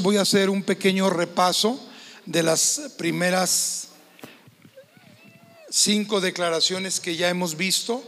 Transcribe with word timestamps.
voy 0.00 0.16
a 0.16 0.22
hacer 0.22 0.50
un 0.50 0.62
pequeño 0.62 1.10
repaso 1.10 1.80
de 2.26 2.42
las 2.42 2.92
primeras 2.96 3.88
cinco 5.70 6.20
declaraciones 6.20 7.00
que 7.00 7.16
ya 7.16 7.28
hemos 7.28 7.56
visto 7.56 8.02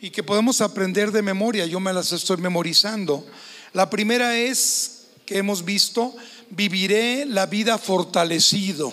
y 0.00 0.10
que 0.10 0.22
podemos 0.22 0.60
aprender 0.60 1.12
de 1.12 1.22
memoria. 1.22 1.66
Yo 1.66 1.80
me 1.80 1.92
las 1.92 2.12
estoy 2.12 2.38
memorizando. 2.38 3.26
La 3.72 3.90
primera 3.90 4.36
es 4.36 5.08
que 5.24 5.38
hemos 5.38 5.64
visto, 5.64 6.14
viviré 6.50 7.26
la 7.26 7.46
vida 7.46 7.78
fortalecido. 7.78 8.92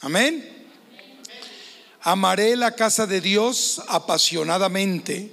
Amén. 0.00 0.66
Amaré 2.02 2.56
la 2.56 2.76
casa 2.76 3.06
de 3.06 3.20
Dios 3.20 3.82
apasionadamente. 3.88 5.32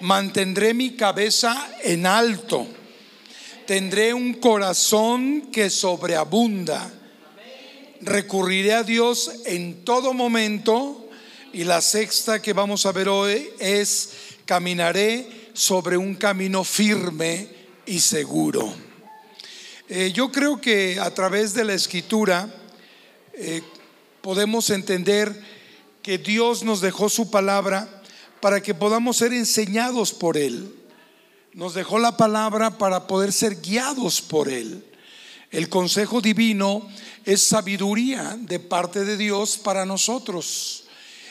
Mantendré 0.00 0.74
mi 0.74 0.90
cabeza 0.90 1.68
en 1.82 2.06
alto. 2.06 2.66
Tendré 3.66 4.14
un 4.14 4.34
corazón 4.34 5.48
que 5.50 5.70
sobreabunda. 5.70 6.88
Recurriré 8.00 8.74
a 8.74 8.84
Dios 8.84 9.32
en 9.44 9.84
todo 9.84 10.14
momento. 10.14 11.08
Y 11.52 11.64
la 11.64 11.80
sexta 11.80 12.40
que 12.40 12.52
vamos 12.52 12.86
a 12.86 12.92
ver 12.92 13.08
hoy 13.08 13.48
es 13.58 14.10
caminaré 14.44 15.48
sobre 15.52 15.96
un 15.96 16.14
camino 16.14 16.62
firme 16.62 17.48
y 17.86 17.98
seguro. 17.98 18.72
Eh, 19.88 20.12
yo 20.14 20.30
creo 20.30 20.60
que 20.60 21.00
a 21.00 21.12
través 21.12 21.52
de 21.52 21.64
la 21.64 21.74
escritura 21.74 22.48
eh, 23.32 23.62
podemos 24.20 24.70
entender 24.70 25.42
que 26.02 26.18
Dios 26.18 26.62
nos 26.62 26.80
dejó 26.80 27.08
su 27.08 27.32
palabra 27.32 28.02
para 28.40 28.62
que 28.62 28.74
podamos 28.74 29.16
ser 29.16 29.32
enseñados 29.32 30.12
por 30.12 30.36
Él. 30.36 30.72
Nos 31.56 31.72
dejó 31.72 31.98
la 31.98 32.18
palabra 32.18 32.76
para 32.76 33.06
poder 33.06 33.32
ser 33.32 33.62
guiados 33.62 34.20
por 34.20 34.50
Él. 34.50 34.84
El 35.50 35.70
consejo 35.70 36.20
divino 36.20 36.86
es 37.24 37.40
sabiduría 37.40 38.36
de 38.38 38.60
parte 38.60 39.06
de 39.06 39.16
Dios 39.16 39.56
para 39.56 39.86
nosotros. 39.86 40.84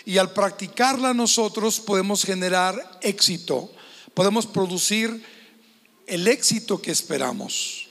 Y 0.03 0.18
al 0.18 0.34
practicarla 0.34 1.14
nosotros 1.14 1.80
podemos 1.80 2.23
generar 2.23 2.98
éxito, 3.03 3.72
podemos 4.16 4.48
producir 4.48 5.23
el 6.08 6.28
éxito 6.28 6.81
que 6.81 6.90
esperamos. 6.90 7.86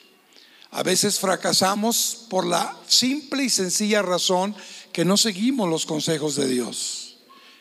A 0.72 0.82
veces 0.82 1.20
fracasamos 1.20 2.27
por 2.28 2.46
la 2.46 2.77
simple 2.88 3.44
y 3.44 3.48
sencilla 3.48 4.02
razón 4.02 4.56
que 4.92 5.05
no 5.05 5.16
seguimos 5.16 5.70
los 5.70 5.86
consejos 5.86 6.34
de 6.34 6.48
Dios. 6.48 7.16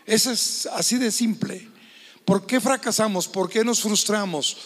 Eso 0.08 0.32
es 0.32 0.66
así 0.66 0.98
de 0.98 1.12
simple. 1.12 1.73
¿Por 2.26 2.46
qué 2.46 2.62
fracasamos? 2.62 3.28
¿Por 3.28 3.50
qué 3.50 3.64
nos 3.64 3.82
frustramos? 3.82 4.58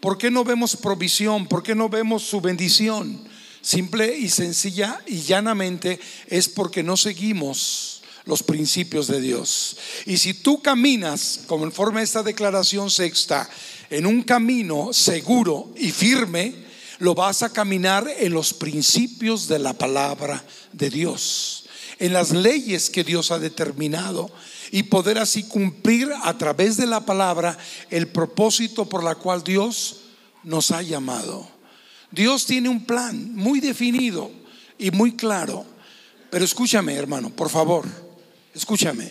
¿Por 0.00 0.18
qué 0.18 0.30
no 0.30 0.44
vemos 0.44 0.76
provisión? 0.76 1.46
¿Por 1.46 1.62
qué 1.62 1.74
no 1.74 1.88
vemos 1.88 2.22
su 2.22 2.40
bendición? 2.40 3.26
Simple 3.62 4.16
y 4.16 4.28
sencilla 4.28 5.00
y 5.06 5.22
llanamente 5.22 5.98
es 6.28 6.48
porque 6.48 6.82
no 6.82 6.96
seguimos 6.96 8.02
los 8.26 8.42
principios 8.42 9.06
de 9.06 9.20
Dios. 9.20 9.76
Y 10.04 10.18
si 10.18 10.34
tú 10.34 10.60
caminas, 10.60 11.40
forma 11.72 12.00
de 12.00 12.04
esta 12.04 12.22
declaración 12.22 12.90
sexta, 12.90 13.48
en 13.88 14.04
un 14.04 14.22
camino 14.22 14.92
seguro 14.92 15.72
y 15.76 15.90
firme, 15.90 16.54
lo 16.98 17.14
vas 17.14 17.42
a 17.42 17.52
caminar 17.52 18.08
en 18.18 18.32
los 18.32 18.52
principios 18.52 19.48
de 19.48 19.58
la 19.58 19.72
palabra 19.74 20.44
de 20.72 20.90
Dios, 20.90 21.64
en 21.98 22.12
las 22.12 22.32
leyes 22.32 22.90
que 22.90 23.04
Dios 23.04 23.30
ha 23.30 23.38
determinado 23.38 24.30
y 24.70 24.84
poder 24.84 25.18
así 25.18 25.44
cumplir 25.44 26.10
a 26.22 26.36
través 26.36 26.76
de 26.76 26.86
la 26.86 27.00
palabra 27.00 27.56
el 27.90 28.08
propósito 28.08 28.88
por 28.88 29.02
la 29.02 29.14
cual 29.14 29.42
Dios 29.42 30.02
nos 30.42 30.70
ha 30.70 30.82
llamado. 30.82 31.48
Dios 32.10 32.46
tiene 32.46 32.68
un 32.68 32.84
plan 32.84 33.34
muy 33.34 33.60
definido 33.60 34.30
y 34.78 34.90
muy 34.90 35.16
claro. 35.16 35.64
Pero 36.30 36.44
escúchame, 36.44 36.94
hermano, 36.94 37.30
por 37.30 37.50
favor, 37.50 37.86
escúchame. 38.54 39.10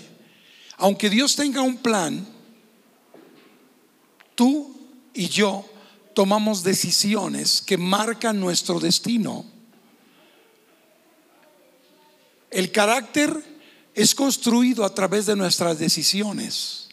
Aunque 0.77 1.09
Dios 1.09 1.35
tenga 1.35 1.61
un 1.61 1.77
plan, 1.77 2.25
tú 4.35 4.75
y 5.13 5.27
yo 5.29 5.65
tomamos 6.13 6.63
decisiones 6.63 7.61
que 7.61 7.77
marcan 7.77 8.39
nuestro 8.39 8.79
destino. 8.79 9.45
El 12.51 12.71
carácter 12.71 13.54
es 13.95 14.13
construido 14.13 14.83
a 14.83 14.93
través 14.93 15.25
de 15.25 15.35
nuestras 15.35 15.79
decisiones. 15.79 16.89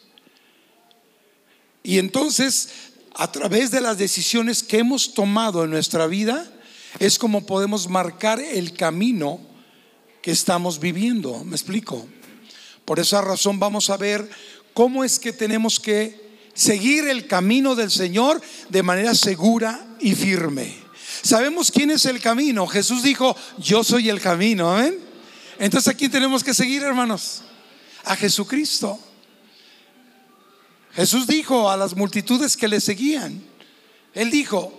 Y 1.83 1.99
entonces, 1.99 2.69
a 3.13 3.29
través 3.31 3.71
de 3.71 3.81
las 3.81 3.97
decisiones 3.97 4.63
que 4.63 4.79
hemos 4.79 5.13
tomado 5.13 5.65
en 5.65 5.69
nuestra 5.69 6.07
vida, 6.07 6.49
es 6.99 7.19
como 7.19 7.45
podemos 7.45 7.89
marcar 7.89 8.39
el 8.39 8.73
camino 8.73 9.41
que 10.21 10.31
estamos 10.31 10.79
viviendo. 10.79 11.43
¿Me 11.43 11.55
explico? 11.55 12.07
Por 12.85 12.99
esa 12.99 13.21
razón 13.21 13.59
vamos 13.59 13.89
a 13.89 13.97
ver 13.97 14.29
cómo 14.73 15.03
es 15.03 15.19
que 15.19 15.33
tenemos 15.33 15.79
que 15.79 16.23
seguir 16.53 17.07
el 17.07 17.27
camino 17.27 17.75
del 17.75 17.91
Señor 17.91 18.41
de 18.69 18.83
manera 18.83 19.13
segura 19.13 19.85
y 19.99 20.15
firme. 20.15 20.73
Sabemos 21.21 21.69
quién 21.69 21.91
es 21.91 22.05
el 22.05 22.21
camino. 22.21 22.65
Jesús 22.67 23.03
dijo, 23.03 23.35
yo 23.57 23.83
soy 23.83 24.09
el 24.09 24.21
camino. 24.21 24.71
Amén. 24.71 25.12
Entonces, 25.63 25.93
¿a 25.93 25.95
quién 25.95 26.11
tenemos 26.11 26.43
que 26.43 26.53
seguir, 26.53 26.83
hermanos? 26.83 27.41
A 28.03 28.17
Jesucristo. 28.17 28.99
Jesús 30.93 31.25
dijo 31.25 31.69
a 31.69 31.77
las 31.77 31.95
multitudes 31.95 32.57
que 32.57 32.67
le 32.67 32.81
seguían, 32.81 33.41
Él 34.13 34.29
dijo, 34.29 34.77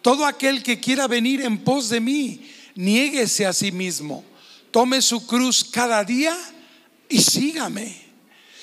todo 0.00 0.24
aquel 0.24 0.62
que 0.62 0.80
quiera 0.80 1.06
venir 1.06 1.42
en 1.42 1.62
pos 1.62 1.90
de 1.90 2.00
mí, 2.00 2.50
niéguese 2.74 3.44
a 3.44 3.52
sí 3.52 3.72
mismo, 3.72 4.24
tome 4.70 5.02
su 5.02 5.26
cruz 5.26 5.64
cada 5.70 6.02
día 6.02 6.34
y 7.10 7.20
sígame. 7.20 7.94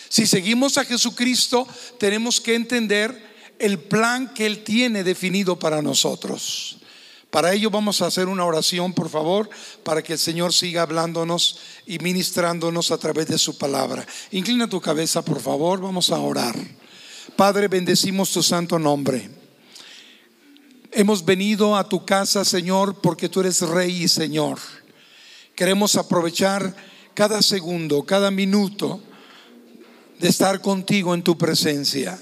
Si 0.10 0.26
seguimos 0.26 0.76
a 0.80 0.86
Jesucristo, 0.86 1.68
tenemos 2.00 2.42
que 2.42 2.56
entender 2.56 3.56
el 3.60 3.78
plan 3.78 4.34
que 4.34 4.48
Él 4.48 4.64
tiene 4.64 5.04
definido 5.04 5.60
para 5.60 5.84
nosotros. 5.84 6.79
Para 7.30 7.54
ello 7.54 7.70
vamos 7.70 8.02
a 8.02 8.08
hacer 8.08 8.28
una 8.28 8.44
oración, 8.44 8.94
por 8.94 9.10
favor, 9.10 9.50
para 9.84 10.02
que 10.02 10.14
el 10.14 10.20
Señor 10.20 10.52
siga 10.52 10.82
hablándonos 10.82 11.60
y 11.86 12.00
ministrándonos 12.00 12.90
a 12.92 12.98
través 12.98 13.28
de 13.28 13.38
su 13.38 13.58
palabra. 13.58 14.06
Inclina 14.32 14.68
tu 14.68 14.82
cabeza, 14.82 15.24
por 15.24 15.40
favor, 15.40 15.80
vamos 15.80 16.10
a 16.10 16.18
orar. 16.18 16.56
Padre, 17.36 17.68
bendecimos 17.68 18.32
tu 18.32 18.42
santo 18.42 18.80
nombre. 18.80 19.30
Hemos 20.92 21.24
venido 21.24 21.76
a 21.76 21.88
tu 21.88 22.04
casa, 22.04 22.44
Señor, 22.44 23.00
porque 23.00 23.30
tú 23.30 23.42
eres 23.42 23.62
Rey 23.62 24.04
y 24.04 24.08
Señor. 24.08 24.58
Queremos 25.56 25.96
aprovechar 25.98 26.76
cada 27.14 27.44
segundo, 27.44 28.04
cada 28.04 28.32
minuto 28.32 29.02
de 30.20 30.30
estar 30.30 30.62
contigo 30.62 31.14
en 31.14 31.22
tu 31.22 31.38
presencia. 31.38 32.20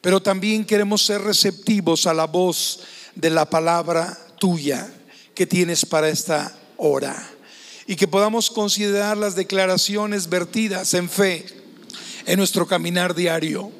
Pero 0.00 0.20
también 0.20 0.64
queremos 0.64 1.06
ser 1.06 1.22
receptivos 1.22 2.06
a 2.06 2.14
la 2.14 2.26
voz 2.26 2.80
de 3.14 3.30
la 3.30 3.48
palabra 3.48 4.23
tuya 4.44 4.92
que 5.34 5.46
tienes 5.46 5.86
para 5.86 6.10
esta 6.10 6.54
hora. 6.76 7.30
Y 7.86 7.96
que 7.96 8.06
podamos 8.06 8.50
considerar 8.50 9.16
las 9.16 9.34
declaraciones 9.34 10.28
vertidas 10.28 10.92
en 10.92 11.08
fe 11.08 11.46
en 12.26 12.36
nuestro 12.36 12.66
caminar 12.66 13.14
diario. 13.14 13.72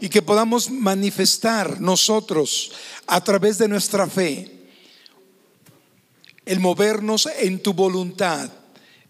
Y 0.00 0.08
que 0.08 0.22
podamos 0.22 0.70
manifestar 0.70 1.80
nosotros 1.80 2.70
a 3.08 3.20
través 3.24 3.58
de 3.58 3.66
nuestra 3.66 4.06
fe 4.06 4.48
el 6.46 6.60
movernos 6.60 7.28
en 7.40 7.60
tu 7.60 7.74
voluntad 7.74 8.48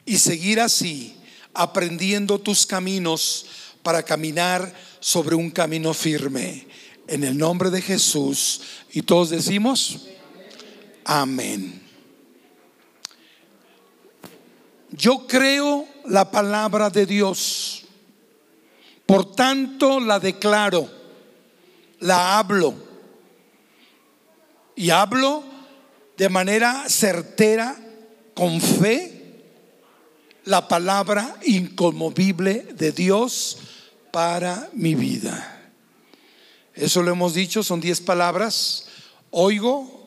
y 0.06 0.16
seguir 0.16 0.60
así 0.60 1.14
aprendiendo 1.52 2.38
tus 2.38 2.64
caminos 2.64 3.44
para 3.82 4.02
caminar 4.02 4.74
sobre 4.98 5.34
un 5.34 5.50
camino 5.50 5.92
firme. 5.92 6.66
En 7.06 7.22
el 7.22 7.36
nombre 7.36 7.68
de 7.68 7.82
Jesús. 7.82 8.62
Y 8.92 9.02
todos 9.02 9.28
decimos, 9.28 10.06
Amén. 11.04 11.82
Yo 14.91 15.26
creo 15.26 15.86
la 16.06 16.30
palabra 16.30 16.91
de 16.91 17.06
Dios, 17.06 17.84
por 19.06 19.34
tanto 19.34 20.00
la 20.00 20.18
declaro, 20.18 20.91
la 22.00 22.38
hablo 22.38 22.74
y 24.74 24.91
hablo 24.91 25.44
de 26.16 26.28
manera 26.28 26.88
certera, 26.88 27.76
con 28.34 28.60
fe, 28.60 29.20
la 30.44 30.66
palabra 30.66 31.36
inconmovible 31.44 32.66
de 32.74 32.92
Dios 32.92 33.58
para 34.10 34.70
mi 34.72 34.94
vida. 34.94 35.70
Eso 36.74 37.02
lo 37.02 37.10
hemos 37.10 37.34
dicho, 37.34 37.62
son 37.62 37.80
diez 37.80 38.00
palabras. 38.00 38.86
Oigo, 39.30 39.99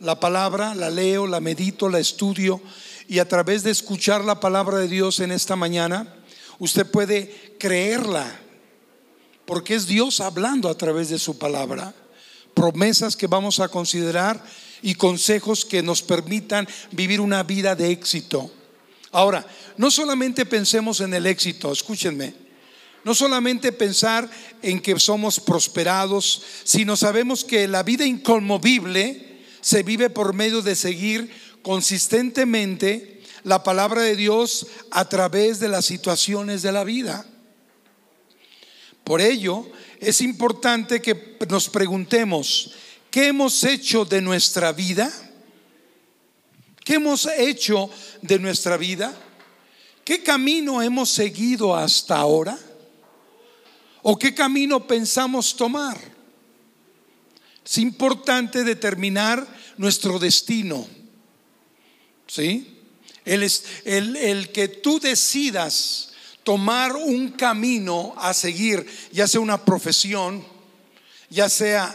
la 0.00 0.20
palabra, 0.20 0.74
la 0.74 0.90
leo, 0.90 1.26
la 1.26 1.40
medito, 1.40 1.88
la 1.88 1.98
estudio 1.98 2.60
y 3.08 3.18
a 3.18 3.28
través 3.28 3.62
de 3.62 3.70
escuchar 3.70 4.24
la 4.24 4.38
palabra 4.38 4.78
de 4.78 4.88
Dios 4.88 5.20
en 5.20 5.32
esta 5.32 5.56
mañana, 5.56 6.14
usted 6.58 6.86
puede 6.86 7.56
creerla, 7.58 8.40
porque 9.46 9.74
es 9.74 9.86
Dios 9.86 10.20
hablando 10.20 10.68
a 10.68 10.76
través 10.76 11.08
de 11.08 11.18
su 11.18 11.38
palabra. 11.38 11.94
promesas 12.54 13.16
que 13.16 13.28
vamos 13.28 13.60
a 13.60 13.68
considerar 13.68 14.44
y 14.82 14.96
consejos 14.96 15.64
que 15.64 15.80
nos 15.80 16.02
permitan 16.02 16.66
vivir 16.90 17.20
una 17.20 17.44
vida 17.44 17.76
de 17.76 17.92
éxito. 17.92 18.50
Ahora, 19.12 19.46
no 19.76 19.92
solamente 19.92 20.44
pensemos 20.44 21.00
en 21.00 21.14
el 21.14 21.26
éxito, 21.26 21.70
escúchenme, 21.70 22.34
no 23.04 23.14
solamente 23.14 23.70
pensar 23.70 24.28
en 24.60 24.80
que 24.80 24.98
somos 24.98 25.38
prosperados, 25.38 26.42
sino 26.64 26.96
sabemos 26.96 27.44
que 27.44 27.68
la 27.68 27.84
vida 27.84 28.04
inconmovible 28.04 29.27
se 29.60 29.82
vive 29.82 30.10
por 30.10 30.34
medio 30.34 30.62
de 30.62 30.74
seguir 30.76 31.30
consistentemente 31.62 33.22
la 33.44 33.62
palabra 33.62 34.02
de 34.02 34.16
Dios 34.16 34.66
a 34.90 35.08
través 35.08 35.60
de 35.60 35.68
las 35.68 35.86
situaciones 35.86 36.62
de 36.62 36.72
la 36.72 36.84
vida. 36.84 37.26
Por 39.04 39.20
ello, 39.20 39.66
es 40.00 40.20
importante 40.20 41.00
que 41.00 41.36
nos 41.48 41.68
preguntemos, 41.68 42.72
¿qué 43.10 43.28
hemos 43.28 43.64
hecho 43.64 44.04
de 44.04 44.20
nuestra 44.20 44.72
vida? 44.72 45.12
¿Qué 46.84 46.94
hemos 46.94 47.26
hecho 47.26 47.90
de 48.22 48.38
nuestra 48.38 48.76
vida? 48.76 49.14
¿Qué 50.04 50.22
camino 50.22 50.80
hemos 50.80 51.10
seguido 51.10 51.74
hasta 51.76 52.16
ahora? 52.16 52.58
¿O 54.02 54.18
qué 54.18 54.34
camino 54.34 54.86
pensamos 54.86 55.54
tomar? 55.54 56.17
Es 57.68 57.76
importante 57.76 58.64
determinar 58.64 59.46
nuestro 59.76 60.18
destino. 60.18 60.86
¿Sí? 62.26 62.78
El, 63.26 63.42
el, 63.84 64.16
el 64.16 64.52
que 64.52 64.68
tú 64.68 64.98
decidas 64.98 66.12
tomar 66.44 66.96
un 66.96 67.32
camino 67.32 68.14
a 68.16 68.32
seguir, 68.32 68.86
ya 69.12 69.28
sea 69.28 69.40
una 69.40 69.62
profesión, 69.62 70.42
ya 71.28 71.50
sea 71.50 71.94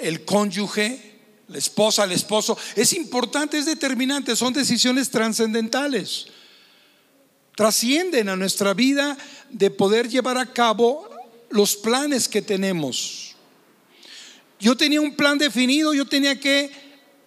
el 0.00 0.26
cónyuge, 0.26 1.16
la 1.48 1.56
esposa, 1.56 2.04
el 2.04 2.12
esposo, 2.12 2.58
es 2.74 2.92
importante, 2.92 3.56
es 3.56 3.64
determinante, 3.64 4.36
son 4.36 4.52
decisiones 4.52 5.10
trascendentales. 5.10 6.26
Trascienden 7.54 8.28
a 8.28 8.36
nuestra 8.36 8.74
vida 8.74 9.16
de 9.48 9.70
poder 9.70 10.10
llevar 10.10 10.36
a 10.36 10.52
cabo 10.52 11.08
los 11.48 11.74
planes 11.74 12.28
que 12.28 12.42
tenemos. 12.42 13.25
Yo 14.58 14.76
tenía 14.76 15.00
un 15.00 15.14
plan 15.14 15.38
definido, 15.38 15.92
yo 15.94 16.06
tenía 16.06 16.38
que 16.40 16.70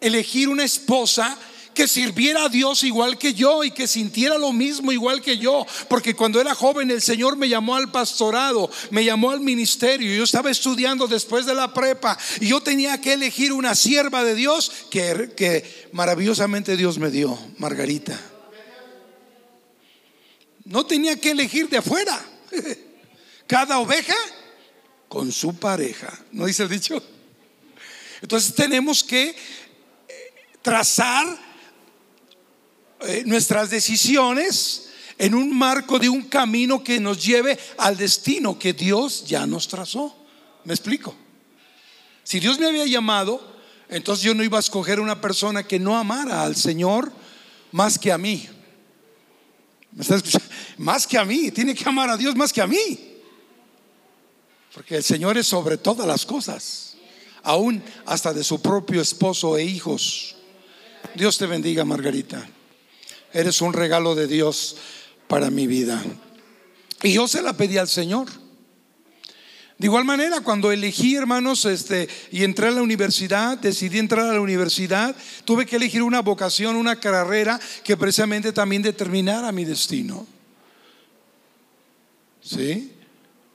elegir 0.01 0.49
una 0.49 0.63
esposa 0.63 1.37
que 1.79 1.87
sirviera 1.87 2.43
a 2.43 2.49
Dios 2.49 2.83
igual 2.83 3.17
que 3.17 3.33
yo 3.33 3.63
y 3.63 3.71
que 3.71 3.87
sintiera 3.87 4.37
lo 4.37 4.51
mismo 4.51 4.91
igual 4.91 5.21
que 5.21 5.37
yo. 5.37 5.65
Porque 5.87 6.13
cuando 6.13 6.41
era 6.41 6.53
joven 6.53 6.91
el 6.91 7.01
Señor 7.01 7.37
me 7.37 7.47
llamó 7.47 7.75
al 7.75 7.89
pastorado, 7.89 8.69
me 8.89 9.05
llamó 9.05 9.31
al 9.31 9.39
ministerio. 9.39 10.13
Yo 10.13 10.25
estaba 10.25 10.51
estudiando 10.51 11.07
después 11.07 11.45
de 11.45 11.55
la 11.55 11.73
prepa 11.73 12.17
y 12.41 12.47
yo 12.47 12.61
tenía 12.61 12.99
que 12.99 13.13
elegir 13.13 13.53
una 13.53 13.75
sierva 13.75 14.25
de 14.25 14.35
Dios 14.35 14.71
que, 14.89 15.87
maravillosamente 15.93 16.75
Dios 16.75 16.97
me 16.97 17.11
dio, 17.11 17.39
Margarita. 17.59 18.19
No 20.65 20.85
tenía 20.85 21.19
que 21.19 21.31
elegir 21.31 21.69
de 21.69 21.77
afuera. 21.77 22.19
Cada 23.47 23.79
oveja 23.79 24.15
con 25.07 25.31
su 25.31 25.55
pareja. 25.55 26.11
¿No 26.33 26.45
dice 26.45 26.63
el 26.63 26.69
dicho? 26.69 27.01
Entonces 28.21 28.53
tenemos 28.53 29.03
que 29.03 29.35
trazar 30.61 31.27
eh, 33.01 33.23
nuestras 33.25 33.69
decisiones 33.69 34.89
en 35.17 35.35
un 35.35 35.57
marco 35.57 35.99
de 35.99 36.09
un 36.09 36.23
camino 36.23 36.83
que 36.83 36.99
nos 36.99 37.23
lleve 37.23 37.57
al 37.77 37.97
destino 37.97 38.57
que 38.57 38.73
Dios 38.73 39.25
ya 39.25 39.45
nos 39.45 39.67
trazó. 39.67 40.15
¿Me 40.65 40.73
explico? 40.73 41.15
Si 42.23 42.39
Dios 42.39 42.59
me 42.59 42.67
había 42.67 42.85
llamado, 42.85 43.55
entonces 43.89 44.23
yo 44.23 44.33
no 44.33 44.43
iba 44.43 44.57
a 44.57 44.61
escoger 44.61 44.99
una 44.99 45.19
persona 45.19 45.63
que 45.63 45.79
no 45.79 45.97
amara 45.97 46.43
al 46.43 46.55
Señor 46.55 47.11
más 47.71 47.97
que 47.97 48.11
a 48.11 48.17
mí. 48.17 48.47
¿Me 49.91 50.01
está 50.01 50.15
escuchando? 50.15 50.47
Más 50.77 51.05
que 51.05 51.17
a 51.17 51.25
mí, 51.25 51.51
tiene 51.51 51.75
que 51.75 51.83
amar 51.89 52.09
a 52.09 52.15
Dios 52.15 52.35
más 52.37 52.53
que 52.53 52.61
a 52.61 52.67
mí. 52.67 53.17
Porque 54.73 54.95
el 54.95 55.03
Señor 55.03 55.37
es 55.37 55.47
sobre 55.47 55.77
todas 55.77 56.07
las 56.07 56.25
cosas, 56.25 56.88
aún 57.43 57.83
hasta 58.05 58.33
de 58.33 58.43
su 58.43 58.61
propio 58.61 59.01
esposo 59.01 59.57
e 59.57 59.63
hijos. 59.63 60.35
Dios 61.15 61.37
te 61.37 61.45
bendiga, 61.45 61.85
Margarita. 61.85 62.47
Eres 63.33 63.61
un 63.61 63.73
regalo 63.73 64.15
de 64.15 64.27
Dios 64.27 64.77
para 65.27 65.49
mi 65.49 65.67
vida. 65.67 66.03
Y 67.03 67.13
yo 67.13 67.27
se 67.27 67.41
la 67.41 67.53
pedí 67.53 67.77
al 67.77 67.87
Señor. 67.87 68.27
De 69.77 69.87
igual 69.87 70.03
manera, 70.03 70.41
cuando 70.41 70.73
elegí, 70.73 71.15
hermanos, 71.15 71.63
este, 71.63 72.09
y 72.31 72.43
entré 72.43 72.67
a 72.67 72.71
la 72.71 72.81
universidad, 72.81 73.57
decidí 73.57 73.97
entrar 73.97 74.25
a 74.25 74.33
la 74.33 74.41
universidad, 74.41 75.15
tuve 75.45 75.65
que 75.65 75.77
elegir 75.77 76.03
una 76.03 76.21
vocación, 76.21 76.75
una 76.75 76.99
carrera 76.99 77.57
que 77.85 77.95
precisamente 77.95 78.51
también 78.51 78.81
determinara 78.81 79.53
mi 79.53 79.63
destino. 79.63 80.27
¿Sí? 82.41 82.91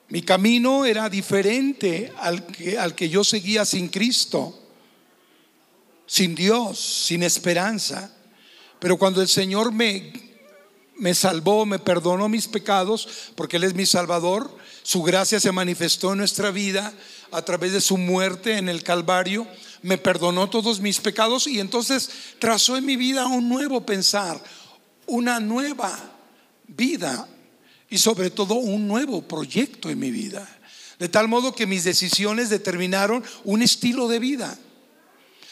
Mi 0.08 0.22
camino 0.22 0.84
era 0.84 1.08
diferente 1.08 2.12
al 2.18 2.46
que, 2.46 2.78
al 2.78 2.94
que 2.94 3.08
yo 3.08 3.24
seguía 3.24 3.64
sin 3.64 3.88
Cristo, 3.88 4.58
sin 6.06 6.34
Dios, 6.34 6.78
sin 6.78 7.22
esperanza. 7.22 8.14
Pero 8.78 8.98
cuando 8.98 9.22
el 9.22 9.28
Señor 9.28 9.72
me, 9.72 10.12
me 10.96 11.14
salvó, 11.14 11.64
me 11.64 11.78
perdonó 11.78 12.28
mis 12.28 12.46
pecados, 12.48 13.32
porque 13.34 13.56
Él 13.56 13.64
es 13.64 13.74
mi 13.74 13.86
Salvador, 13.86 14.54
su 14.82 15.02
gracia 15.02 15.40
se 15.40 15.52
manifestó 15.52 16.12
en 16.12 16.18
nuestra 16.18 16.50
vida 16.50 16.92
a 17.32 17.42
través 17.42 17.72
de 17.72 17.80
su 17.80 17.96
muerte 17.96 18.58
en 18.58 18.68
el 18.68 18.82
Calvario, 18.82 19.46
me 19.82 19.98
perdonó 19.98 20.48
todos 20.48 20.80
mis 20.80 21.00
pecados 21.00 21.46
y 21.46 21.60
entonces 21.60 22.10
trazó 22.38 22.76
en 22.76 22.86
mi 22.86 22.96
vida 22.96 23.26
un 23.26 23.48
nuevo 23.48 23.84
pensar, 23.84 24.40
una 25.06 25.40
nueva 25.40 25.98
vida 26.68 27.28
y 27.90 27.98
sobre 27.98 28.30
todo 28.30 28.54
un 28.54 28.88
nuevo 28.88 29.22
proyecto 29.22 29.90
en 29.90 29.98
mi 29.98 30.10
vida. 30.10 30.48
De 30.98 31.08
tal 31.08 31.28
modo 31.28 31.54
que 31.54 31.66
mis 31.66 31.84
decisiones 31.84 32.50
determinaron 32.50 33.24
un 33.44 33.62
estilo 33.62 34.08
de 34.08 34.18
vida. 34.18 34.58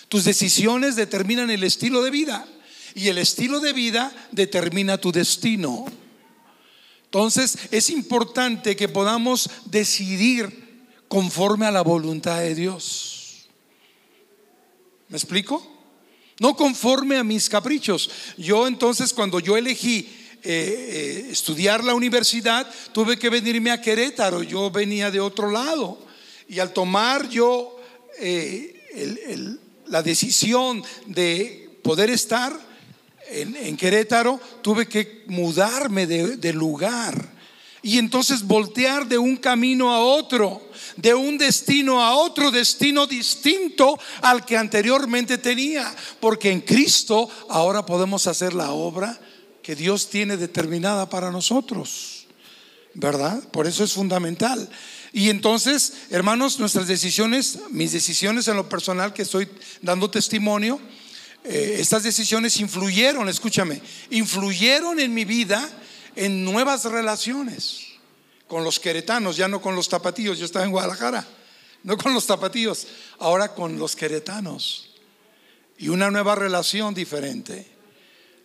Tus 0.09 0.25
decisiones 0.25 0.97
determinan 0.97 1.51
el 1.51 1.65
estilo 1.65 2.03
de 2.03 2.11
vida. 2.11 2.47
Y 2.95 3.09
el 3.09 3.19
estilo 3.19 3.61
de 3.61 3.73
vida 3.73 4.13
determina 4.31 4.99
tu 4.99 5.13
destino. 5.13 5.87
Entonces 7.05 7.59
es 7.71 7.91
importante 7.91 8.77
que 8.77 8.89
podamos 8.89 9.51
decidir 9.67 10.87
conforme 11.09 11.67
a 11.67 11.71
la 11.71 11.83
voluntad 11.83 12.41
de 12.41 12.55
Dios. 12.55 13.47
¿Me 15.09 15.17
explico? 15.17 15.67
No 16.41 16.57
conforme 16.57 17.19
a 17.19 17.25
mis 17.25 17.49
caprichos. 17.49 18.11
Yo 18.39 18.67
entonces 18.67 19.13
cuando 19.13 19.41
yo 19.41 19.57
elegí 19.57 20.09
eh, 20.45 20.49
eh, 20.49 21.29
estudiar 21.31 21.85
la 21.85 21.95
universidad, 21.95 22.69
tuve 22.91 23.17
que 23.17 23.31
venirme 23.31 23.71
a 23.71 23.81
Querétaro. 23.81 24.43
Yo 24.43 24.73
venía 24.73 25.09
de 25.09 25.21
otro 25.21 25.49
lado. 25.49 26.01
Y 26.49 26.59
al 26.59 26.73
tomar 26.73 27.29
yo 27.29 27.81
eh, 28.19 28.75
la 29.87 30.03
decisión 30.03 30.83
de 31.07 31.71
poder 31.85 32.11
estar 32.11 32.53
en, 33.31 33.77
Querétaro, 33.77 34.41
tuve 34.63 34.89
que 34.89 35.23
mudarme 35.29 36.09
de, 36.09 36.53
lugar. 36.53 37.33
Y 37.81 37.99
entonces 37.99 38.43
voltear 38.43 39.07
de 39.07 39.19
un 39.19 39.37
camino 39.37 39.93
a 39.93 40.01
otro, 40.01 40.61
de 40.97 41.15
un 41.15 41.39
destino 41.39 42.03
a 42.03 42.17
otro 42.17 42.51
destino 42.51 43.07
distinto 43.07 43.97
al 44.23 44.45
que 44.45 44.57
anteriormente 44.57 45.39
tenía. 45.39 45.95
Porque 46.19 46.51
en 46.51 46.63
Cristo 46.63 47.29
ahora 47.49 47.87
podemos 47.87 48.27
hacer 48.27 48.55
la 48.55 48.73
obra 48.73 49.21
que 49.63 49.77
Dios 49.77 50.11
tiene 50.11 50.37
determinada 50.37 51.09
para 51.09 51.31
nosotros. 51.31 52.27
¿Verdad? 52.95 53.43
Por 53.49 53.67
eso 53.67 53.85
es 53.85 53.93
fundamental. 53.95 54.69
Y 55.13 55.31
entonces, 55.31 55.95
hermanos, 56.11 56.59
nuestras 56.59 56.87
decisiones, 56.87 57.59
mis 57.71 57.93
decisiones 57.93 58.49
en 58.49 58.57
lo 58.57 58.69
personal 58.69 59.15
que 59.15 59.23
estoy 59.23 59.49
dando 59.81 60.11
testimonio, 60.11 60.79
eh, 61.45 61.77
estas 61.79 62.03
decisiones 62.03 62.59
influyeron, 62.59 63.29
escúchame, 63.29 63.81
influyeron 64.11 65.01
en 65.01 65.15
mi 65.15 65.25
vida 65.25 65.69
en 66.17 66.45
nuevas 66.45 66.85
relaciones 66.85 67.87
con 68.47 68.65
los 68.65 68.79
queretanos, 68.79 69.37
ya 69.37 69.49
no 69.49 69.63
con 69.63 69.75
los 69.75 69.89
tapatíos, 69.89 70.39
yo 70.39 70.45
estaba 70.45 70.65
en 70.67 70.71
Guadalajara, 70.71 71.27
no 71.85 71.97
con 71.97 72.13
los 72.13 72.27
tapatíos, 72.27 72.87
ahora 73.19 73.55
con 73.55 73.79
los 73.79 73.97
queretanos. 73.97 74.91
Y 75.79 75.89
una 75.89 76.11
nueva 76.11 76.35
relación 76.35 76.95
diferente. 76.95 77.72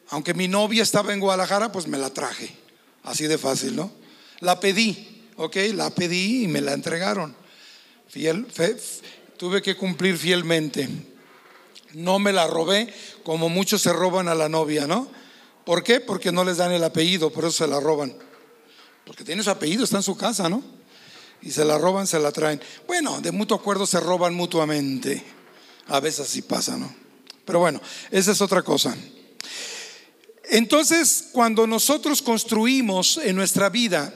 Aunque 0.09 0.33
mi 0.33 0.47
novia 0.47 0.83
estaba 0.83 1.13
en 1.13 1.19
Guadalajara, 1.19 1.71
pues 1.71 1.87
me 1.87 1.97
la 1.97 2.09
traje, 2.09 2.55
así 3.03 3.27
de 3.27 3.37
fácil, 3.37 3.75
¿no? 3.75 3.91
La 4.39 4.59
pedí, 4.59 5.25
ok, 5.35 5.55
la 5.73 5.89
pedí 5.89 6.43
y 6.43 6.47
me 6.47 6.61
la 6.61 6.73
entregaron. 6.73 7.35
Fiel, 8.07 8.47
tuve 9.37 9.61
que 9.61 9.75
cumplir 9.75 10.17
fielmente. 10.17 10.87
No 11.93 12.19
me 12.19 12.31
la 12.31 12.47
robé 12.47 12.93
como 13.23 13.49
muchos 13.49 13.81
se 13.81 13.91
roban 13.91 14.27
a 14.27 14.35
la 14.35 14.49
novia, 14.49 14.87
¿no? 14.87 15.09
¿Por 15.65 15.83
qué? 15.83 15.99
Porque 15.99 16.31
no 16.31 16.45
les 16.45 16.57
dan 16.57 16.71
el 16.71 16.83
apellido, 16.83 17.31
por 17.31 17.43
eso 17.43 17.65
se 17.65 17.67
la 17.67 17.79
roban. 17.79 18.15
Porque 19.05 19.23
tiene 19.23 19.43
su 19.43 19.49
apellido, 19.49 19.83
está 19.83 19.97
en 19.97 20.03
su 20.03 20.15
casa, 20.15 20.47
¿no? 20.47 20.63
y 21.41 21.51
se 21.51 21.65
la 21.65 21.77
roban, 21.77 22.07
se 22.07 22.19
la 22.19 22.31
traen. 22.31 22.61
Bueno, 22.87 23.21
de 23.21 23.31
mutuo 23.31 23.57
acuerdo 23.57 23.85
se 23.85 23.99
roban 23.99 24.33
mutuamente. 24.33 25.23
A 25.87 25.99
veces 25.99 26.21
así 26.21 26.41
pasa, 26.41 26.77
¿no? 26.77 26.93
Pero 27.45 27.59
bueno, 27.59 27.81
esa 28.11 28.31
es 28.31 28.41
otra 28.41 28.61
cosa. 28.61 28.95
Entonces, 30.49 31.29
cuando 31.31 31.67
nosotros 31.67 32.21
construimos 32.21 33.17
en 33.17 33.35
nuestra 33.35 33.69
vida, 33.69 34.13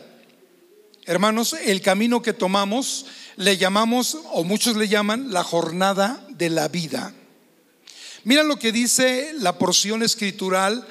hermanos, 1.05 1.53
el 1.65 1.81
camino 1.81 2.21
que 2.21 2.33
tomamos, 2.33 3.05
le 3.35 3.57
llamamos, 3.57 4.17
o 4.31 4.43
muchos 4.43 4.77
le 4.77 4.87
llaman, 4.87 5.31
la 5.31 5.43
jornada 5.43 6.25
de 6.29 6.49
la 6.49 6.67
vida. 6.67 7.13
Mira 8.23 8.43
lo 8.43 8.57
que 8.57 8.71
dice 8.71 9.33
la 9.39 9.57
porción 9.57 10.03
escritural 10.03 10.87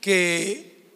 que 0.00 0.90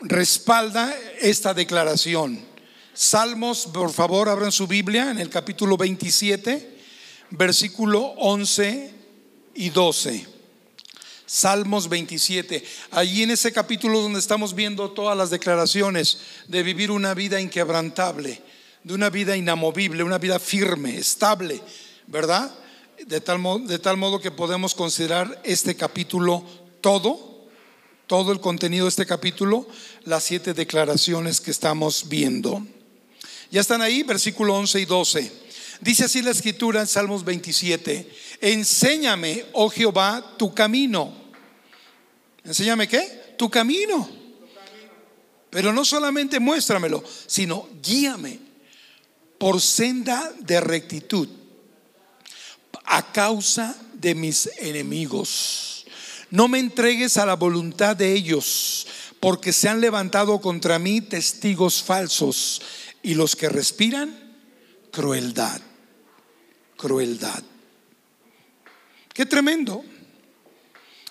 respalda 0.00 0.94
esta 1.20 1.54
declaración. 1.54 2.44
Salmos, 2.92 3.66
por 3.66 3.92
favor, 3.92 4.28
abran 4.28 4.52
su 4.52 4.66
Biblia 4.66 5.10
en 5.10 5.18
el 5.18 5.30
capítulo 5.30 5.76
27, 5.76 6.78
versículo 7.30 8.00
11 8.00 8.90
y 9.54 9.70
12. 9.70 10.35
Salmos 11.26 11.88
27. 11.88 12.64
Allí 12.92 13.24
en 13.24 13.32
ese 13.32 13.52
capítulo 13.52 14.00
donde 14.00 14.20
estamos 14.20 14.54
viendo 14.54 14.92
todas 14.92 15.16
las 15.18 15.30
declaraciones 15.30 16.18
de 16.46 16.62
vivir 16.62 16.92
una 16.92 17.14
vida 17.14 17.40
inquebrantable, 17.40 18.40
de 18.84 18.94
una 18.94 19.10
vida 19.10 19.36
inamovible, 19.36 20.04
una 20.04 20.18
vida 20.18 20.38
firme, 20.38 20.96
estable, 20.96 21.60
¿verdad? 22.06 22.54
De 23.06 23.20
tal, 23.20 23.40
modo, 23.40 23.66
de 23.66 23.80
tal 23.80 23.96
modo 23.96 24.20
que 24.20 24.30
podemos 24.30 24.74
considerar 24.74 25.40
este 25.44 25.74
capítulo 25.74 26.44
todo, 26.80 27.48
todo 28.06 28.30
el 28.30 28.40
contenido 28.40 28.84
de 28.84 28.90
este 28.90 29.04
capítulo, 29.04 29.66
las 30.04 30.22
siete 30.22 30.54
declaraciones 30.54 31.40
que 31.40 31.50
estamos 31.50 32.08
viendo. 32.08 32.64
Ya 33.50 33.60
están 33.60 33.82
ahí, 33.82 34.04
versículo 34.04 34.54
11 34.54 34.80
y 34.80 34.84
12. 34.84 35.45
Dice 35.80 36.04
así 36.04 36.22
la 36.22 36.30
escritura 36.30 36.80
en 36.80 36.86
Salmos 36.86 37.24
27, 37.24 38.10
enséñame, 38.40 39.44
oh 39.52 39.68
Jehová, 39.68 40.34
tu 40.36 40.54
camino. 40.54 41.12
Enséñame 42.44 42.88
qué? 42.88 43.34
Tu 43.36 43.50
camino. 43.50 44.08
Pero 45.50 45.72
no 45.72 45.84
solamente 45.84 46.40
muéstramelo, 46.40 47.02
sino 47.26 47.68
guíame 47.82 48.38
por 49.38 49.60
senda 49.60 50.32
de 50.40 50.60
rectitud 50.60 51.28
a 52.84 53.12
causa 53.12 53.76
de 53.94 54.14
mis 54.14 54.50
enemigos. 54.58 55.86
No 56.30 56.48
me 56.48 56.58
entregues 56.58 57.16
a 57.16 57.26
la 57.26 57.36
voluntad 57.36 57.96
de 57.96 58.12
ellos, 58.12 58.86
porque 59.20 59.52
se 59.52 59.68
han 59.68 59.80
levantado 59.80 60.40
contra 60.40 60.78
mí 60.78 61.00
testigos 61.00 61.82
falsos 61.82 62.62
y 63.02 63.14
los 63.14 63.36
que 63.36 63.48
respiran 63.48 64.25
crueldad, 64.96 65.60
crueldad. 66.78 67.42
Qué 69.12 69.26
tremendo. 69.26 69.84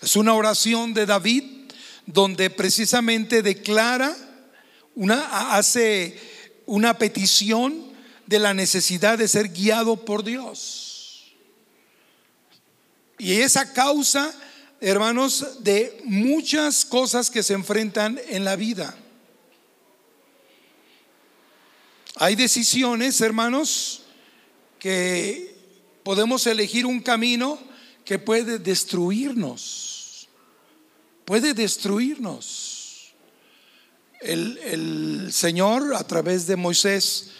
Es 0.01 0.15
una 0.15 0.33
oración 0.33 0.91
de 0.95 1.05
David 1.05 1.43
donde 2.07 2.49
precisamente 2.49 3.43
declara 3.43 4.17
una 4.95 5.55
hace 5.55 6.19
una 6.65 6.97
petición 6.97 7.93
de 8.25 8.39
la 8.39 8.55
necesidad 8.55 9.19
de 9.19 9.27
ser 9.27 9.49
guiado 9.49 10.03
por 10.03 10.23
Dios. 10.23 11.35
Y 13.19 13.33
esa 13.33 13.71
causa, 13.71 14.33
hermanos, 14.81 15.63
de 15.63 16.01
muchas 16.05 16.85
cosas 16.85 17.29
que 17.29 17.43
se 17.43 17.53
enfrentan 17.53 18.19
en 18.29 18.45
la 18.45 18.55
vida. 18.55 18.97
Hay 22.17 22.35
decisiones, 22.35 23.19
hermanos, 23.19 24.03
que 24.79 25.53
podemos 26.01 26.47
elegir 26.47 26.85
un 26.85 27.01
camino 27.01 27.59
que 28.05 28.19
puede 28.19 28.57
destruirnos. 28.57 30.29
Puede 31.25 31.53
destruirnos. 31.53 33.13
El, 34.21 34.57
el, 34.59 35.33
Señor 35.33 35.93
a 35.93 36.07
través 36.07 36.47
de 36.47 36.55
Moisés 36.55 37.31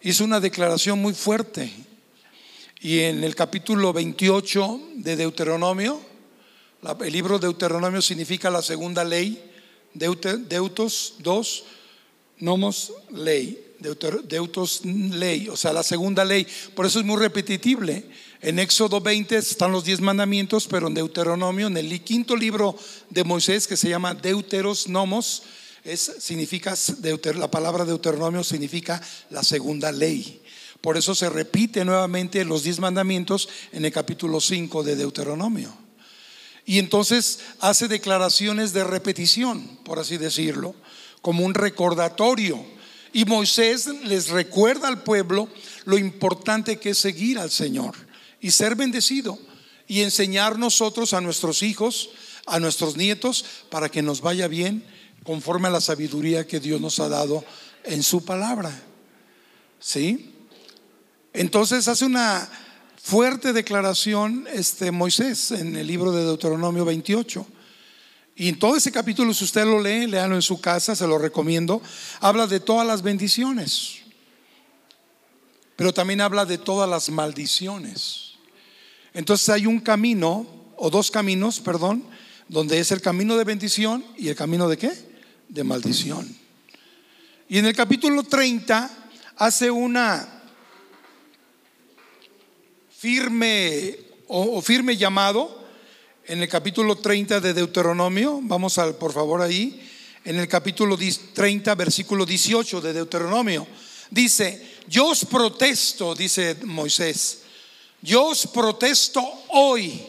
hizo 0.00 0.24
una 0.24 0.40
declaración 0.40 0.98
muy 0.98 1.14
fuerte. 1.14 1.72
Y 2.80 3.00
en 3.00 3.22
el 3.22 3.36
capítulo 3.36 3.92
28 3.92 4.80
de 4.96 5.14
Deuteronomio, 5.14 6.00
el 7.04 7.12
libro 7.12 7.38
de 7.38 7.46
Deuteronomio 7.46 8.02
significa 8.02 8.50
la 8.50 8.62
segunda 8.62 9.04
ley, 9.04 9.40
Deutos 9.94 11.14
2, 11.20 11.64
nomos 12.40 12.92
ley. 13.10 13.67
Deutos 13.78 14.84
ley, 14.84 15.48
o 15.48 15.56
sea, 15.56 15.72
la 15.72 15.82
segunda 15.82 16.24
ley. 16.24 16.46
Por 16.74 16.86
eso 16.86 16.98
es 16.98 17.04
muy 17.04 17.16
repetitible. 17.16 18.04
En 18.40 18.58
Éxodo 18.58 19.00
20 19.00 19.36
están 19.36 19.72
los 19.72 19.84
diez 19.84 20.00
mandamientos, 20.00 20.66
pero 20.68 20.88
en 20.88 20.94
Deuteronomio, 20.94 21.66
en 21.66 21.76
el 21.76 22.02
quinto 22.02 22.36
libro 22.36 22.76
de 23.10 23.24
Moisés, 23.24 23.66
que 23.66 23.76
se 23.76 23.88
llama 23.88 24.14
Deuteros 24.14 24.88
Nomos, 24.88 25.42
es, 25.84 26.12
significa, 26.18 26.74
la 27.34 27.50
palabra 27.50 27.84
Deuteronomio 27.84 28.44
significa 28.44 29.00
la 29.30 29.42
segunda 29.42 29.90
ley. 29.90 30.42
Por 30.80 30.96
eso 30.96 31.14
se 31.14 31.28
repite 31.28 31.84
nuevamente 31.84 32.44
los 32.44 32.62
diez 32.62 32.78
mandamientos 32.78 33.48
en 33.72 33.84
el 33.84 33.92
capítulo 33.92 34.40
5 34.40 34.82
de 34.82 34.96
Deuteronomio. 34.96 35.72
Y 36.64 36.78
entonces 36.78 37.40
hace 37.60 37.88
declaraciones 37.88 38.72
de 38.72 38.84
repetición, 38.84 39.78
por 39.84 39.98
así 39.98 40.18
decirlo, 40.18 40.74
como 41.22 41.44
un 41.44 41.54
recordatorio 41.54 42.64
y 43.12 43.24
Moisés 43.24 43.86
les 44.04 44.28
recuerda 44.28 44.88
al 44.88 45.02
pueblo 45.02 45.48
lo 45.84 45.98
importante 45.98 46.78
que 46.78 46.90
es 46.90 46.98
seguir 46.98 47.38
al 47.38 47.50
Señor 47.50 47.94
y 48.40 48.50
ser 48.50 48.74
bendecido 48.74 49.38
y 49.86 50.02
enseñar 50.02 50.58
nosotros 50.58 51.14
a 51.14 51.20
nuestros 51.20 51.62
hijos, 51.62 52.10
a 52.46 52.60
nuestros 52.60 52.96
nietos, 52.96 53.44
para 53.70 53.88
que 53.88 54.02
nos 54.02 54.20
vaya 54.20 54.48
bien 54.48 54.84
conforme 55.24 55.68
a 55.68 55.72
la 55.72 55.80
sabiduría 55.80 56.46
que 56.46 56.60
Dios 56.60 56.80
nos 56.80 57.00
ha 57.00 57.08
dado 57.08 57.44
en 57.84 58.02
su 58.02 58.24
palabra. 58.24 58.70
¿Sí? 59.80 60.34
Entonces 61.32 61.88
hace 61.88 62.04
una 62.04 62.48
fuerte 63.02 63.52
declaración 63.52 64.46
este 64.52 64.90
Moisés 64.90 65.52
en 65.52 65.76
el 65.76 65.86
libro 65.86 66.12
de 66.12 66.24
Deuteronomio 66.24 66.84
28. 66.84 67.46
Y 68.40 68.48
en 68.48 68.58
todo 68.60 68.76
ese 68.76 68.92
capítulo, 68.92 69.34
si 69.34 69.42
usted 69.42 69.64
lo 69.64 69.82
lee, 69.82 70.06
léalo 70.06 70.36
en 70.36 70.42
su 70.42 70.60
casa, 70.60 70.94
se 70.94 71.08
lo 71.08 71.18
recomiendo, 71.18 71.82
habla 72.20 72.46
de 72.46 72.60
todas 72.60 72.86
las 72.86 73.02
bendiciones, 73.02 73.96
pero 75.74 75.92
también 75.92 76.20
habla 76.20 76.44
de 76.44 76.56
todas 76.56 76.88
las 76.88 77.10
maldiciones. 77.10 78.34
Entonces 79.12 79.48
hay 79.48 79.66
un 79.66 79.80
camino, 79.80 80.46
o 80.76 80.88
dos 80.88 81.10
caminos, 81.10 81.58
perdón, 81.58 82.04
donde 82.46 82.78
es 82.78 82.92
el 82.92 83.00
camino 83.00 83.36
de 83.36 83.42
bendición 83.42 84.04
y 84.16 84.28
el 84.28 84.36
camino 84.36 84.68
de 84.68 84.78
qué? 84.78 84.92
De 85.48 85.64
maldición. 85.64 86.32
Y 87.48 87.58
en 87.58 87.66
el 87.66 87.74
capítulo 87.74 88.22
30 88.22 88.88
hace 89.34 89.68
una 89.68 90.42
firme 92.96 93.98
o, 94.28 94.62
firme 94.62 94.96
llamado 94.96 95.57
en 96.28 96.42
el 96.42 96.48
capítulo 96.48 96.96
30 96.96 97.40
de 97.40 97.54
Deuteronomio, 97.54 98.40
vamos 98.42 98.76
al, 98.76 98.96
por 98.96 99.14
favor 99.14 99.40
ahí, 99.40 99.80
en 100.24 100.38
el 100.38 100.46
capítulo 100.46 100.98
30, 101.32 101.74
versículo 101.74 102.26
18 102.26 102.82
de 102.82 102.92
Deuteronomio, 102.92 103.66
dice, 104.10 104.76
yo 104.86 105.06
os 105.06 105.24
protesto, 105.24 106.14
dice 106.14 106.54
Moisés, 106.64 107.40
yo 108.02 108.26
os 108.26 108.46
protesto 108.46 109.24
hoy 109.48 110.02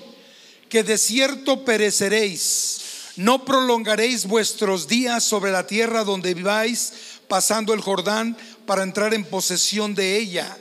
que 0.68 0.84
de 0.84 0.98
cierto 0.98 1.64
pereceréis, 1.64 2.82
no 3.16 3.46
prolongaréis 3.46 4.26
vuestros 4.26 4.90
días 4.90 5.24
sobre 5.24 5.54
la 5.54 5.66
tierra 5.66 6.04
donde 6.04 6.34
viváis, 6.34 6.92
pasando 7.30 7.74
el 7.74 7.80
Jordán 7.80 8.38
para 8.66 8.84
entrar 8.84 9.14
en 9.14 9.24
posesión 9.24 9.96
de 9.96 10.18
ella. 10.18 10.58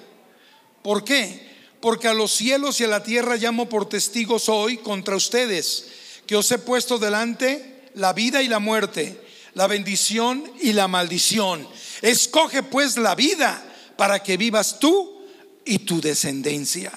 ¿Por 0.83 1.03
qué? 1.03 1.48
Porque 1.81 2.09
a 2.09 2.15
los 2.15 2.33
cielos 2.33 2.81
y 2.81 2.85
a 2.85 2.89
la 2.89 3.03
tierra 3.03 3.37
llamo 3.37 3.69
por 3.69 3.89
testigos 3.89 4.49
hoy 4.49 4.79
contra 4.79 5.17
ustedes, 5.17 5.87
que 6.27 6.37
os 6.37 6.51
he 6.51 6.59
puesto 6.59 6.99
delante 6.99 7.91
la 7.95 8.13
vida 8.13 8.43
y 8.43 8.49
la 8.49 8.59
muerte, 8.59 9.21
la 9.55 9.67
bendición 9.67 10.45
y 10.61 10.73
la 10.73 10.89
maldición. 10.89 11.67
Escoge 12.03 12.63
pues 12.63 12.97
la 12.97 13.15
vida 13.15 13.65
para 13.97 14.23
que 14.23 14.37
vivas 14.37 14.79
tú 14.79 15.23
y 15.65 15.81
tu 15.81 16.01
descendencia. 16.01 16.93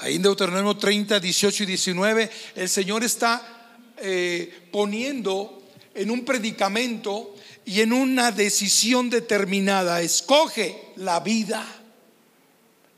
Ahí 0.00 0.16
en 0.16 0.22
Deuteronomio 0.22 0.76
30, 0.76 1.18
18 1.18 1.62
y 1.64 1.66
19, 1.66 2.30
el 2.54 2.68
Señor 2.68 3.02
está 3.02 3.74
eh, 3.98 4.68
poniendo 4.70 5.62
en 5.94 6.10
un 6.10 6.24
predicamento 6.24 7.34
y 7.64 7.80
en 7.80 7.92
una 7.92 8.30
decisión 8.30 9.10
determinada, 9.10 10.00
escoge 10.00 10.92
la 10.96 11.20
vida 11.20 11.77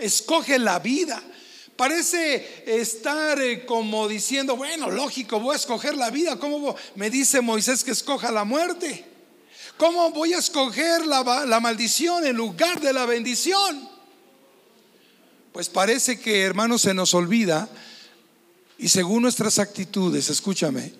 escoge 0.01 0.59
la 0.59 0.79
vida. 0.79 1.23
Parece 1.77 2.65
estar 2.67 3.41
eh, 3.41 3.65
como 3.65 4.07
diciendo, 4.09 4.57
bueno, 4.57 4.91
lógico, 4.91 5.41
voy 5.41 5.55
a 5.55 5.57
escoger 5.57 5.97
la 5.97 6.11
vida. 6.11 6.39
¿Cómo 6.39 6.77
me 6.97 7.09
dice 7.09 7.41
Moisés 7.41 7.85
que 7.85 7.93
escoja 7.93 8.31
la 8.31 8.45
muerte? 8.45 9.07
¿Cómo 9.77 10.11
voy 10.11 10.35
a 10.35 10.39
escoger 10.39 11.07
la, 11.07 11.47
la 11.47 11.61
maldición 11.61 12.27
en 12.27 12.37
lugar 12.37 12.81
de 12.81 12.93
la 12.93 13.07
bendición? 13.07 13.89
Pues 15.53 15.69
parece 15.69 16.21
que, 16.21 16.43
hermanos, 16.43 16.83
se 16.83 16.93
nos 16.93 17.15
olvida 17.15 17.69
y 18.77 18.89
según 18.89 19.23
nuestras 19.23 19.59
actitudes, 19.59 20.31
escúchame, 20.31 20.93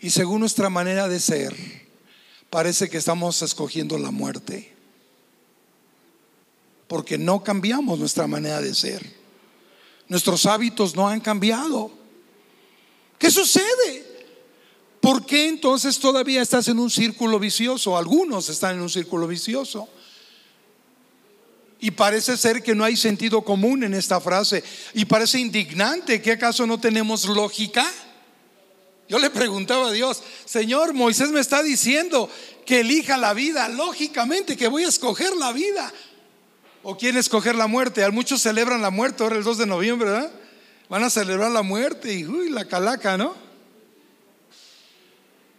y 0.00 0.10
según 0.10 0.40
nuestra 0.40 0.68
manera 0.68 1.08
de 1.08 1.20
ser, 1.20 1.54
parece 2.50 2.90
que 2.90 2.98
estamos 2.98 3.40
escogiendo 3.42 3.98
la 3.98 4.10
muerte. 4.10 4.72
Porque 6.92 7.16
no 7.16 7.42
cambiamos 7.42 7.98
nuestra 7.98 8.26
manera 8.26 8.60
de 8.60 8.74
ser. 8.74 9.02
Nuestros 10.08 10.44
hábitos 10.44 10.94
no 10.94 11.08
han 11.08 11.20
cambiado. 11.20 11.90
¿Qué 13.16 13.30
sucede? 13.30 14.26
¿Por 15.00 15.24
qué 15.24 15.48
entonces 15.48 15.98
todavía 15.98 16.42
estás 16.42 16.68
en 16.68 16.78
un 16.78 16.90
círculo 16.90 17.38
vicioso? 17.38 17.96
Algunos 17.96 18.50
están 18.50 18.74
en 18.74 18.82
un 18.82 18.90
círculo 18.90 19.26
vicioso. 19.26 19.88
Y 21.80 21.92
parece 21.92 22.36
ser 22.36 22.62
que 22.62 22.74
no 22.74 22.84
hay 22.84 22.98
sentido 22.98 23.40
común 23.40 23.84
en 23.84 23.94
esta 23.94 24.20
frase. 24.20 24.62
Y 24.92 25.06
parece 25.06 25.40
indignante 25.40 26.20
que 26.20 26.32
acaso 26.32 26.66
no 26.66 26.78
tenemos 26.78 27.24
lógica. 27.24 27.90
Yo 29.08 29.18
le 29.18 29.30
preguntaba 29.30 29.88
a 29.88 29.92
Dios, 29.92 30.22
Señor, 30.44 30.92
Moisés 30.92 31.30
me 31.30 31.40
está 31.40 31.62
diciendo 31.62 32.28
que 32.66 32.80
elija 32.80 33.16
la 33.16 33.32
vida, 33.32 33.70
lógicamente 33.70 34.58
que 34.58 34.68
voy 34.68 34.84
a 34.84 34.88
escoger 34.88 35.34
la 35.36 35.52
vida. 35.52 35.90
¿O 36.82 36.96
quién 36.96 37.16
escoger 37.16 37.54
la 37.54 37.66
muerte? 37.66 38.08
Muchos 38.10 38.42
celebran 38.42 38.82
la 38.82 38.90
muerte 38.90 39.22
ahora 39.22 39.36
el 39.36 39.44
2 39.44 39.58
de 39.58 39.66
noviembre, 39.66 40.10
¿verdad? 40.10 40.32
Van 40.88 41.04
a 41.04 41.10
celebrar 41.10 41.50
la 41.50 41.62
muerte 41.62 42.12
y 42.12 42.26
uy, 42.26 42.50
la 42.50 42.66
calaca, 42.66 43.16
¿no? 43.16 43.34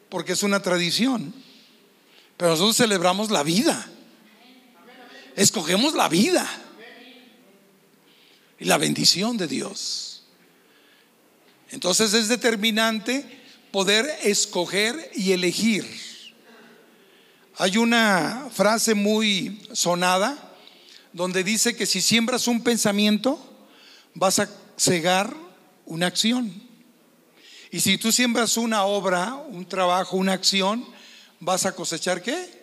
Porque 0.10 0.34
es 0.34 0.44
una 0.44 0.62
tradición. 0.62 1.34
Pero 2.38 2.52
nosotros 2.52 2.78
celebramos 2.78 3.32
la 3.32 3.44
vida 3.44 3.90
escogemos 5.36 5.94
la 5.94 6.10
vida 6.10 6.48
y 8.60 8.66
la 8.66 8.78
bendición 8.78 9.38
de 9.38 9.48
Dios. 9.48 10.24
Entonces 11.72 12.14
es 12.14 12.28
determinante 12.28 13.26
poder 13.72 14.08
escoger 14.24 15.12
y 15.16 15.32
elegir. 15.32 15.88
Hay 17.58 17.78
una 17.78 18.50
frase 18.52 18.94
muy 18.94 19.68
sonada 19.74 20.53
donde 21.14 21.44
dice 21.44 21.76
que 21.76 21.86
si 21.86 22.02
siembras 22.02 22.48
un 22.48 22.64
pensamiento, 22.64 23.40
vas 24.16 24.40
a 24.40 24.50
cegar 24.78 25.34
una 25.86 26.08
acción. 26.08 26.52
Y 27.72 27.80
si 27.80 27.98
tú 27.98 28.12
siembras 28.12 28.58
una 28.58 28.84
obra, 28.84 29.36
un 29.36 29.66
trabajo, 29.66 30.18
una 30.18 30.34
acción, 30.34 30.86
vas 31.40 31.66
a 31.66 31.74
cosechar 31.74 32.22
qué? 32.22 32.62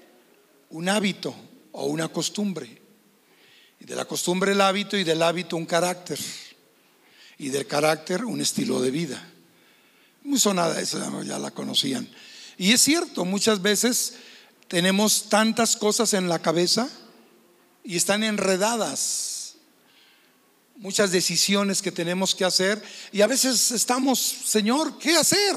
Un 0.71 0.88
hábito, 0.88 1.35
o 1.73 1.87
una 1.87 2.09
costumbre. 2.09 2.80
Y 3.80 3.85
de 3.85 3.97
la 3.97 4.04
costumbre 4.04 4.52
el 4.52 4.61
hábito 4.61 4.97
y 4.97 5.04
del 5.04 5.23
hábito 5.23 5.57
un 5.57 5.66
carácter. 5.66 6.19
Y 7.38 7.49
del 7.49 7.66
carácter 7.66 8.25
un 8.25 8.40
estilo 8.40 8.80
de 8.80 8.90
vida. 8.90 9.23
Muy 10.23 10.38
sonada 10.38 10.80
esa, 10.80 11.11
ya 11.23 11.38
la 11.38 11.50
conocían. 11.50 12.09
Y 12.59 12.73
es 12.73 12.83
cierto, 12.83 13.25
muchas 13.25 13.62
veces 13.62 14.14
tenemos 14.69 15.28
tantas 15.28 15.76
cosas 15.76 16.12
en 16.14 16.28
la 16.28 16.40
cabeza 16.40 16.90
y 17.84 17.96
están 17.96 18.22
enredadas. 18.22 19.56
Muchas 20.76 21.12
decisiones 21.12 21.82
que 21.82 21.92
tenemos 21.92 22.34
que 22.34 22.44
hacer 22.44 22.82
y 23.12 23.20
a 23.20 23.26
veces 23.26 23.70
estamos, 23.70 24.18
Señor, 24.18 24.99
¿qué 24.99 25.16
hacer? 25.16 25.56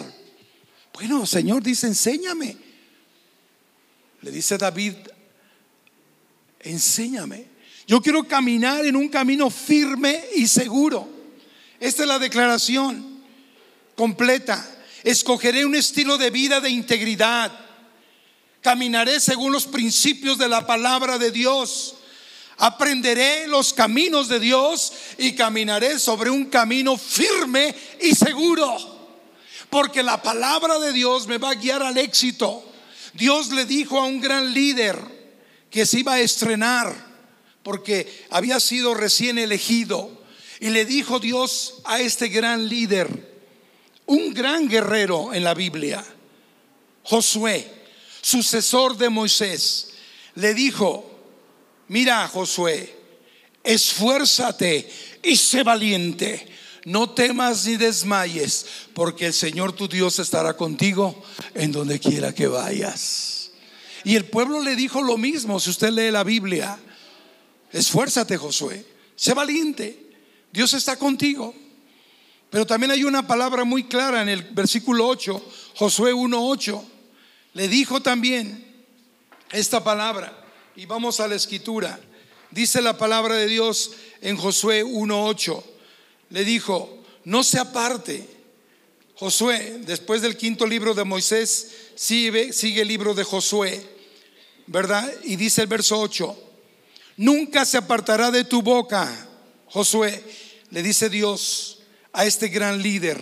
Bueno, 0.93 1.25
Señor 1.25 1.63
dice, 1.63 1.87
enséñame. 1.87 2.57
Le 4.21 4.31
dice 4.31 4.57
David 4.57 4.95
enséñame. 6.63 7.45
Yo 7.85 8.01
quiero 8.01 8.23
caminar 8.23 8.85
en 8.85 8.95
un 8.95 9.09
camino 9.09 9.49
firme 9.49 10.23
y 10.35 10.47
seguro. 10.47 11.07
Esta 11.79 12.03
es 12.03 12.07
la 12.07 12.19
declaración 12.19 13.21
completa. 13.95 14.65
Escogeré 15.03 15.65
un 15.65 15.75
estilo 15.75 16.17
de 16.17 16.29
vida 16.29 16.61
de 16.61 16.69
integridad. 16.69 17.51
Caminaré 18.61 19.19
según 19.19 19.51
los 19.51 19.67
principios 19.67 20.37
de 20.37 20.47
la 20.47 20.65
palabra 20.65 21.17
de 21.17 21.31
Dios. 21.31 21.97
Aprenderé 22.63 23.45
los 23.47 23.73
caminos 23.73 24.29
de 24.29 24.39
Dios 24.39 24.93
y 25.17 25.33
caminaré 25.33 25.99
sobre 25.99 26.29
un 26.29 26.45
camino 26.45 26.97
firme 26.97 27.75
y 27.99 28.15
seguro. 28.15 28.77
Porque 29.69 30.01
la 30.01 30.21
palabra 30.21 30.79
de 30.79 30.93
Dios 30.93 31.27
me 31.27 31.37
va 31.37 31.49
a 31.49 31.55
guiar 31.55 31.83
al 31.83 31.97
éxito. 31.97 32.63
Dios 33.15 33.49
le 33.49 33.65
dijo 33.65 33.99
a 33.99 34.05
un 34.05 34.21
gran 34.21 34.53
líder, 34.53 34.97
que 35.69 35.85
se 35.85 35.99
iba 35.99 36.13
a 36.13 36.21
estrenar 36.21 36.95
porque 37.63 38.25
había 38.29 38.61
sido 38.61 38.93
recién 38.93 39.37
elegido. 39.37 40.23
Y 40.61 40.69
le 40.69 40.85
dijo 40.85 41.19
Dios 41.19 41.81
a 41.83 41.99
este 41.99 42.29
gran 42.29 42.69
líder, 42.69 43.09
un 44.05 44.33
gran 44.33 44.69
guerrero 44.69 45.33
en 45.33 45.43
la 45.43 45.53
Biblia, 45.53 46.01
Josué, 47.03 47.69
sucesor 48.21 48.95
de 48.95 49.09
Moisés, 49.09 49.95
le 50.35 50.53
dijo, 50.53 51.12
mira 51.87 52.27
Josué, 52.27 52.95
esfuérzate 53.63 54.89
y 55.21 55.35
sé 55.35 55.63
valiente. 55.63 56.47
No 56.85 57.09
temas 57.09 57.65
ni 57.65 57.77
desmayes, 57.77 58.65
porque 58.93 59.27
el 59.27 59.33
Señor 59.33 59.71
tu 59.71 59.87
Dios 59.87 60.19
estará 60.19 60.57
contigo 60.57 61.23
en 61.53 61.71
donde 61.71 61.97
quiera 61.99 62.35
que 62.35 62.47
vayas. 62.47 63.51
Y 64.03 64.17
el 64.17 64.25
pueblo 64.25 64.61
le 64.61 64.75
dijo 64.75 65.01
lo 65.01 65.17
mismo, 65.17 65.61
si 65.61 65.69
usted 65.69 65.91
lee 65.91 66.11
la 66.11 66.25
Biblia, 66.25 66.77
esfuérzate 67.71 68.35
Josué, 68.35 68.85
sé 69.15 69.33
valiente, 69.33 69.97
Dios 70.51 70.73
está 70.73 70.97
contigo. 70.97 71.55
Pero 72.49 72.67
también 72.67 72.91
hay 72.91 73.03
una 73.05 73.25
palabra 73.25 73.63
muy 73.63 73.85
clara 73.85 74.21
en 74.21 74.29
el 74.29 74.43
versículo 74.43 75.07
8, 75.07 75.51
Josué 75.75 76.13
1.8, 76.13 76.83
le 77.53 77.67
dijo 77.67 78.01
también 78.01 78.63
esta 79.51 79.83
palabra, 79.83 80.42
y 80.75 80.85
vamos 80.85 81.19
a 81.19 81.27
la 81.27 81.35
escritura, 81.35 81.99
dice 82.51 82.81
la 82.81 82.97
palabra 82.97 83.35
de 83.35 83.47
Dios 83.47 83.91
en 84.21 84.37
Josué 84.37 84.83
1.8, 84.83 85.63
le 86.29 86.43
dijo, 86.43 87.03
no 87.25 87.43
se 87.43 87.59
aparte. 87.59 88.27
Josué, 89.15 89.81
después 89.85 90.21
del 90.21 90.35
quinto 90.35 90.65
libro 90.65 90.93
de 90.93 91.03
Moisés, 91.03 91.71
sigue, 91.95 92.51
el 92.81 92.87
libro 92.87 93.13
de 93.13 93.23
Josué. 93.23 93.93
¿verdad? 94.65 95.11
Y 95.23 95.35
dice 95.35 95.61
el 95.61 95.67
verso 95.67 95.99
8, 95.99 96.35
nunca 97.17 97.65
se 97.65 97.77
apartará 97.77 98.31
de 98.31 98.43
tu 98.43 98.61
boca, 98.61 99.27
Josué, 99.67 100.23
le 100.71 100.81
dice 100.81 101.09
Dios 101.09 101.79
a 102.13 102.25
este 102.25 102.47
gran 102.47 102.81
líder, 102.81 103.21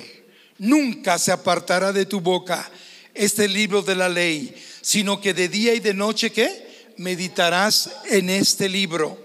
nunca 0.58 1.18
se 1.18 1.32
apartará 1.32 1.92
de 1.92 2.06
tu 2.06 2.22
boca 2.22 2.70
este 3.14 3.48
libro 3.48 3.82
de 3.82 3.96
la 3.96 4.08
ley, 4.08 4.54
sino 4.82 5.20
que 5.20 5.34
de 5.34 5.50
día 5.50 5.74
y 5.74 5.80
de 5.80 5.94
noche, 5.94 6.32
¿qué? 6.32 6.71
Meditarás 7.02 7.90
en 8.12 8.30
este 8.30 8.70
libro, 8.70 9.18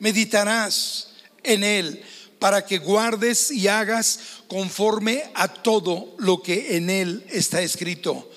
meditarás 0.00 1.12
en 1.44 1.62
él 1.62 2.02
para 2.40 2.66
que 2.66 2.78
guardes 2.78 3.52
y 3.52 3.68
hagas 3.68 4.18
conforme 4.48 5.30
a 5.34 5.46
todo 5.46 6.16
lo 6.18 6.42
que 6.42 6.76
en 6.76 6.90
él 6.90 7.24
está 7.28 7.62
escrito 7.62 8.28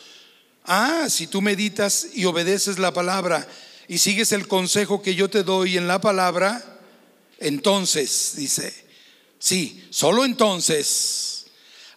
Ah, 0.65 1.07
si 1.09 1.27
tú 1.27 1.41
meditas 1.41 2.07
y 2.13 2.25
obedeces 2.25 2.79
la 2.79 2.93
palabra 2.93 3.47
y 3.87 3.97
sigues 3.97 4.31
el 4.31 4.47
consejo 4.47 5.01
que 5.01 5.15
yo 5.15 5.29
te 5.29 5.43
doy 5.43 5.77
en 5.77 5.87
la 5.87 5.99
palabra, 5.99 6.63
entonces, 7.39 8.33
dice, 8.37 8.73
sí, 9.39 9.85
solo 9.89 10.23
entonces 10.23 11.47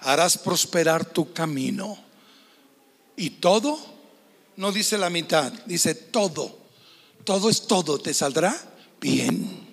harás 0.00 0.37
prosperar 0.38 1.04
tu 1.04 1.32
camino. 1.32 1.96
Y 3.16 3.30
todo, 3.30 3.78
no 4.56 4.72
dice 4.72 4.98
la 4.98 5.11
mitad, 5.11 5.52
dice 5.66 5.94
todo, 5.94 6.65
todo 7.26 7.50
es 7.50 7.66
todo, 7.66 7.98
te 7.98 8.14
saldrá 8.14 8.58
bien. 8.98 9.66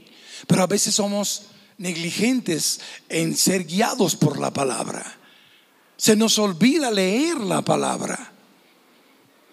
Pero 0.45 0.63
a 0.63 0.67
veces 0.67 0.95
somos 0.95 1.43
negligentes 1.77 2.81
en 3.07 3.37
ser 3.37 3.63
guiados 3.63 4.17
por 4.17 4.37
la 4.39 4.51
palabra. 4.51 5.17
Se 5.95 6.17
nos 6.17 6.37
olvida 6.39 6.91
leer 6.91 7.37
la 7.37 7.61
palabra. 7.61 8.33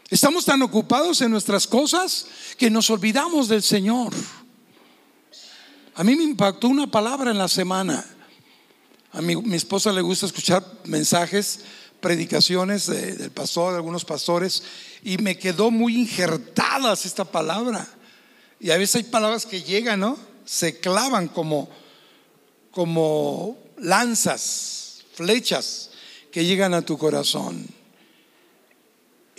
Estamos 0.08 0.44
tan 0.44 0.60
ocupados 0.62 1.20
en 1.20 1.30
nuestras 1.30 1.68
cosas 1.68 2.26
que 2.58 2.70
nos 2.70 2.90
olvidamos 2.90 3.46
del 3.46 3.62
Señor. 3.62 4.12
A 5.94 6.02
mí 6.02 6.16
me 6.16 6.24
impactó 6.24 6.66
una 6.66 6.90
palabra 6.90 7.30
en 7.30 7.38
la 7.38 7.46
semana. 7.46 8.04
A 9.12 9.22
mi, 9.22 9.34
esposa 9.54 9.92
le 9.92 10.00
gusta 10.00 10.26
escuchar 10.26 10.64
mensajes, 10.84 11.60
predicaciones 12.00 12.86
del 12.86 13.30
pastor, 13.30 13.72
de 13.72 13.76
algunos 13.76 14.04
pastores, 14.04 14.62
y 15.02 15.18
me 15.18 15.38
quedó 15.38 15.70
muy 15.70 15.96
injertadas 15.96 17.06
esta 17.06 17.24
palabra. 17.24 17.86
Y 18.58 18.70
a 18.70 18.76
veces 18.76 18.96
hay 18.96 19.02
palabras 19.04 19.46
que 19.46 19.62
llegan, 19.62 20.00
¿no? 20.00 20.18
Se 20.44 20.80
clavan 20.80 21.28
como, 21.28 21.70
como 22.70 23.58
lanzas, 23.78 25.04
flechas 25.14 25.90
que 26.30 26.44
llegan 26.44 26.74
a 26.74 26.82
tu 26.82 26.98
corazón 26.98 27.66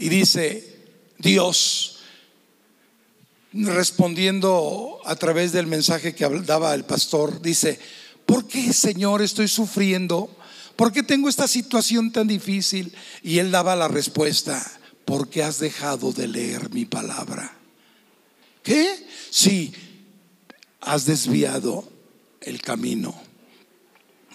y 0.02 0.10
dice, 0.10 0.76
Dios 1.20 2.00
respondiendo 3.54 5.00
a 5.06 5.16
través 5.16 5.52
del 5.52 5.68
mensaje 5.68 6.16
que 6.16 6.28
daba 6.44 6.74
el 6.74 6.86
pastor, 6.86 7.42
dice, 7.42 7.80
¿por 8.26 8.48
qué 8.48 8.74
Señor 8.74 9.22
estoy 9.22 9.48
sufriendo? 9.48 10.36
¿Por 10.76 10.92
qué 10.92 11.04
tengo 11.04 11.30
esta 11.30 11.48
situación 11.48 12.12
tan 12.12 12.28
difícil? 12.28 12.96
Y 13.22 13.40
él 13.40 13.52
daba 13.52 13.76
la 13.76 13.88
respuesta, 13.88 14.60
porque 15.12 15.44
has 15.44 15.60
dejado 15.60 16.14
de 16.14 16.26
leer 16.26 16.70
mi 16.70 16.86
palabra. 16.86 17.54
¿Qué? 18.64 19.06
Sí, 19.30 19.74
has 20.80 21.04
desviado 21.04 21.86
el 22.40 22.62
camino. 22.62 23.22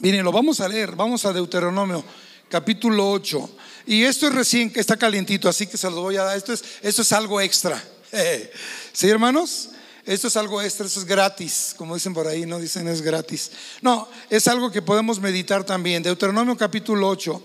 Miren, 0.00 0.22
lo 0.22 0.32
vamos 0.32 0.60
a 0.60 0.68
leer, 0.68 0.94
vamos 0.94 1.24
a 1.24 1.32
Deuteronomio 1.32 2.04
capítulo 2.50 3.10
8. 3.10 3.56
Y 3.86 4.02
esto 4.02 4.26
es 4.26 4.34
recién 4.34 4.70
que 4.70 4.80
está 4.80 4.98
calientito, 4.98 5.48
así 5.48 5.66
que 5.66 5.78
se 5.78 5.88
lo 5.88 6.02
voy 6.02 6.18
a 6.18 6.24
dar. 6.24 6.36
Esto 6.36 6.52
es, 6.52 6.62
esto 6.82 7.00
es 7.00 7.12
algo 7.12 7.40
extra. 7.40 7.82
¿Sí, 8.92 9.08
hermanos? 9.08 9.70
Esto 10.04 10.28
es 10.28 10.36
algo 10.36 10.60
extra, 10.60 10.84
esto 10.84 11.00
es 11.00 11.06
gratis, 11.06 11.74
como 11.78 11.94
dicen 11.94 12.12
por 12.12 12.26
ahí, 12.26 12.44
no 12.44 12.60
dicen 12.60 12.86
es 12.86 13.00
gratis. 13.00 13.50
No, 13.80 14.10
es 14.28 14.46
algo 14.46 14.70
que 14.70 14.82
podemos 14.82 15.20
meditar 15.20 15.64
también. 15.64 16.02
Deuteronomio 16.02 16.54
capítulo 16.54 17.08
8, 17.08 17.42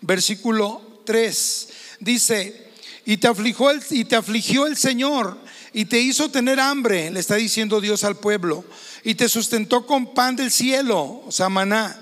versículo 0.00 1.00
3, 1.06 1.68
dice, 2.00 2.71
y 3.04 3.16
te 3.16 3.28
afligió 3.28 3.70
el, 3.70 3.82
y 3.90 4.04
te 4.04 4.16
afligió 4.16 4.66
el 4.66 4.76
Señor 4.76 5.38
y 5.72 5.86
te 5.86 6.00
hizo 6.00 6.30
tener 6.30 6.60
hambre, 6.60 7.10
le 7.10 7.20
está 7.20 7.36
diciendo 7.36 7.80
Dios 7.80 8.04
al 8.04 8.18
pueblo, 8.18 8.64
y 9.02 9.14
te 9.14 9.28
sustentó 9.28 9.86
con 9.86 10.14
pan 10.14 10.36
del 10.36 10.50
cielo, 10.50 11.22
o 11.26 11.32
sea, 11.32 11.48
maná, 11.48 11.98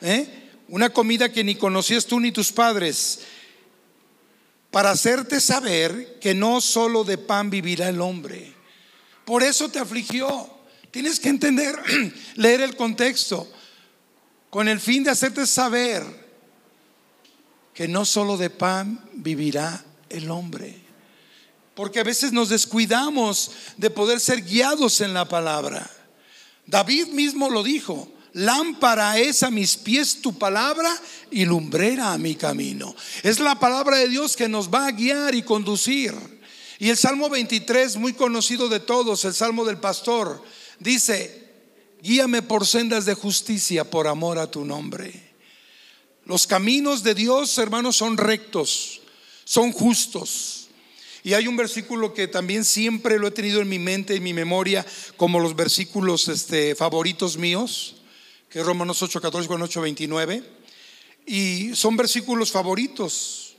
¿eh? 0.00 0.48
una 0.68 0.90
comida 0.90 1.32
que 1.32 1.44
ni 1.44 1.54
conocías 1.54 2.06
tú 2.06 2.20
ni 2.20 2.32
tus 2.32 2.52
padres, 2.52 3.20
para 4.70 4.90
hacerte 4.90 5.40
saber 5.40 6.18
que 6.20 6.34
no 6.34 6.60
solo 6.60 7.04
de 7.04 7.18
pan 7.18 7.50
vivirá 7.50 7.88
el 7.88 8.00
hombre. 8.00 8.54
Por 9.24 9.42
eso 9.42 9.68
te 9.68 9.80
afligió. 9.80 10.48
Tienes 10.90 11.18
que 11.18 11.28
entender, 11.28 11.76
leer 12.36 12.60
el 12.60 12.76
contexto, 12.76 13.50
con 14.48 14.68
el 14.68 14.80
fin 14.80 15.04
de 15.04 15.10
hacerte 15.10 15.46
saber 15.46 16.04
que 17.74 17.88
no 17.88 18.04
solo 18.04 18.36
de 18.36 18.50
pan 18.50 19.08
vivirá 19.12 19.84
el 20.10 20.30
hombre. 20.30 20.74
Porque 21.74 22.00
a 22.00 22.04
veces 22.04 22.32
nos 22.32 22.48
descuidamos 22.50 23.52
de 23.76 23.90
poder 23.90 24.20
ser 24.20 24.42
guiados 24.42 25.00
en 25.00 25.14
la 25.14 25.26
palabra. 25.26 25.90
David 26.66 27.08
mismo 27.08 27.48
lo 27.48 27.62
dijo, 27.62 28.12
lámpara 28.32 29.18
es 29.18 29.42
a 29.42 29.50
mis 29.50 29.76
pies 29.76 30.20
tu 30.20 30.38
palabra 30.38 30.94
y 31.30 31.44
lumbrera 31.44 32.12
a 32.12 32.18
mi 32.18 32.34
camino. 32.34 32.94
Es 33.22 33.40
la 33.40 33.58
palabra 33.58 33.96
de 33.96 34.08
Dios 34.08 34.36
que 34.36 34.48
nos 34.48 34.68
va 34.68 34.86
a 34.86 34.92
guiar 34.92 35.34
y 35.34 35.42
conducir. 35.42 36.14
Y 36.78 36.90
el 36.90 36.96
Salmo 36.96 37.28
23, 37.28 37.96
muy 37.96 38.12
conocido 38.14 38.68
de 38.68 38.80
todos, 38.80 39.24
el 39.24 39.34
Salmo 39.34 39.64
del 39.64 39.78
pastor, 39.78 40.42
dice, 40.78 41.50
guíame 42.02 42.42
por 42.42 42.66
sendas 42.66 43.04
de 43.04 43.14
justicia 43.14 43.88
por 43.88 44.06
amor 44.06 44.38
a 44.38 44.50
tu 44.50 44.64
nombre. 44.64 45.30
Los 46.24 46.46
caminos 46.46 47.02
de 47.02 47.14
Dios, 47.14 47.58
hermanos, 47.58 47.96
son 47.96 48.16
rectos, 48.16 48.99
son 49.50 49.72
justos. 49.72 50.68
Y 51.24 51.34
hay 51.34 51.48
un 51.48 51.56
versículo 51.56 52.14
que 52.14 52.28
también 52.28 52.64
siempre 52.64 53.18
lo 53.18 53.26
he 53.26 53.32
tenido 53.32 53.60
en 53.60 53.68
mi 53.68 53.80
mente, 53.80 54.14
en 54.14 54.22
mi 54.22 54.32
memoria, 54.32 54.86
como 55.16 55.40
los 55.40 55.56
versículos 55.56 56.28
este, 56.28 56.76
favoritos 56.76 57.36
míos, 57.36 57.96
que 58.48 58.60
es 58.60 58.64
Romanos 58.64 59.02
8, 59.02 59.20
14 59.20 59.48
con 59.48 59.60
8, 59.60 59.80
29. 59.80 60.44
Y 61.26 61.74
son 61.74 61.96
versículos 61.96 62.52
favoritos. 62.52 63.56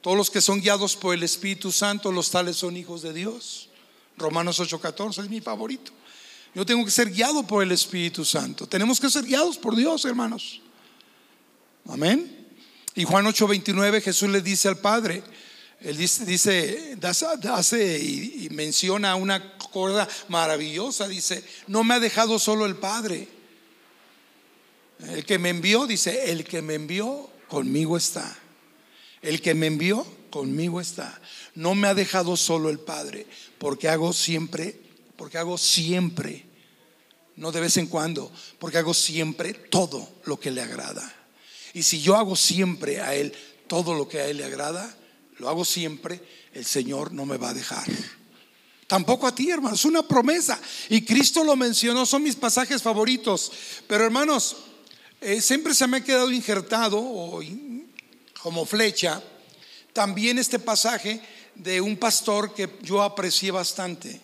Todos 0.00 0.16
los 0.16 0.30
que 0.30 0.40
son 0.40 0.62
guiados 0.62 0.96
por 0.96 1.14
el 1.14 1.22
Espíritu 1.22 1.70
Santo, 1.70 2.10
los 2.12 2.30
tales 2.30 2.56
son 2.56 2.74
hijos 2.74 3.02
de 3.02 3.12
Dios. 3.12 3.68
Romanos 4.16 4.58
8, 4.58 4.80
14 4.80 5.20
es 5.20 5.28
mi 5.28 5.42
favorito. 5.42 5.92
Yo 6.54 6.64
tengo 6.64 6.82
que 6.82 6.90
ser 6.90 7.10
guiado 7.10 7.46
por 7.46 7.62
el 7.62 7.72
Espíritu 7.72 8.24
Santo. 8.24 8.66
Tenemos 8.66 8.98
que 8.98 9.10
ser 9.10 9.24
guiados 9.26 9.58
por 9.58 9.76
Dios, 9.76 10.06
hermanos. 10.06 10.62
Amén. 11.86 12.35
Y 12.96 13.04
Juan 13.04 13.26
8, 13.26 13.46
29, 13.46 14.00
Jesús 14.00 14.30
le 14.30 14.40
dice 14.40 14.68
al 14.68 14.78
Padre, 14.78 15.22
él 15.82 15.98
dice, 15.98 16.24
dice 16.24 16.96
hace 17.52 17.98
y, 17.98 18.48
menciona 18.50 19.14
una 19.16 19.58
cosa 19.58 20.08
maravillosa. 20.28 21.06
Dice, 21.06 21.44
no 21.66 21.84
me 21.84 21.94
ha 21.94 22.00
dejado 22.00 22.38
solo 22.38 22.64
el 22.64 22.76
Padre. 22.76 23.28
El 25.08 25.26
que 25.26 25.38
me 25.38 25.50
envió, 25.50 25.86
dice, 25.86 26.30
el 26.30 26.44
que 26.44 26.62
me 26.62 26.74
envió 26.74 27.28
conmigo 27.48 27.98
está. 27.98 28.34
El 29.20 29.42
que 29.42 29.54
me 29.54 29.66
envió 29.66 30.06
conmigo 30.30 30.80
está. 30.80 31.20
No 31.54 31.74
me 31.74 31.88
ha 31.88 31.94
dejado 31.94 32.36
solo 32.38 32.70
el 32.70 32.78
Padre, 32.78 33.26
porque 33.58 33.90
hago 33.90 34.14
siempre, 34.14 34.80
porque 35.16 35.36
hago 35.36 35.58
siempre, 35.58 36.46
no 37.36 37.52
de 37.52 37.60
vez 37.60 37.76
en 37.76 37.88
cuando, 37.88 38.32
porque 38.58 38.78
hago 38.78 38.94
siempre 38.94 39.52
todo 39.52 40.08
lo 40.24 40.40
que 40.40 40.50
le 40.50 40.62
agrada. 40.62 41.14
Y 41.76 41.82
si 41.82 42.00
yo 42.00 42.16
hago 42.16 42.36
siempre 42.36 43.02
a 43.02 43.14
Él 43.14 43.34
todo 43.66 43.92
lo 43.92 44.08
que 44.08 44.18
a 44.18 44.26
Él 44.28 44.38
le 44.38 44.44
agrada, 44.44 44.96
lo 45.36 45.50
hago 45.50 45.62
siempre, 45.62 46.22
el 46.54 46.64
Señor 46.64 47.12
no 47.12 47.26
me 47.26 47.36
va 47.36 47.50
a 47.50 47.54
dejar. 47.54 47.84
Tampoco 48.86 49.26
a 49.26 49.34
ti, 49.34 49.50
hermanos, 49.50 49.84
una 49.84 50.02
promesa. 50.02 50.58
Y 50.88 51.02
Cristo 51.02 51.44
lo 51.44 51.54
mencionó, 51.54 52.06
son 52.06 52.22
mis 52.22 52.34
pasajes 52.34 52.80
favoritos. 52.80 53.52
Pero 53.86 54.06
hermanos, 54.06 54.56
eh, 55.20 55.42
siempre 55.42 55.74
se 55.74 55.86
me 55.86 55.98
ha 55.98 56.00
quedado 56.02 56.32
injertado 56.32 56.98
o 56.98 57.42
como 58.42 58.64
flecha 58.64 59.22
también 59.92 60.38
este 60.38 60.58
pasaje 60.58 61.20
de 61.54 61.82
un 61.82 61.98
pastor 61.98 62.54
que 62.54 62.70
yo 62.80 63.02
aprecié 63.02 63.50
bastante. 63.50 64.18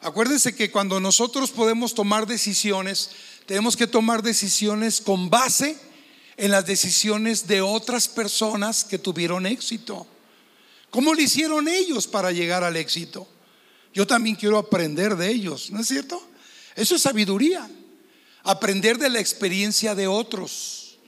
Acuérdense 0.00 0.56
que 0.56 0.72
cuando 0.72 0.98
nosotros 0.98 1.52
podemos 1.52 1.94
tomar 1.94 2.26
decisiones, 2.26 3.10
tenemos 3.46 3.76
que 3.76 3.86
tomar 3.86 4.20
decisiones 4.20 5.00
con 5.00 5.30
base 5.30 5.91
en 6.36 6.50
las 6.50 6.66
decisiones 6.66 7.46
de 7.46 7.60
otras 7.60 8.08
personas 8.08 8.84
que 8.84 8.98
tuvieron 8.98 9.46
éxito. 9.46 10.06
¿Cómo 10.90 11.14
lo 11.14 11.20
hicieron 11.20 11.68
ellos 11.68 12.06
para 12.06 12.32
llegar 12.32 12.64
al 12.64 12.76
éxito? 12.76 13.26
Yo 13.94 14.06
también 14.06 14.36
quiero 14.36 14.58
aprender 14.58 15.16
de 15.16 15.30
ellos, 15.30 15.70
¿no 15.70 15.80
es 15.80 15.88
cierto? 15.88 16.22
Eso 16.74 16.96
es 16.96 17.02
sabiduría. 17.02 17.68
Aprender 18.44 18.98
de 18.98 19.10
la 19.10 19.20
experiencia 19.20 19.94
de 19.94 20.06
otros. 20.06 20.98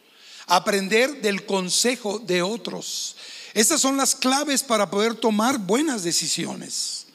Aprender 0.46 1.22
del 1.22 1.46
consejo 1.46 2.18
de 2.18 2.42
otros. 2.42 3.16
Estas 3.54 3.80
son 3.80 3.96
las 3.96 4.14
claves 4.14 4.62
para 4.62 4.90
poder 4.90 5.14
tomar 5.14 5.58
buenas 5.58 6.02
decisiones. 6.02 7.06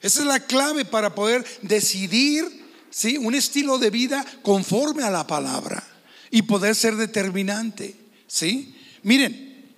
Esa 0.00 0.20
es 0.20 0.26
la 0.26 0.40
clave 0.40 0.84
para 0.84 1.14
poder 1.14 1.44
decidir 1.62 2.64
¿sí? 2.90 3.16
un 3.16 3.34
estilo 3.34 3.78
de 3.78 3.90
vida 3.90 4.24
conforme 4.42 5.02
a 5.02 5.10
la 5.10 5.26
palabra 5.26 5.93
y 6.34 6.42
poder 6.42 6.74
ser 6.74 6.96
determinante. 6.96 7.94
¿sí? 8.26 8.74
Miren, 9.04 9.70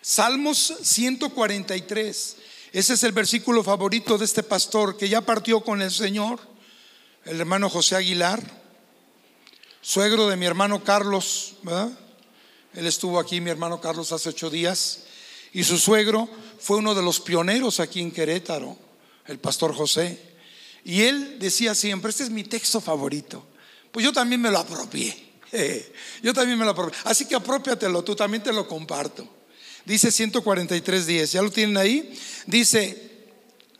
Salmos 0.00 0.76
143. 0.80 2.36
Ese 2.72 2.94
es 2.94 3.02
el 3.02 3.12
versículo 3.12 3.62
favorito 3.62 4.16
de 4.16 4.24
este 4.24 4.42
pastor 4.42 4.96
que 4.96 5.10
ya 5.10 5.20
partió 5.20 5.60
con 5.60 5.82
el 5.82 5.90
Señor, 5.90 6.40
el 7.26 7.38
hermano 7.38 7.68
José 7.68 7.96
Aguilar, 7.96 8.42
suegro 9.82 10.26
de 10.26 10.38
mi 10.38 10.46
hermano 10.46 10.82
Carlos, 10.82 11.56
Él 12.72 12.86
estuvo 12.86 13.20
aquí, 13.20 13.42
mi 13.42 13.50
hermano 13.50 13.78
Carlos, 13.78 14.10
hace 14.10 14.30
ocho 14.30 14.48
días, 14.48 15.00
y 15.52 15.64
su 15.64 15.76
suegro 15.76 16.30
fue 16.58 16.78
uno 16.78 16.94
de 16.94 17.02
los 17.02 17.20
pioneros 17.20 17.78
aquí 17.78 18.00
en 18.00 18.10
Querétaro, 18.10 18.78
el 19.26 19.38
pastor 19.38 19.74
José. 19.74 20.18
Y 20.82 21.02
él 21.02 21.38
decía 21.38 21.74
siempre, 21.74 22.08
este 22.08 22.22
es 22.22 22.30
mi 22.30 22.44
texto 22.44 22.80
favorito. 22.80 23.49
Pues 23.90 24.04
yo 24.04 24.12
también 24.12 24.40
me 24.40 24.50
lo 24.50 24.58
apropié. 24.58 25.30
Yo 26.22 26.32
también 26.32 26.56
me 26.56 26.64
lo 26.64 26.70
apropié. 26.70 26.96
Así 27.04 27.24
que 27.24 27.34
apropiatelo, 27.34 28.04
tú 28.04 28.14
también 28.14 28.40
te 28.40 28.52
lo 28.52 28.68
comparto. 28.68 29.28
Dice 29.84 30.08
143.10, 30.10 31.32
¿ya 31.32 31.42
lo 31.42 31.50
tienen 31.50 31.76
ahí? 31.76 32.16
Dice 32.46 33.10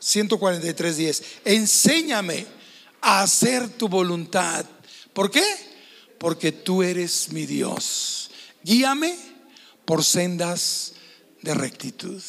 143.10, 0.01 1.23
enséñame 1.45 2.47
a 3.01 3.23
hacer 3.23 3.69
tu 3.69 3.89
voluntad. 3.89 4.65
¿Por 5.13 5.31
qué? 5.31 5.45
Porque 6.19 6.53
tú 6.53 6.83
eres 6.83 7.31
mi 7.33 7.47
Dios. 7.47 8.31
Guíame 8.63 9.17
por 9.85 10.05
sendas 10.05 10.95
de 11.43 11.55
rectitud. 11.55 12.23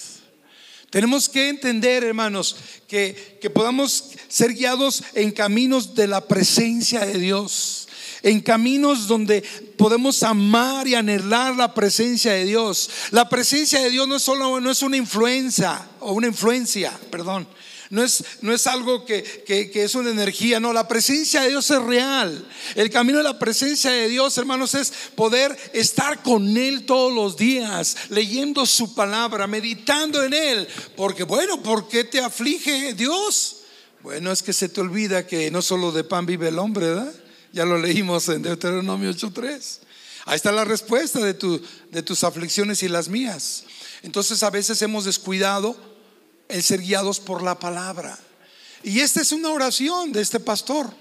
Tenemos 0.91 1.27
que 1.27 1.49
entender, 1.49 2.03
hermanos, 2.03 2.57
que, 2.87 3.39
que 3.41 3.49
podamos 3.49 4.11
ser 4.27 4.53
guiados 4.53 5.03
en 5.15 5.31
caminos 5.31 5.95
de 5.95 6.05
la 6.05 6.27
presencia 6.27 6.99
de 6.99 7.17
Dios 7.17 7.87
en 8.23 8.39
caminos 8.39 9.07
donde 9.07 9.41
podemos 9.77 10.21
amar 10.21 10.87
y 10.87 10.93
anhelar 10.93 11.55
la 11.55 11.73
presencia 11.73 12.33
de 12.33 12.45
Dios. 12.45 12.87
La 13.09 13.27
presencia 13.27 13.81
de 13.81 13.89
Dios 13.89 14.07
no 14.07 14.17
es 14.17 14.21
solo 14.21 14.59
no 14.59 14.69
es 14.69 14.83
una 14.83 14.97
influencia 14.97 15.89
o 15.99 16.13
una 16.13 16.27
influencia, 16.27 16.91
perdón. 17.09 17.47
No 17.91 18.01
es, 18.01 18.23
no 18.39 18.53
es 18.53 18.67
algo 18.67 19.03
que, 19.03 19.21
que, 19.45 19.83
es 19.83 19.95
una 19.95 20.11
energía, 20.11 20.61
no, 20.61 20.71
la 20.71 20.87
presencia 20.87 21.41
de 21.41 21.49
Dios 21.49 21.69
es 21.69 21.81
real. 21.83 22.47
El 22.75 22.89
camino 22.89 23.17
de 23.17 23.25
la 23.25 23.37
presencia 23.37 23.91
de 23.91 24.07
Dios, 24.07 24.37
hermanos, 24.37 24.75
es 24.75 24.93
poder 25.13 25.57
estar 25.73 26.23
con 26.23 26.55
Él 26.55 26.85
todos 26.85 27.13
los 27.13 27.35
días, 27.35 27.97
leyendo 28.07 28.65
su 28.65 28.95
palabra, 28.95 29.45
meditando 29.45 30.23
en 30.23 30.33
Él. 30.33 30.67
Porque, 30.95 31.23
bueno, 31.23 31.61
¿por 31.61 31.89
qué 31.89 32.05
te 32.05 32.21
aflige 32.21 32.93
Dios? 32.93 33.57
Bueno, 34.01 34.31
es 34.31 34.41
que 34.41 34.53
se 34.53 34.69
te 34.69 34.79
olvida 34.79 35.27
que 35.27 35.51
no 35.51 35.61
solo 35.61 35.91
de 35.91 36.05
pan 36.05 36.25
vive 36.25 36.47
el 36.47 36.59
hombre, 36.59 36.87
¿verdad? 36.87 37.13
Ya 37.51 37.65
lo 37.65 37.77
leímos 37.77 38.29
en 38.29 38.41
Deuteronomio 38.41 39.11
8.3. 39.11 39.79
Ahí 40.23 40.37
está 40.37 40.53
la 40.53 40.63
respuesta 40.63 41.19
de, 41.19 41.33
tu, 41.33 41.61
de 41.91 42.03
tus 42.03 42.23
aflicciones 42.23 42.83
y 42.83 42.87
las 42.87 43.09
mías. 43.09 43.65
Entonces 44.01 44.43
a 44.43 44.49
veces 44.49 44.81
hemos 44.81 45.03
descuidado 45.03 45.90
el 46.51 46.63
ser 46.63 46.81
guiados 46.81 47.19
por 47.19 47.41
la 47.41 47.57
palabra. 47.57 48.17
Y 48.83 48.99
esta 48.99 49.21
es 49.21 49.31
una 49.31 49.49
oración 49.49 50.11
de 50.11 50.21
este 50.21 50.39
pastor. 50.39 50.91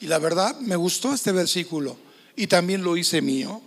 Y 0.00 0.06
la 0.06 0.18
verdad 0.18 0.58
me 0.60 0.76
gustó 0.76 1.12
este 1.12 1.32
versículo 1.32 1.96
y 2.36 2.46
también 2.46 2.82
lo 2.82 2.96
hice 2.96 3.20
mío. 3.20 3.60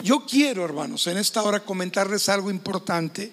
Yo 0.00 0.24
quiero, 0.24 0.64
hermanos, 0.64 1.06
en 1.08 1.18
esta 1.18 1.42
hora 1.42 1.64
comentarles 1.64 2.28
algo 2.28 2.50
importante. 2.50 3.32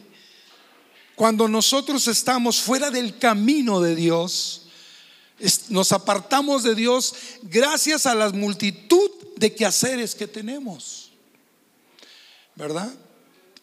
Cuando 1.15 1.47
nosotros 1.47 2.07
estamos 2.07 2.61
fuera 2.61 2.89
del 2.89 3.17
camino 3.19 3.79
de 3.79 3.95
Dios, 3.95 4.63
nos 5.69 5.91
apartamos 5.91 6.63
de 6.63 6.75
Dios 6.75 7.13
gracias 7.43 8.05
a 8.05 8.15
la 8.15 8.29
multitud 8.31 9.11
de 9.37 9.53
quehaceres 9.53 10.15
que 10.15 10.27
tenemos. 10.27 11.11
¿Verdad? 12.55 12.91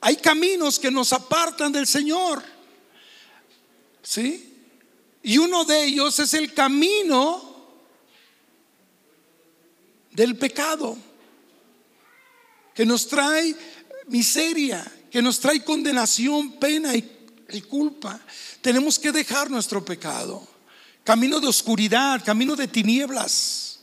Hay 0.05 0.17
caminos 0.17 0.81
que 0.81 0.91
nos 0.91 1.13
apartan 1.13 1.71
del 1.71 1.87
Señor. 1.87 2.43
¿Sí? 4.03 4.53
Y 5.23 5.39
uno 5.39 5.65
de 5.65 5.85
ellos 5.85 6.19
es 6.19 6.35
el 6.35 6.53
camino 6.53 7.51
del 10.11 10.37
pecado, 10.37 10.99
que 12.75 12.85
nos 12.85 13.07
trae 13.07 13.55
miseria, 14.09 14.85
que 15.09 15.23
nos 15.23 15.39
trae 15.39 15.63
condenación, 15.63 16.59
pena 16.59 16.97
y, 16.97 17.61
culpa. 17.69 18.21
Tenemos 18.61 18.99
que 18.99 19.13
dejar 19.13 19.51
nuestro 19.51 19.85
pecado. 19.85 20.49
Camino 21.05 21.39
de 21.39 21.47
oscuridad, 21.47 22.25
camino 22.25 22.57
de 22.57 22.67
tinieblas. 22.67 23.81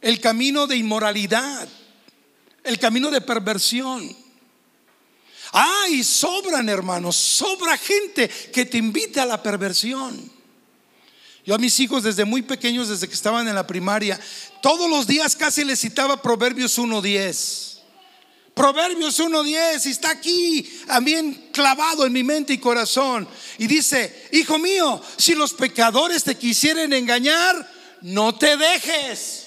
El 0.00 0.20
camino 0.20 0.68
de 0.68 0.76
inmoralidad 0.76 1.68
el 2.64 2.78
camino 2.78 3.10
de 3.10 3.20
perversión. 3.20 4.16
Ay, 5.52 6.02
sobran 6.02 6.68
hermanos, 6.68 7.14
sobra 7.14 7.78
gente 7.78 8.28
que 8.28 8.66
te 8.66 8.78
invita 8.78 9.22
a 9.22 9.26
la 9.26 9.42
perversión. 9.42 10.32
Yo 11.46 11.54
a 11.54 11.58
mis 11.58 11.78
hijos 11.78 12.02
desde 12.02 12.24
muy 12.24 12.42
pequeños, 12.42 12.88
desde 12.88 13.06
que 13.06 13.14
estaban 13.14 13.46
en 13.46 13.54
la 13.54 13.66
primaria, 13.66 14.18
todos 14.62 14.88
los 14.88 15.06
días 15.06 15.36
casi 15.36 15.62
les 15.62 15.78
citaba 15.78 16.20
Proverbios 16.20 16.78
1.10. 16.78 17.74
Proverbios 18.54 19.20
1.10 19.20 19.86
y 19.86 19.90
está 19.90 20.10
aquí 20.10 20.62
también 20.86 21.50
clavado 21.52 22.06
en 22.06 22.12
mi 22.12 22.22
mente 22.22 22.54
y 22.54 22.58
corazón. 22.58 23.28
Y 23.58 23.66
dice, 23.66 24.28
hijo 24.32 24.58
mío, 24.58 25.02
si 25.18 25.34
los 25.34 25.52
pecadores 25.52 26.24
te 26.24 26.36
quisieren 26.36 26.92
engañar, 26.92 27.70
no 28.00 28.34
te 28.36 28.56
dejes. 28.56 29.43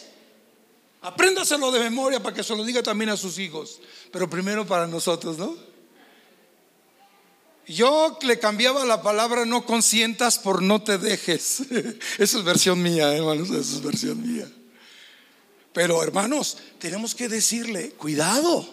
Apréndaselo 1.01 1.71
de 1.71 1.79
memoria 1.79 2.21
para 2.21 2.35
que 2.35 2.43
se 2.43 2.55
lo 2.55 2.63
diga 2.63 2.81
también 2.81 3.09
a 3.09 3.17
sus 3.17 3.37
hijos, 3.37 3.79
pero 4.11 4.29
primero 4.29 4.65
para 4.65 4.87
nosotros, 4.87 5.37
¿no? 5.37 5.55
Yo 7.67 8.17
le 8.21 8.39
cambiaba 8.39 8.85
la 8.85 9.01
palabra 9.01 9.45
no 9.45 9.65
consientas 9.65 10.39
por 10.39 10.61
no 10.61 10.81
te 10.81 10.97
dejes. 10.97 11.61
Esa 12.17 12.37
es 12.37 12.43
versión 12.43 12.81
mía, 12.81 13.13
hermanos, 13.13 13.49
esa 13.49 13.75
es 13.75 13.81
versión 13.81 14.25
mía. 14.25 14.49
Pero 15.73 16.01
hermanos, 16.01 16.57
tenemos 16.79 17.13
que 17.13 17.27
decirle, 17.27 17.91
cuidado, 17.91 18.67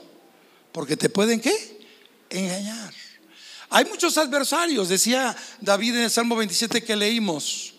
porque 0.70 0.96
te 0.96 1.10
pueden 1.10 1.40
qué? 1.40 1.52
Engañar. 2.30 2.94
Hay 3.68 3.84
muchos 3.86 4.16
adversarios, 4.16 4.88
decía 4.88 5.36
David 5.60 5.96
en 5.96 6.02
el 6.04 6.10
Salmo 6.10 6.36
27 6.36 6.84
que 6.84 6.94
leímos, 6.94 7.74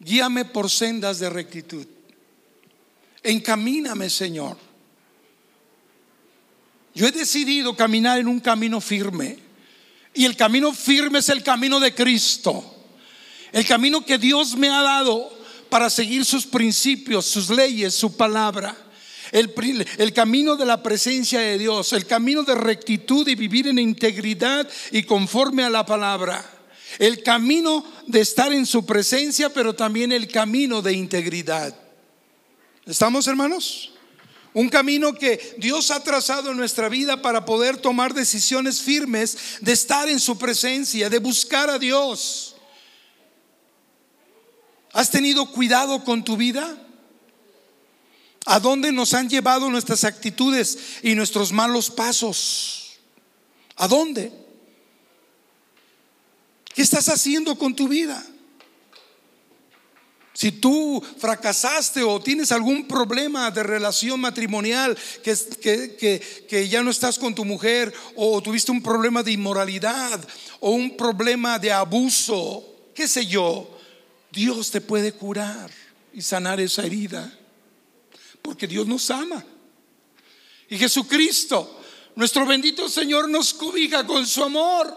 guíame 0.00 0.44
por 0.44 0.68
sendas 0.68 1.20
de 1.20 1.30
rectitud. 1.30 1.86
Encamíname, 3.22 4.08
Señor. 4.10 4.56
Yo 6.94 7.06
he 7.06 7.12
decidido 7.12 7.76
caminar 7.76 8.18
en 8.18 8.28
un 8.28 8.40
camino 8.40 8.80
firme. 8.80 9.38
Y 10.14 10.24
el 10.24 10.36
camino 10.36 10.72
firme 10.72 11.20
es 11.20 11.28
el 11.28 11.42
camino 11.42 11.78
de 11.78 11.94
Cristo. 11.94 12.74
El 13.52 13.64
camino 13.66 14.04
que 14.04 14.18
Dios 14.18 14.56
me 14.56 14.68
ha 14.68 14.82
dado 14.82 15.32
para 15.70 15.90
seguir 15.90 16.24
sus 16.24 16.46
principios, 16.46 17.26
sus 17.26 17.50
leyes, 17.50 17.94
su 17.94 18.16
palabra. 18.16 18.76
El, 19.30 19.54
el, 19.98 20.12
camino 20.12 20.56
de 20.56 20.64
la 20.64 20.82
presencia 20.82 21.38
de 21.38 21.58
Dios, 21.58 21.92
el 21.92 22.06
camino 22.06 22.42
de 22.42 22.54
rectitud 22.54 23.28
y 23.28 23.34
vivir 23.34 23.68
en 23.68 23.78
integridad 23.78 24.68
y 24.90 25.02
conforme 25.02 25.62
a 25.62 25.70
la 25.70 25.84
palabra. 25.84 26.44
El 26.98 27.22
camino 27.22 27.84
de 28.06 28.20
estar 28.20 28.52
en 28.52 28.64
su 28.64 28.86
presencia, 28.86 29.52
pero 29.52 29.74
también 29.74 30.10
el 30.10 30.26
camino 30.28 30.80
de 30.80 30.94
integridad. 30.94 31.87
¿Estamos 32.88 33.26
hermanos? 33.26 33.90
Un 34.54 34.70
camino 34.70 35.12
que 35.12 35.56
Dios 35.58 35.90
ha 35.90 36.02
trazado 36.02 36.50
en 36.50 36.56
nuestra 36.56 36.88
vida 36.88 37.20
para 37.20 37.44
poder 37.44 37.76
tomar 37.76 38.14
decisiones 38.14 38.80
firmes 38.80 39.36
de 39.60 39.72
estar 39.72 40.08
en 40.08 40.18
su 40.18 40.38
presencia, 40.38 41.10
de 41.10 41.18
buscar 41.18 41.68
a 41.68 41.78
Dios. 41.78 42.56
¿Has 44.94 45.10
tenido 45.10 45.52
cuidado 45.52 46.02
con 46.02 46.24
tu 46.24 46.38
vida? 46.38 46.82
¿A 48.46 48.58
dónde 48.58 48.90
nos 48.90 49.12
han 49.12 49.28
llevado 49.28 49.68
nuestras 49.68 50.04
actitudes 50.04 50.78
y 51.02 51.14
nuestros 51.14 51.52
malos 51.52 51.90
pasos? 51.90 52.98
¿A 53.76 53.86
dónde? 53.86 54.32
¿Qué 56.74 56.80
estás 56.80 57.10
haciendo 57.10 57.58
con 57.58 57.76
tu 57.76 57.86
vida? 57.86 58.24
Si 60.38 60.52
tú 60.52 61.02
fracasaste 61.18 62.04
o 62.04 62.20
tienes 62.20 62.52
algún 62.52 62.86
problema 62.86 63.50
de 63.50 63.64
relación 63.64 64.20
matrimonial, 64.20 64.96
que, 65.24 65.36
que, 65.60 66.46
que, 66.48 66.68
ya 66.68 66.80
no 66.80 66.92
estás 66.92 67.18
con 67.18 67.34
tu 67.34 67.44
mujer, 67.44 67.92
o 68.14 68.40
tuviste 68.40 68.70
un 68.70 68.80
problema 68.80 69.24
de 69.24 69.32
inmoralidad, 69.32 70.20
o 70.60 70.70
un 70.70 70.96
problema 70.96 71.58
de 71.58 71.72
abuso, 71.72 72.64
qué 72.94 73.08
sé 73.08 73.26
yo, 73.26 73.68
Dios 74.30 74.70
te 74.70 74.80
puede 74.80 75.10
curar 75.10 75.72
y 76.12 76.22
sanar 76.22 76.60
esa 76.60 76.86
herida, 76.86 77.36
porque 78.40 78.68
Dios 78.68 78.86
nos 78.86 79.10
ama. 79.10 79.44
Y 80.68 80.78
Jesucristo, 80.78 81.80
nuestro 82.14 82.46
bendito 82.46 82.88
Señor, 82.88 83.28
nos 83.28 83.52
cobija 83.54 84.06
con 84.06 84.24
su 84.24 84.44
amor, 84.44 84.96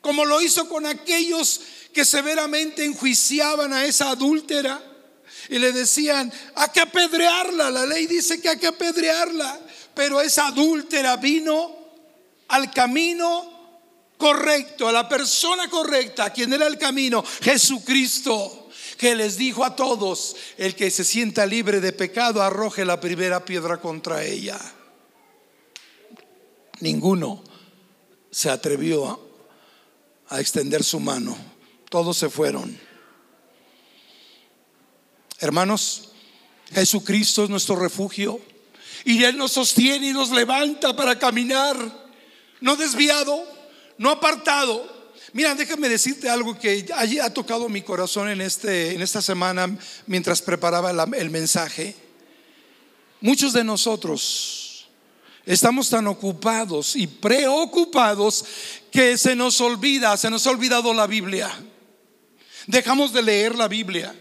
como 0.00 0.24
lo 0.24 0.40
hizo 0.40 0.66
con 0.70 0.86
aquellos 0.86 1.60
que 1.94 2.04
severamente 2.04 2.84
enjuiciaban 2.84 3.72
a 3.72 3.86
esa 3.86 4.10
adúltera 4.10 4.82
y 5.48 5.58
le 5.60 5.72
decían, 5.72 6.30
hay 6.56 6.68
que 6.74 6.80
apedrearla, 6.80 7.70
la 7.70 7.86
ley 7.86 8.06
dice 8.06 8.40
que 8.40 8.48
hay 8.48 8.58
que 8.58 8.66
apedrearla, 8.66 9.60
pero 9.94 10.20
esa 10.20 10.48
adúltera 10.48 11.16
vino 11.16 11.70
al 12.48 12.70
camino 12.72 13.52
correcto, 14.18 14.88
a 14.88 14.92
la 14.92 15.08
persona 15.08 15.70
correcta, 15.70 16.30
quien 16.30 16.52
era 16.52 16.66
el 16.66 16.78
camino, 16.78 17.22
Jesucristo, 17.42 18.68
que 18.98 19.14
les 19.14 19.36
dijo 19.36 19.64
a 19.64 19.76
todos, 19.76 20.34
el 20.56 20.74
que 20.74 20.90
se 20.90 21.04
sienta 21.04 21.46
libre 21.46 21.80
de 21.80 21.92
pecado, 21.92 22.42
arroje 22.42 22.84
la 22.84 23.00
primera 23.00 23.44
piedra 23.44 23.80
contra 23.80 24.24
ella. 24.24 24.58
Ninguno 26.80 27.44
se 28.32 28.50
atrevió 28.50 29.20
a 30.28 30.40
extender 30.40 30.82
su 30.82 30.98
mano 30.98 31.53
todos 31.94 32.16
se 32.16 32.28
fueron. 32.28 32.76
Hermanos, 35.38 36.08
Jesucristo 36.72 37.44
es 37.44 37.50
nuestro 37.50 37.76
refugio 37.76 38.40
y 39.04 39.22
Él 39.22 39.36
nos 39.36 39.52
sostiene 39.52 40.08
y 40.08 40.12
nos 40.12 40.32
levanta 40.32 40.96
para 40.96 41.16
caminar, 41.20 41.76
no 42.60 42.74
desviado, 42.74 43.44
no 43.96 44.10
apartado. 44.10 45.14
Mira, 45.34 45.54
déjame 45.54 45.88
decirte 45.88 46.28
algo 46.28 46.58
que 46.58 46.84
ha 47.22 47.30
tocado 47.32 47.68
mi 47.68 47.82
corazón 47.82 48.28
en, 48.28 48.40
este, 48.40 48.92
en 48.96 49.00
esta 49.00 49.22
semana 49.22 49.78
mientras 50.08 50.42
preparaba 50.42 50.90
el 51.16 51.30
mensaje. 51.30 51.94
Muchos 53.20 53.52
de 53.52 53.62
nosotros 53.62 54.88
estamos 55.46 55.90
tan 55.90 56.08
ocupados 56.08 56.96
y 56.96 57.06
preocupados 57.06 58.44
que 58.90 59.16
se 59.16 59.36
nos 59.36 59.60
olvida, 59.60 60.16
se 60.16 60.28
nos 60.28 60.44
ha 60.48 60.50
olvidado 60.50 60.92
la 60.92 61.06
Biblia. 61.06 61.56
Dejamos 62.66 63.12
de 63.12 63.22
leer 63.22 63.54
la 63.54 63.68
Biblia. 63.68 64.14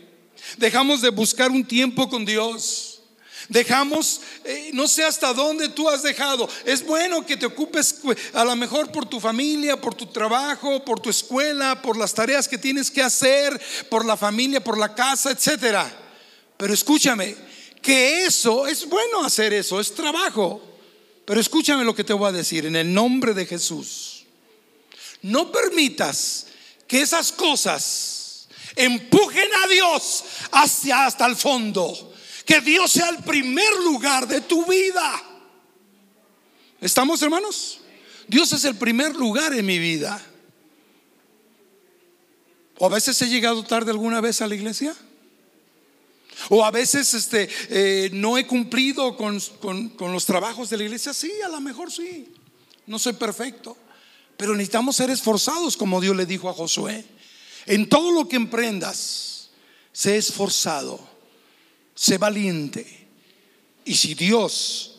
Dejamos 0.58 1.02
de 1.02 1.10
buscar 1.10 1.52
un 1.52 1.66
tiempo 1.66 2.10
con 2.10 2.26
Dios. 2.26 3.02
Dejamos, 3.50 4.22
eh, 4.46 4.70
no 4.74 4.88
sé 4.88 5.04
hasta 5.04 5.34
dónde 5.34 5.70
tú 5.70 5.90
has 5.90 6.02
dejado. 6.04 6.50
Es 6.66 6.86
bueno 6.86 7.26
que 7.26 7.38
te 7.38 7.46
ocupes 7.46 8.00
a 8.34 8.46
lo 8.46 8.56
mejor 8.56 8.92
por 8.92 9.06
tu 9.06 9.20
familia, 9.20 9.80
por 9.80 9.96
tu 9.96 10.08
trabajo, 10.08 10.84
por 10.86 11.00
tu 11.00 11.10
escuela, 11.10 11.82
por 11.82 11.98
las 11.98 12.14
tareas 12.14 12.48
que 12.48 12.58
tienes 12.58 12.90
que 12.90 13.02
hacer, 13.02 13.60
por 13.90 14.06
la 14.06 14.16
familia, 14.16 14.64
por 14.64 14.78
la 14.78 14.96
casa, 14.96 15.32
etcétera. 15.32 15.92
Pero 16.58 16.74
escúchame, 16.74 17.36
que 17.82 18.26
eso 18.26 18.66
es 18.66 18.88
bueno 18.88 19.26
hacer 19.26 19.54
eso, 19.54 19.80
es 19.80 19.94
trabajo. 19.94 20.62
Pero 21.26 21.40
escúchame 21.40 21.84
lo 21.84 21.96
que 21.96 22.04
te 22.04 22.14
voy 22.14 22.30
a 22.30 22.32
decir 22.32 22.66
en 22.66 22.76
el 22.76 22.94
nombre 22.94 23.34
de 23.34 23.46
Jesús. 23.46 24.26
No 25.22 25.52
permitas 25.52 26.48
que 26.88 27.02
esas 27.02 27.32
cosas 27.32 28.13
empujen 28.76 29.50
a 29.64 29.68
Dios 29.68 30.24
hacia 30.52 31.06
hasta 31.06 31.26
el 31.26 31.36
fondo 31.36 32.14
que 32.46 32.62
Dios 32.62 32.92
sea 32.92 33.10
el 33.10 33.24
primer 33.24 33.74
lugar 33.84 34.28
de 34.28 34.42
tu 34.42 34.66
vida. 34.66 35.22
¿Estamos 36.82 37.22
hermanos? 37.22 37.80
Dios 38.28 38.52
es 38.54 38.66
el 38.66 38.76
primer 38.76 39.16
lugar 39.16 39.54
en 39.54 39.66
mi 39.66 39.80
vida. 39.80 40.22
¿O 42.78 42.86
a 42.86 42.90
veces 42.90 43.22
he 43.22 43.30
llegado 43.30 43.64
tarde 43.64 43.92
alguna 43.92 44.20
vez 44.20 44.42
a 44.42 44.48
la 44.48 44.56
iglesia? 44.56 44.96
¿O 46.50 46.66
a 46.66 46.72
veces 46.72 47.14
este, 47.14 47.50
eh, 47.70 48.10
no 48.12 48.38
he 48.38 48.46
cumplido 48.46 49.16
con, 49.16 49.40
con 49.40 50.12
los 50.12 50.26
trabajos 50.26 50.70
de 50.70 50.78
la 50.78 50.84
iglesia? 50.84 51.14
Sí, 51.14 51.32
a 51.46 51.48
lo 51.48 51.62
mejor 51.62 51.92
sí. 51.92 52.34
No 52.86 53.00
soy 53.00 53.14
perfecto. 53.14 53.78
Pero 54.36 54.54
necesitamos 54.54 54.96
ser 54.96 55.10
esforzados 55.10 55.78
como 55.78 56.02
Dios 56.02 56.16
le 56.16 56.26
dijo 56.26 56.50
a 56.50 56.54
Josué. 56.54 57.06
En 57.66 57.88
todo 57.88 58.12
lo 58.12 58.28
que 58.28 58.36
emprendas, 58.36 59.50
sé 59.92 60.18
esforzado 60.18 61.14
sé 61.96 62.18
valiente. 62.18 63.08
Y 63.86 63.96
si 63.96 64.14
Dios, 64.14 64.96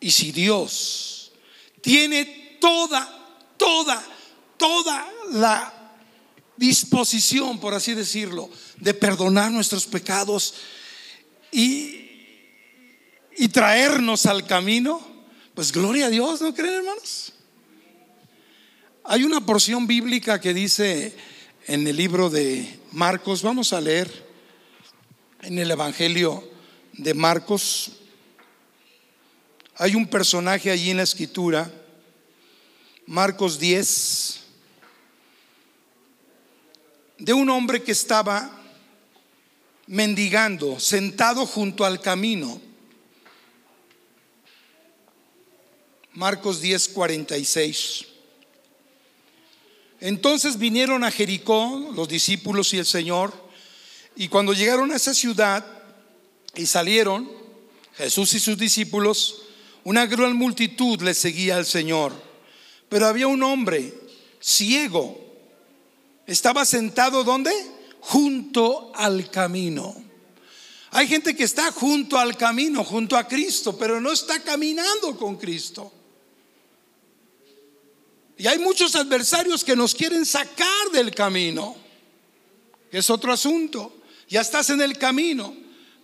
y 0.00 0.10
si 0.10 0.32
Dios 0.32 1.32
tiene 1.80 2.58
toda, 2.60 3.52
toda, 3.56 4.04
toda 4.56 5.12
la 5.32 5.94
disposición, 6.56 7.60
por 7.60 7.74
así 7.74 7.94
decirlo, 7.94 8.50
de 8.76 8.94
perdonar 8.94 9.52
nuestros 9.52 9.86
pecados 9.86 10.54
y, 11.52 12.00
y 13.36 13.48
traernos 13.48 14.26
al 14.26 14.46
camino, 14.46 15.00
pues 15.54 15.70
gloria 15.70 16.06
a 16.06 16.10
Dios, 16.10 16.40
¿no 16.40 16.54
creen 16.54 16.74
hermanos? 16.74 17.32
Hay 19.08 19.22
una 19.22 19.40
porción 19.40 19.86
bíblica 19.86 20.40
que 20.40 20.52
dice 20.52 21.14
en 21.68 21.86
el 21.86 21.96
libro 21.96 22.28
de 22.28 22.80
Marcos, 22.90 23.40
vamos 23.40 23.72
a 23.72 23.80
leer 23.80 24.10
en 25.42 25.60
el 25.60 25.70
Evangelio 25.70 26.42
de 26.92 27.14
Marcos. 27.14 27.92
Hay 29.76 29.94
un 29.94 30.08
personaje 30.08 30.72
allí 30.72 30.90
en 30.90 30.96
la 30.96 31.04
escritura, 31.04 31.70
Marcos 33.06 33.60
10, 33.60 34.40
de 37.18 37.32
un 37.32 37.48
hombre 37.48 37.84
que 37.84 37.92
estaba 37.92 38.60
mendigando, 39.86 40.80
sentado 40.80 41.46
junto 41.46 41.84
al 41.84 42.00
camino. 42.00 42.60
Marcos 46.12 46.60
10, 46.60 46.88
46. 46.88 48.15
Entonces 50.00 50.58
vinieron 50.58 51.04
a 51.04 51.10
Jericó 51.10 51.90
los 51.94 52.08
discípulos 52.08 52.72
y 52.74 52.78
el 52.78 52.86
Señor 52.86 53.46
y 54.16 54.28
cuando 54.28 54.54
llegaron 54.54 54.90
a 54.92 54.96
esa 54.96 55.12
ciudad 55.12 55.64
y 56.54 56.64
salieron, 56.64 57.30
Jesús 57.96 58.32
y 58.32 58.40
sus 58.40 58.56
discípulos, 58.56 59.42
una 59.84 60.06
gran 60.06 60.34
multitud 60.34 61.00
le 61.02 61.12
seguía 61.12 61.56
al 61.56 61.66
Señor. 61.66 62.12
Pero 62.88 63.06
había 63.06 63.26
un 63.26 63.42
hombre 63.42 63.92
ciego. 64.40 65.20
Estaba 66.26 66.64
sentado 66.64 67.24
¿dónde? 67.24 67.52
Junto 68.00 68.90
al 68.94 69.30
camino. 69.30 69.94
Hay 70.92 71.06
gente 71.08 71.36
que 71.36 71.44
está 71.44 71.70
junto 71.72 72.18
al 72.18 72.38
camino, 72.38 72.84
junto 72.84 73.18
a 73.18 73.28
Cristo, 73.28 73.76
pero 73.76 74.00
no 74.00 74.12
está 74.12 74.40
caminando 74.42 75.14
con 75.18 75.36
Cristo. 75.36 75.92
Y 78.38 78.46
hay 78.46 78.58
muchos 78.58 78.94
adversarios 78.94 79.64
que 79.64 79.76
nos 79.76 79.94
quieren 79.94 80.26
sacar 80.26 80.90
del 80.92 81.14
camino, 81.14 81.76
que 82.90 82.98
es 82.98 83.08
otro 83.08 83.32
asunto. 83.32 83.96
Ya 84.28 84.40
estás 84.40 84.70
en 84.70 84.82
el 84.82 84.98
camino, 84.98 85.54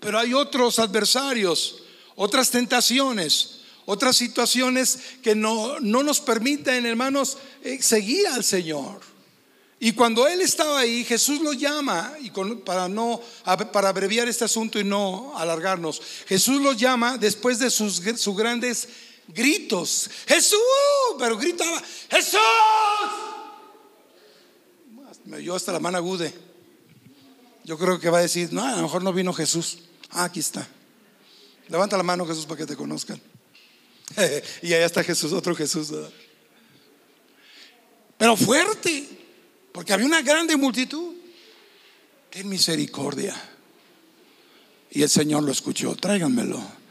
pero 0.01 0.19
hay 0.19 0.33
otros 0.33 0.79
adversarios, 0.79 1.83
otras 2.15 2.51
tentaciones, 2.51 3.61
otras 3.85 4.17
situaciones 4.17 4.99
que 5.23 5.35
no, 5.35 5.79
nos 5.81 6.21
permiten, 6.21 6.87
hermanos, 6.87 7.37
eh, 7.63 7.83
seguir 7.83 8.27
al 8.29 8.45
Señor. 8.45 9.01
Y 9.79 9.93
cuando 9.93 10.29
él 10.29 10.41
estaba 10.41 10.79
ahí, 10.79 11.05
Jesús 11.05 11.41
lo 11.41 11.53
llama, 11.53 12.15
y 12.21 12.31
para 12.65 12.89
no, 12.89 13.21
para 13.73 13.89
abreviar 13.89 14.29
este 14.29 14.45
asunto 14.45 14.79
y 14.79 14.85
no 14.85 15.37
alargarnos, 15.37 16.01
Jesús 16.29 16.63
lo 16.63 16.73
llama 16.73 17.19
después 17.19 17.59
de 17.59 17.69
sus, 17.69 18.01
sus 18.17 18.37
grandes 18.37 18.89
gritos. 19.35 20.11
Jesús, 20.27 20.59
pero 21.19 21.37
gritaba, 21.37 21.83
Jesús. 22.11 22.41
Me 25.25 25.55
hasta 25.55 25.73
la 25.73 25.81
mano 25.81 25.99
agude. 25.99 26.33
Yo 27.65 27.79
creo 27.79 27.99
que 28.01 28.11
va 28.11 28.19
a 28.19 28.23
decir, 28.23 28.53
no, 28.53 28.65
a 28.65 28.77
lo 28.77 28.83
mejor 28.83 29.03
no 29.03 29.13
vino 29.13 29.33
Jesús. 29.33 29.79
Ah, 30.11 30.25
aquí 30.25 30.41
está. 30.41 30.67
Levanta 31.69 31.97
la 31.97 32.03
mano 32.03 32.27
Jesús 32.27 32.45
para 32.45 32.59
que 32.59 32.67
te 32.67 32.77
conozcan. 32.77 33.21
y 34.63 34.75
allá 34.75 34.85
está 34.85 35.05
Jesús, 35.05 35.33
otro 35.33 35.55
Jesús. 35.55 35.93
Pero 38.19 38.37
fuerte, 38.37 39.09
porque 39.73 39.93
había 39.93 40.07
una 40.07 40.23
grande 40.23 40.57
multitud. 40.57 41.15
Qué 42.31 42.45
misericordia. 42.45 43.41
Y 44.91 45.03
el 45.03 45.09
Señor 45.09 45.43
lo 45.45 45.53
escuchó, 45.53 45.95
tráiganmelo. 45.95 46.82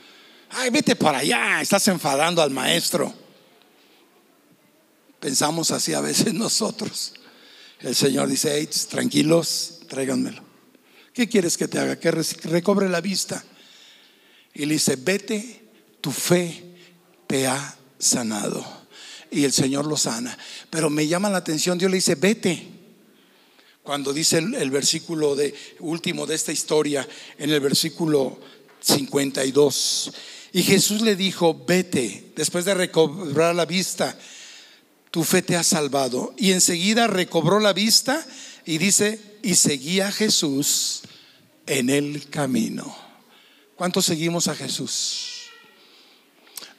Ay, 0.53 0.69
vete 0.69 0.95
para 0.95 1.19
allá, 1.19 1.61
estás 1.61 1.87
enfadando 1.87 2.41
al 2.41 2.51
maestro. 2.51 3.13
Pensamos 5.19 5.71
así 5.71 5.93
a 5.93 6.01
veces 6.01 6.33
nosotros. 6.33 7.13
El 7.79 7.95
Señor 7.95 8.27
dice, 8.27 8.53
hey, 8.57 8.69
tranquilos, 8.89 9.79
tráiganmelo. 9.87 10.43
¿Qué 11.13 11.27
quieres 11.27 11.57
que 11.57 11.67
te 11.67 11.79
haga? 11.79 11.99
Que 11.99 12.11
recobre 12.11 12.89
la 12.89 13.01
vista. 13.01 13.43
Y 14.53 14.65
le 14.65 14.73
dice, 14.73 14.97
vete, 14.97 15.61
tu 16.01 16.11
fe 16.11 16.63
te 17.27 17.47
ha 17.47 17.77
sanado. 17.97 18.65
Y 19.29 19.45
el 19.45 19.53
Señor 19.53 19.85
lo 19.85 19.95
sana. 19.95 20.37
Pero 20.69 20.89
me 20.89 21.07
llama 21.07 21.29
la 21.29 21.37
atención, 21.37 21.77
Dios 21.77 21.89
le 21.89 21.97
dice, 21.97 22.15
vete. 22.15 22.67
Cuando 23.83 24.13
dice 24.13 24.37
el, 24.37 24.69
versículo 24.69 25.35
de, 25.35 25.55
último 25.79 26.27
de 26.27 26.35
esta 26.35 26.51
historia, 26.51 27.07
en 27.37 27.49
el 27.49 27.59
versículo 27.59 28.39
52. 28.79 30.11
Y 30.53 30.63
Jesús 30.63 31.01
le 31.01 31.15
dijo, 31.15 31.63
vete, 31.65 32.33
después 32.35 32.65
de 32.65 32.73
recobrar 32.73 33.55
la 33.55 33.65
vista, 33.65 34.17
tu 35.09 35.23
fe 35.23 35.41
te 35.41 35.55
ha 35.55 35.63
salvado. 35.63 36.33
Y 36.37 36.51
enseguida 36.51 37.07
recobró 37.07 37.59
la 37.59 37.73
vista 37.73 38.25
y 38.65 38.77
dice, 38.77 39.19
y 39.43 39.55
seguía 39.55 40.09
a 40.09 40.11
Jesús 40.11 41.01
en 41.67 41.89
el 41.89 42.29
camino. 42.29 42.95
¿Cuántos 43.75 44.05
seguimos 44.05 44.47
a 44.47 44.55
Jesús? 44.55 45.43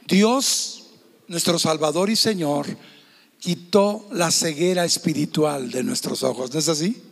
Dios, 0.06 0.84
nuestro 1.28 1.58
Salvador 1.58 2.10
y 2.10 2.16
Señor, 2.16 2.66
quitó 3.40 4.06
la 4.12 4.30
ceguera 4.30 4.84
espiritual 4.84 5.70
de 5.70 5.82
nuestros 5.82 6.22
ojos. 6.22 6.52
¿No 6.52 6.58
es 6.58 6.68
así? 6.68 7.02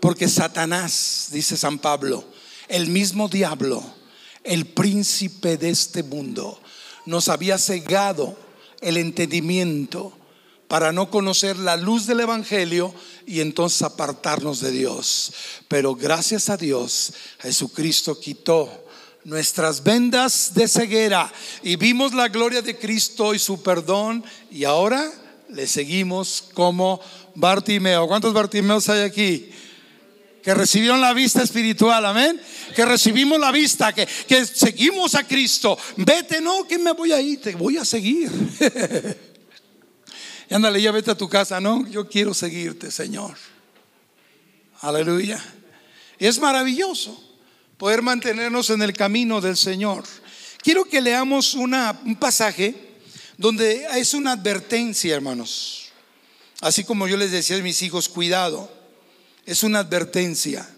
Porque 0.00 0.28
Satanás, 0.28 1.28
dice 1.32 1.56
San 1.56 1.78
Pablo, 1.78 2.24
el 2.68 2.88
mismo 2.88 3.28
diablo, 3.28 3.84
el 4.44 4.66
príncipe 4.66 5.56
de 5.56 5.70
este 5.70 6.02
mundo, 6.02 6.60
nos 7.06 7.28
había 7.28 7.58
cegado 7.58 8.36
el 8.80 8.96
entendimiento 8.96 10.12
para 10.68 10.90
no 10.90 11.10
conocer 11.10 11.58
la 11.58 11.76
luz 11.76 12.06
del 12.06 12.20
Evangelio 12.20 12.94
y 13.26 13.40
entonces 13.40 13.82
apartarnos 13.82 14.60
de 14.60 14.70
Dios. 14.70 15.32
Pero 15.68 15.94
gracias 15.94 16.48
a 16.48 16.56
Dios, 16.56 17.12
Jesucristo 17.40 18.18
quitó 18.18 18.86
nuestras 19.24 19.82
vendas 19.82 20.52
de 20.54 20.66
ceguera 20.66 21.32
y 21.62 21.76
vimos 21.76 22.14
la 22.14 22.28
gloria 22.28 22.62
de 22.62 22.78
Cristo 22.78 23.34
y 23.34 23.38
su 23.38 23.62
perdón 23.62 24.24
y 24.50 24.64
ahora 24.64 25.12
le 25.48 25.66
seguimos 25.66 26.44
como 26.54 27.00
Bartimeo. 27.34 28.08
¿Cuántos 28.08 28.32
Bartimeos 28.32 28.88
hay 28.88 29.02
aquí? 29.02 29.50
Que 30.42 30.54
recibieron 30.54 31.00
la 31.00 31.12
vista 31.12 31.42
espiritual, 31.42 32.04
amén. 32.04 32.40
Que 32.74 32.84
recibimos 32.84 33.38
la 33.38 33.52
vista, 33.52 33.92
que, 33.92 34.06
que 34.26 34.44
seguimos 34.44 35.14
a 35.14 35.26
Cristo. 35.26 35.78
Vete, 35.96 36.40
no, 36.40 36.66
que 36.66 36.78
me 36.78 36.92
voy 36.92 37.12
a 37.12 37.20
ir, 37.20 37.40
te 37.40 37.54
voy 37.54 37.76
a 37.76 37.84
seguir. 37.84 38.30
Y 40.50 40.54
ándale, 40.54 40.82
ya 40.82 40.92
vete 40.92 41.10
a 41.10 41.16
tu 41.16 41.30
casa, 41.30 41.62
no, 41.62 41.88
yo 41.88 42.06
quiero 42.06 42.34
seguirte, 42.34 42.90
Señor. 42.90 43.38
Aleluya. 44.82 45.42
Y 46.18 46.26
es 46.26 46.38
maravilloso, 46.38 47.18
poder 47.78 48.02
mantenernos 48.02 48.68
en 48.68 48.82
el 48.82 48.92
camino 48.92 49.40
del 49.40 49.56
Señor. 49.56 50.04
Quiero 50.62 50.84
que 50.84 51.00
leamos 51.00 51.54
un 51.54 52.16
pasaje 52.20 52.74
donde 53.38 53.86
es 53.96 54.12
una 54.12 54.32
advertencia, 54.32 55.14
hermanos. 55.14 55.90
Así 56.60 56.84
como 56.84 57.08
yo 57.08 57.16
les 57.16 57.30
decía 57.30 57.56
a 57.56 57.60
mis 57.60 57.80
hijos, 57.80 58.10
cuidado, 58.10 58.70
es 59.44 59.62
una 59.62 59.80
advertencia. 59.80 60.68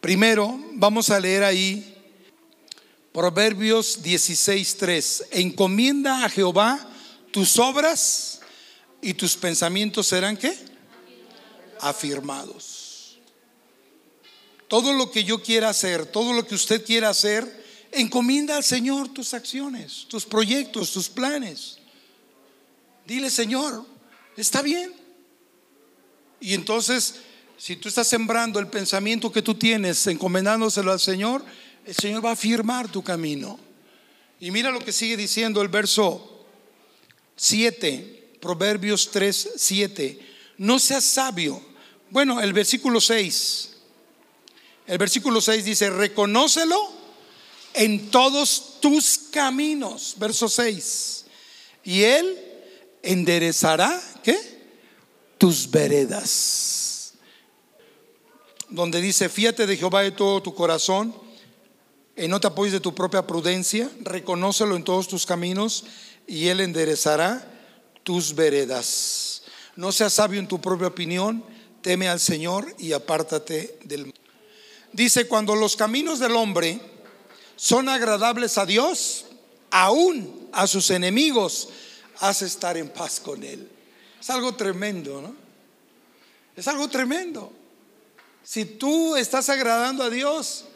Primero, 0.00 0.58
vamos 0.74 1.10
a 1.10 1.20
leer 1.20 1.44
ahí 1.44 1.94
Proverbios 3.12 4.02
16:3. 4.02 5.24
Encomienda 5.30 6.24
a 6.24 6.28
Jehová 6.28 6.86
tus 7.30 7.58
obras 7.58 8.40
y 9.00 9.14
tus 9.14 9.36
pensamientos 9.36 10.06
serán 10.06 10.36
qué? 10.36 10.54
Afirmados. 11.80 13.18
Todo 14.68 14.92
lo 14.92 15.10
que 15.10 15.24
yo 15.24 15.42
quiera 15.42 15.70
hacer, 15.70 16.06
todo 16.06 16.32
lo 16.32 16.46
que 16.46 16.54
usted 16.54 16.84
quiera 16.84 17.08
hacer, 17.08 17.64
encomienda 17.92 18.56
al 18.56 18.64
Señor 18.64 19.08
tus 19.08 19.32
acciones, 19.32 20.06
tus 20.08 20.26
proyectos, 20.26 20.92
tus 20.92 21.08
planes. 21.08 21.78
Dile, 23.06 23.30
Señor, 23.30 23.86
está 24.36 24.60
bien. 24.60 24.92
Y 26.40 26.54
entonces, 26.54 27.14
si 27.58 27.76
tú 27.76 27.88
estás 27.88 28.06
sembrando 28.06 28.58
el 28.58 28.68
pensamiento 28.68 29.32
que 29.32 29.42
tú 29.42 29.54
tienes, 29.54 30.06
encomendándoselo 30.06 30.92
al 30.92 31.00
Señor, 31.00 31.44
el 31.86 31.94
Señor 31.94 32.24
va 32.24 32.32
a 32.32 32.36
firmar 32.36 32.88
tu 32.88 33.02
camino. 33.02 33.58
Y 34.40 34.50
mira 34.50 34.70
lo 34.70 34.80
que 34.80 34.92
sigue 34.92 35.16
diciendo 35.16 35.62
el 35.62 35.68
verso 35.68 36.44
7, 37.36 38.38
Proverbios 38.40 39.10
3, 39.10 39.50
7. 39.56 40.18
No 40.58 40.78
seas 40.78 41.04
sabio. 41.04 41.62
Bueno, 42.10 42.40
el 42.40 42.52
versículo 42.52 43.00
6. 43.00 43.70
El 44.86 44.98
versículo 44.98 45.40
6 45.40 45.64
dice, 45.64 45.90
reconócelo 45.90 46.78
en 47.74 48.10
todos 48.10 48.80
tus 48.80 49.18
caminos. 49.30 50.14
Verso 50.18 50.48
6. 50.48 51.24
Y 51.84 52.02
él 52.02 52.38
enderezará, 53.02 54.02
¿qué? 54.22 54.38
Tus 55.38 55.70
veredas. 55.70 56.85
Donde 58.68 59.00
dice, 59.00 59.28
fíate 59.28 59.66
de 59.66 59.76
Jehová 59.76 60.02
de 60.02 60.10
todo 60.10 60.42
tu 60.42 60.54
corazón, 60.54 61.14
y 62.16 62.28
no 62.28 62.40
te 62.40 62.46
apoyes 62.46 62.72
de 62.72 62.80
tu 62.80 62.94
propia 62.94 63.26
prudencia, 63.26 63.90
reconócelo 64.00 64.74
en 64.74 64.84
todos 64.84 65.06
tus 65.06 65.26
caminos 65.26 65.84
y 66.26 66.48
Él 66.48 66.60
enderezará 66.60 67.46
tus 68.02 68.34
veredas. 68.34 69.42
No 69.76 69.92
seas 69.92 70.14
sabio 70.14 70.40
en 70.40 70.48
tu 70.48 70.60
propia 70.60 70.88
opinión, 70.88 71.44
teme 71.82 72.08
al 72.08 72.18
Señor 72.18 72.74
y 72.78 72.92
apártate 72.92 73.78
del 73.84 74.12
Dice, 74.92 75.28
cuando 75.28 75.54
los 75.54 75.76
caminos 75.76 76.18
del 76.18 76.32
hombre 76.36 76.80
son 77.54 77.90
agradables 77.90 78.56
a 78.56 78.64
Dios, 78.64 79.26
aún 79.70 80.48
a 80.52 80.66
sus 80.66 80.90
enemigos, 80.90 81.68
hace 82.20 82.46
estar 82.46 82.78
en 82.78 82.88
paz 82.88 83.20
con 83.20 83.42
Él. 83.42 83.68
Es 84.18 84.30
algo 84.30 84.54
tremendo, 84.54 85.20
¿no? 85.20 85.34
Es 86.56 86.66
algo 86.66 86.88
tremendo. 86.88 87.52
Si 88.46 88.64
tú 88.64 89.16
estás 89.16 89.48
agradando 89.48 90.04
a 90.04 90.08
Dios, 90.08 90.66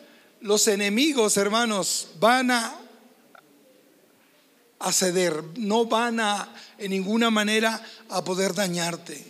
los 0.40 0.66
enemigos, 0.66 1.36
hermanos, 1.36 2.08
van 2.18 2.50
a 2.50 2.76
a 4.80 4.92
ceder, 4.92 5.44
no 5.56 5.84
van 5.84 6.18
a 6.18 6.52
en 6.78 6.90
ninguna 6.90 7.30
manera 7.30 7.80
a 8.08 8.24
poder 8.24 8.54
dañarte, 8.54 9.24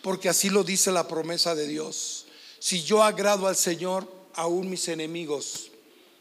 porque 0.00 0.30
así 0.30 0.48
lo 0.48 0.64
dice 0.64 0.90
la 0.90 1.06
promesa 1.06 1.54
de 1.54 1.66
Dios. 1.66 2.24
Si 2.60 2.82
yo 2.82 3.02
agrado 3.02 3.46
al 3.46 3.56
Señor, 3.56 4.10
aún 4.34 4.70
mis 4.70 4.88
enemigos 4.88 5.70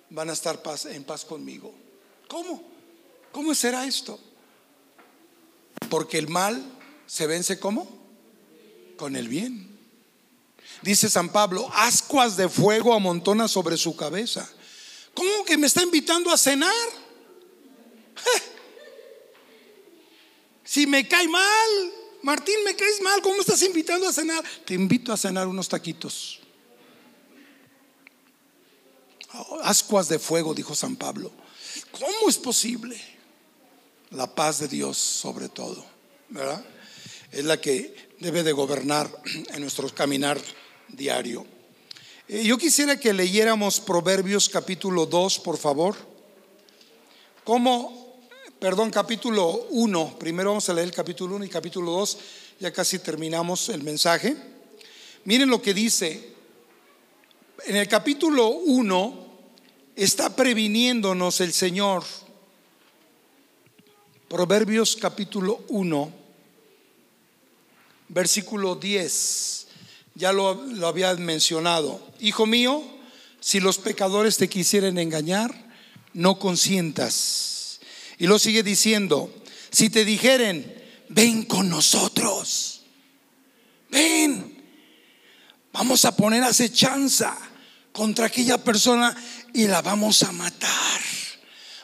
van 0.09 0.29
a 0.29 0.33
estar 0.33 0.61
en 0.89 1.05
paz 1.05 1.23
conmigo. 1.23 1.73
¿Cómo? 2.27 2.63
¿Cómo 3.31 3.55
será 3.55 3.85
esto? 3.85 4.19
Porque 5.89 6.17
el 6.17 6.27
mal 6.27 6.61
se 7.07 7.27
vence 7.27 7.61
¿cómo? 7.61 7.87
Con 8.97 9.15
el 9.15 9.29
bien. 9.29 9.74
Dice 10.81 11.09
San 11.09 11.29
Pablo, 11.29 11.69
ascuas 11.73 12.37
de 12.37 12.49
fuego 12.49 12.93
amontona 12.93 13.47
sobre 13.47 13.77
su 13.77 13.95
cabeza. 13.95 14.49
¿Cómo 15.13 15.45
que 15.45 15.57
me 15.57 15.67
está 15.67 15.81
invitando 15.81 16.31
a 16.31 16.37
cenar? 16.37 16.73
Si 20.67 20.87
me 20.87 21.07
cae 21.07 21.27
mal, 21.27 21.93
Martín, 22.23 22.55
me 22.65 22.75
caes 22.75 22.99
mal, 22.99 23.21
¿cómo 23.21 23.39
estás 23.39 23.61
invitando 23.61 24.09
a 24.09 24.11
cenar? 24.11 24.43
Te 24.65 24.73
invito 24.73 25.13
a 25.13 25.17
cenar 25.17 25.47
unos 25.47 25.69
taquitos. 25.69 26.39
Oh, 29.31 29.59
ascuas 29.63 30.09
de 30.09 30.17
fuego, 30.17 30.55
dijo 30.55 30.73
San 30.73 30.95
Pablo. 30.95 31.31
¿Cómo 31.91 32.27
es 32.27 32.37
posible? 32.37 32.99
La 34.09 34.33
paz 34.33 34.57
de 34.57 34.67
Dios 34.67 34.97
sobre 34.97 35.49
todo, 35.49 35.85
¿verdad? 36.29 36.65
Es 37.31 37.45
la 37.45 37.61
que 37.61 38.09
debe 38.19 38.41
de 38.41 38.53
gobernar 38.53 39.09
en 39.25 39.61
nuestro 39.61 39.87
caminar 39.93 40.41
diario. 40.89 41.45
Eh, 42.27 42.43
yo 42.43 42.57
quisiera 42.57 42.99
que 42.99 43.13
leyéramos 43.13 43.79
Proverbios 43.79 44.49
capítulo 44.49 45.05
2, 45.05 45.39
por 45.39 45.57
favor. 45.57 45.95
Como 47.43 48.05
perdón, 48.59 48.89
capítulo 48.89 49.67
1. 49.69 50.17
Primero 50.17 50.49
vamos 50.49 50.67
a 50.69 50.73
leer 50.73 50.87
el 50.87 50.93
capítulo 50.93 51.35
1 51.35 51.45
y 51.45 51.49
capítulo 51.49 51.91
2. 51.91 52.17
Ya 52.59 52.71
casi 52.71 52.99
terminamos 52.99 53.69
el 53.69 53.83
mensaje. 53.83 54.35
Miren 55.25 55.49
lo 55.49 55.61
que 55.61 55.73
dice. 55.73 56.33
En 57.65 57.75
el 57.75 57.87
capítulo 57.87 58.49
1 58.49 59.25
está 59.95 60.35
previniéndonos 60.35 61.41
el 61.41 61.53
Señor. 61.53 62.03
Proverbios 64.27 64.95
capítulo 64.95 65.63
1, 65.69 66.13
versículo 68.09 68.75
10. 68.75 69.64
Ya 70.15 70.33
lo, 70.33 70.55
lo 70.55 70.87
había 70.87 71.13
mencionado. 71.15 72.01
Hijo 72.19 72.45
mío, 72.45 72.83
si 73.39 73.59
los 73.59 73.77
pecadores 73.77 74.37
te 74.37 74.49
quisieren 74.49 74.97
engañar, 74.97 75.53
no 76.13 76.39
consientas 76.39 77.55
y 78.17 78.27
lo 78.27 78.39
sigue 78.39 78.63
diciendo, 78.63 79.33
si 79.69 79.89
te 79.89 80.05
dijeren, 80.05 80.83
ven 81.09 81.43
con 81.43 81.69
nosotros, 81.69 82.83
ven, 83.89 84.63
vamos 85.73 86.05
a 86.05 86.15
poner 86.15 86.43
acechanza 86.43 87.37
contra 87.91 88.27
aquella 88.27 88.57
persona 88.57 89.15
y 89.53 89.67
la 89.67 89.81
vamos 89.81 90.23
a 90.23 90.31
matar. 90.31 91.01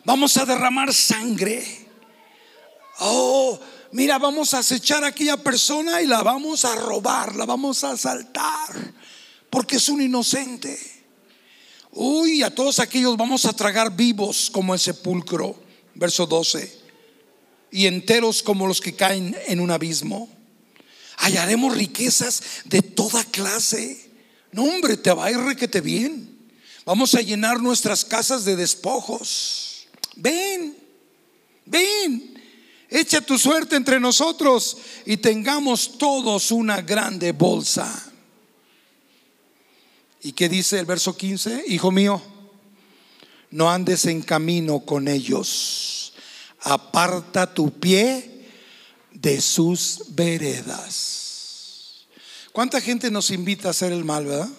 Vamos 0.03 0.35
a 0.37 0.45
derramar 0.45 0.93
sangre. 0.93 1.63
Oh, 2.99 3.59
mira, 3.91 4.17
vamos 4.17 4.53
a 4.53 4.59
acechar 4.59 5.03
a 5.03 5.07
aquella 5.07 5.37
persona 5.37 6.01
y 6.01 6.07
la 6.07 6.23
vamos 6.23 6.65
a 6.65 6.75
robar, 6.75 7.35
la 7.35 7.45
vamos 7.45 7.83
a 7.83 7.91
asaltar, 7.91 8.93
porque 9.49 9.77
es 9.77 9.89
un 9.89 10.01
inocente. 10.01 10.77
Uy, 11.91 12.41
a 12.43 12.53
todos 12.53 12.79
aquellos 12.79 13.17
vamos 13.17 13.45
a 13.45 13.53
tragar 13.53 13.95
vivos 13.95 14.49
como 14.49 14.73
el 14.73 14.79
sepulcro 14.79 15.55
verso 15.95 16.25
12, 16.25 16.79
y 17.71 17.85
enteros 17.85 18.43
como 18.43 18.67
los 18.67 18.81
que 18.81 18.95
caen 18.95 19.35
en 19.47 19.59
un 19.59 19.71
abismo. 19.71 20.29
Hallaremos 21.17 21.75
riquezas 21.75 22.41
de 22.65 22.81
toda 22.81 23.23
clase. 23.25 24.09
No, 24.51 24.63
hombre, 24.63 24.97
te 24.97 25.13
va 25.13 25.25
a 25.25 25.31
ir 25.31 25.37
requete 25.37 25.79
bien. 25.79 26.31
Vamos 26.85 27.13
a 27.13 27.21
llenar 27.21 27.61
nuestras 27.61 28.03
casas 28.03 28.43
de 28.43 28.55
despojos. 28.55 29.87
Ven, 30.15 30.75
ven, 31.65 32.30
echa 32.91 33.21
tu 33.21 33.39
suerte 33.39 33.77
entre 33.77 33.99
nosotros 33.99 34.77
y 35.05 35.17
tengamos 35.17 35.97
todos 35.97 36.51
una 36.51 36.81
grande 36.81 37.31
bolsa. 37.31 38.11
¿Y 40.21 40.33
qué 40.33 40.49
dice 40.49 40.77
el 40.77 40.85
verso 40.85 41.15
15? 41.17 41.63
Hijo 41.67 41.89
mío, 41.89 42.21
no 43.49 43.71
andes 43.71 44.05
en 44.05 44.21
camino 44.21 44.81
con 44.81 45.07
ellos. 45.07 46.13
Aparta 46.59 47.51
tu 47.51 47.71
pie 47.71 48.45
de 49.11 49.41
sus 49.41 50.03
veredas. 50.09 52.05
¿Cuánta 52.51 52.81
gente 52.81 53.09
nos 53.09 53.31
invita 53.31 53.69
a 53.69 53.71
hacer 53.71 53.93
el 53.93 54.03
mal, 54.03 54.25
verdad? 54.25 54.49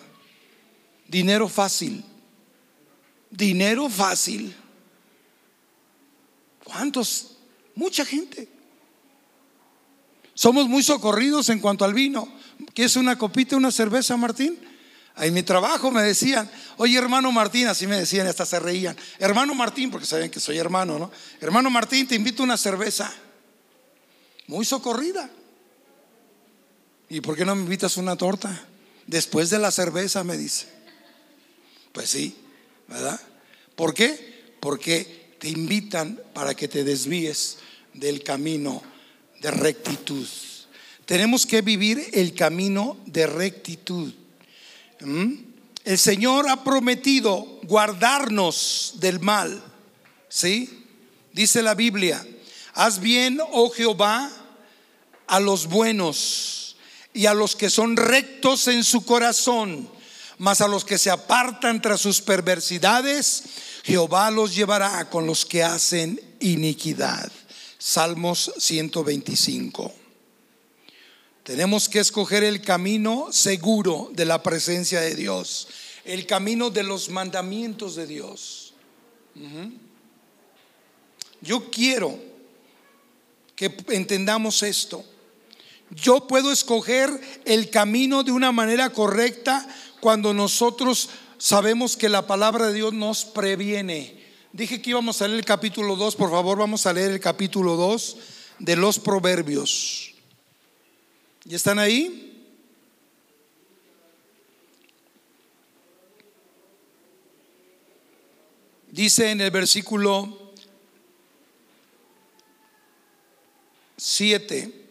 Dinero 1.07 1.49
fácil. 1.49 2.03
Dinero 3.31 3.89
fácil. 3.89 4.57
¿Cuántos? 6.65 7.32
Mucha 7.75 8.05
gente. 8.05 8.49
Somos 10.35 10.69
muy 10.69 10.83
socorridos 10.83 11.49
en 11.51 11.61
cuanto 11.61 11.85
al 11.85 11.95
vino. 11.95 12.29
¿Quieres 12.75 12.97
una 12.97 13.19
copita, 13.19 13.57
una 13.57 13.71
cerveza, 13.71 14.17
Martín? 14.17 14.59
En 15.17 15.35
mi 15.35 15.43
trabajo 15.43 15.91
me 15.91 16.03
decían, 16.03 16.51
oye 16.79 16.97
hermano 16.97 17.31
Martín, 17.33 17.67
así 17.67 17.87
me 17.87 17.99
decían, 17.99 18.27
hasta 18.27 18.47
se 18.47 18.59
reían. 18.59 18.97
Hermano 19.19 19.55
Martín, 19.55 19.91
porque 19.91 20.07
saben 20.07 20.31
que 20.31 20.41
soy 20.41 20.57
hermano, 20.57 20.99
¿no? 20.99 21.11
Hermano 21.41 21.69
Martín, 21.69 22.07
te 22.07 22.15
invito 22.15 22.43
a 22.43 22.45
una 22.45 22.57
cerveza. 22.57 23.13
Muy 24.47 24.65
socorrida. 24.65 25.29
¿Y 27.11 27.21
por 27.21 27.37
qué 27.37 27.45
no 27.45 27.55
me 27.55 27.63
invitas 27.63 27.99
una 27.99 28.17
torta? 28.17 28.67
Después 29.07 29.51
de 29.51 29.59
la 29.59 29.71
cerveza, 29.71 30.25
me 30.25 30.39
dice. 30.39 30.67
Pues 31.93 32.09
sí, 32.09 32.35
¿verdad? 32.89 33.21
¿Por 33.77 33.93
qué? 33.93 34.55
Porque 34.61 35.22
te 35.43 35.49
invitan 35.49 36.21
para 36.35 36.55
que 36.55 36.69
te 36.69 36.85
desvíes 36.85 37.59
del 37.95 38.23
camino 38.23 38.81
de 39.41 39.51
rectitud. 39.51 40.25
Tenemos 41.05 41.47
que 41.47 41.63
vivir 41.63 42.11
el 42.13 42.33
camino 42.33 42.97
de 43.07 43.27
rectitud. 43.27 44.15
¿Mm? 45.01 45.33
El 45.83 45.99
Señor 45.99 46.49
ha 46.49 46.63
prometido 46.63 47.59
guardarnos 47.65 48.95
del 49.01 49.19
mal. 49.19 49.61
¿Sí? 50.29 50.85
Dice 51.33 51.61
la 51.61 51.75
Biblia, 51.75 52.25
haz 52.75 53.01
bien, 53.01 53.41
oh 53.51 53.69
Jehová, 53.71 54.31
a 55.27 55.41
los 55.41 55.67
buenos 55.67 56.77
y 57.13 57.27
a 57.27 57.35
los 57.35 57.57
que 57.57 57.69
son 57.69 57.97
rectos 57.97 58.69
en 58.69 58.85
su 58.85 59.05
corazón, 59.05 59.91
mas 60.39 60.61
a 60.61 60.69
los 60.69 60.85
que 60.85 60.99
se 60.99 61.11
apartan 61.11 61.81
tras 61.81 62.01
sus 62.01 62.21
perversidades, 62.21 63.45
Jehová 63.85 64.31
los 64.31 64.55
llevará 64.55 65.09
con 65.11 65.27
los 65.27 65.45
que 65.45 65.63
hacen 65.63 66.21
iniquidad. 66.41 67.31
Salmos 67.79 68.53
125. 68.59 69.93
Tenemos 71.43 71.89
que 71.89 71.99
escoger 71.99 72.45
el 72.45 72.63
camino 72.63 73.29
seguro 73.33 74.11
de 74.13 74.25
la 74.25 74.43
presencia 74.43 75.01
de 75.01 75.17
Dios, 75.17 75.67
el 76.05 76.27
camino 76.27 76.71
de 76.71 76.85
los 76.85 77.09
mandamientos 77.09 77.97
de 77.97 78.07
Dios. 78.07 78.75
Yo 81.41 81.71
quiero 81.71 82.17
que 83.57 83.75
entendamos 83.89 84.63
esto. 84.63 85.05
Yo 85.91 86.27
puedo 86.27 86.53
escoger 86.53 87.11
el 87.45 87.69
camino 87.69 88.23
de 88.23 88.33
una 88.33 88.53
manera 88.53 88.91
correcta 88.91 89.69
cuando 90.03 90.35
nosotros 90.35 91.11
sabemos 91.39 91.97
que 91.97 92.09
la 92.09 92.27
palabra 92.27 92.67
de 92.67 92.73
Dios 92.73 92.93
nos 92.93 93.25
previene. 93.25 94.21
Dije 94.53 94.83
que 94.83 94.91
íbamos 94.91 95.23
a 95.23 95.29
leer 95.29 95.39
el 95.39 95.45
capítulo 95.45 95.95
2, 95.95 96.17
por 96.17 96.29
favor 96.29 96.59
vamos 96.59 96.87
a 96.87 96.93
leer 96.93 97.13
el 97.13 97.21
capítulo 97.21 97.77
2 97.77 98.17
de 98.59 98.75
los 98.75 98.99
proverbios. 98.99 100.15
¿Ya 101.45 101.55
están 101.55 101.79
ahí? 101.79 102.51
Dice 108.91 109.31
en 109.31 109.41
el 109.41 109.53
versículo 109.53 110.53
7, 113.99 114.87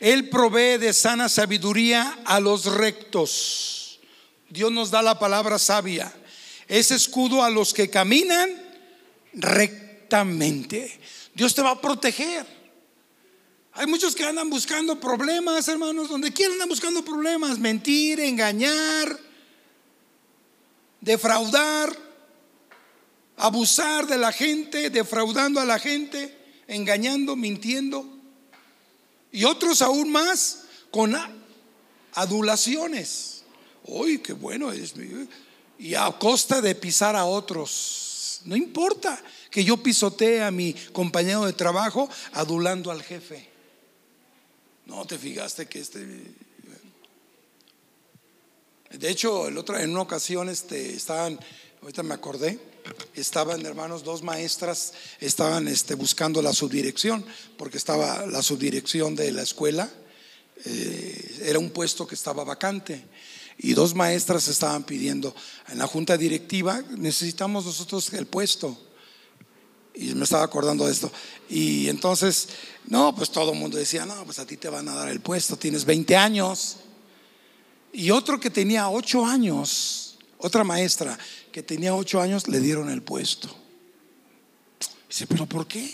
Él 0.00 0.28
provee 0.28 0.78
de 0.78 0.92
sana 0.92 1.28
sabiduría 1.28 2.18
a 2.24 2.40
los 2.40 2.64
rectos. 2.64 3.78
Dios 4.52 4.70
nos 4.70 4.90
da 4.90 5.00
la 5.00 5.18
palabra 5.18 5.58
sabia. 5.58 6.12
Es 6.68 6.90
escudo 6.90 7.42
a 7.42 7.48
los 7.48 7.72
que 7.72 7.88
caminan 7.88 8.50
rectamente. 9.32 11.00
Dios 11.32 11.54
te 11.54 11.62
va 11.62 11.70
a 11.70 11.80
proteger. 11.80 12.44
Hay 13.72 13.86
muchos 13.86 14.14
que 14.14 14.24
andan 14.24 14.50
buscando 14.50 15.00
problemas, 15.00 15.66
hermanos, 15.68 16.10
donde 16.10 16.34
quieran 16.34 16.52
andan 16.52 16.68
buscando 16.68 17.02
problemas, 17.02 17.58
mentir, 17.58 18.20
engañar, 18.20 19.18
defraudar, 21.00 21.96
abusar 23.38 24.06
de 24.06 24.18
la 24.18 24.32
gente, 24.32 24.90
defraudando 24.90 25.60
a 25.60 25.64
la 25.64 25.78
gente, 25.78 26.36
engañando, 26.66 27.36
mintiendo. 27.36 28.06
Y 29.32 29.44
otros 29.44 29.80
aún 29.80 30.12
más 30.12 30.64
con 30.90 31.16
adulaciones. 32.12 33.31
Uy, 33.84 34.18
qué 34.18 34.32
bueno 34.32 34.72
es. 34.72 34.94
Y 35.78 35.94
a 35.94 36.10
costa 36.18 36.60
de 36.60 36.74
pisar 36.74 37.16
a 37.16 37.24
otros. 37.24 38.42
No 38.44 38.56
importa 38.56 39.22
que 39.50 39.64
yo 39.64 39.76
pisotee 39.76 40.42
a 40.42 40.50
mi 40.50 40.74
compañero 40.92 41.44
de 41.44 41.52
trabajo 41.52 42.08
adulando 42.32 42.90
al 42.90 43.02
jefe. 43.02 43.48
No 44.86 45.04
te 45.04 45.18
fijaste 45.18 45.66
que 45.66 45.80
este. 45.80 46.06
De 48.90 49.08
hecho, 49.08 49.48
el 49.48 49.56
otro, 49.56 49.78
en 49.78 49.90
una 49.90 50.02
ocasión 50.02 50.48
este, 50.48 50.94
estaban, 50.94 51.38
ahorita 51.80 52.02
me 52.02 52.12
acordé, 52.12 52.58
estaban 53.14 53.64
hermanos, 53.64 54.04
dos 54.04 54.22
maestras, 54.22 54.92
estaban 55.18 55.66
este, 55.66 55.94
buscando 55.94 56.42
la 56.42 56.52
subdirección, 56.52 57.24
porque 57.56 57.78
estaba 57.78 58.26
la 58.26 58.42
subdirección 58.42 59.14
de 59.16 59.32
la 59.32 59.42
escuela, 59.42 59.90
eh, 60.64 61.40
era 61.44 61.58
un 61.58 61.70
puesto 61.70 62.06
que 62.06 62.14
estaba 62.14 62.44
vacante. 62.44 63.02
Y 63.62 63.74
dos 63.74 63.94
maestras 63.94 64.48
estaban 64.48 64.82
pidiendo 64.82 65.34
en 65.68 65.78
la 65.78 65.86
junta 65.86 66.18
directiva, 66.18 66.82
necesitamos 66.98 67.64
nosotros 67.64 68.12
el 68.12 68.26
puesto. 68.26 68.76
Y 69.94 70.14
me 70.14 70.24
estaba 70.24 70.42
acordando 70.42 70.86
de 70.86 70.92
esto. 70.92 71.12
Y 71.48 71.88
entonces, 71.88 72.48
no, 72.88 73.14
pues 73.14 73.30
todo 73.30 73.52
el 73.52 73.58
mundo 73.58 73.76
decía, 73.76 74.04
no, 74.04 74.24
pues 74.24 74.40
a 74.40 74.46
ti 74.46 74.56
te 74.56 74.68
van 74.68 74.88
a 74.88 74.94
dar 74.94 75.08
el 75.08 75.20
puesto, 75.20 75.56
tienes 75.56 75.84
20 75.84 76.16
años. 76.16 76.78
Y 77.92 78.10
otro 78.10 78.40
que 78.40 78.50
tenía 78.50 78.88
8 78.88 79.24
años, 79.24 80.18
otra 80.38 80.64
maestra 80.64 81.16
que 81.52 81.62
tenía 81.62 81.94
8 81.94 82.20
años, 82.20 82.48
le 82.48 82.58
dieron 82.58 82.90
el 82.90 83.02
puesto. 83.02 83.54
Dice, 85.08 85.26
pero 85.28 85.46
¿por 85.46 85.68
qué? 85.68 85.88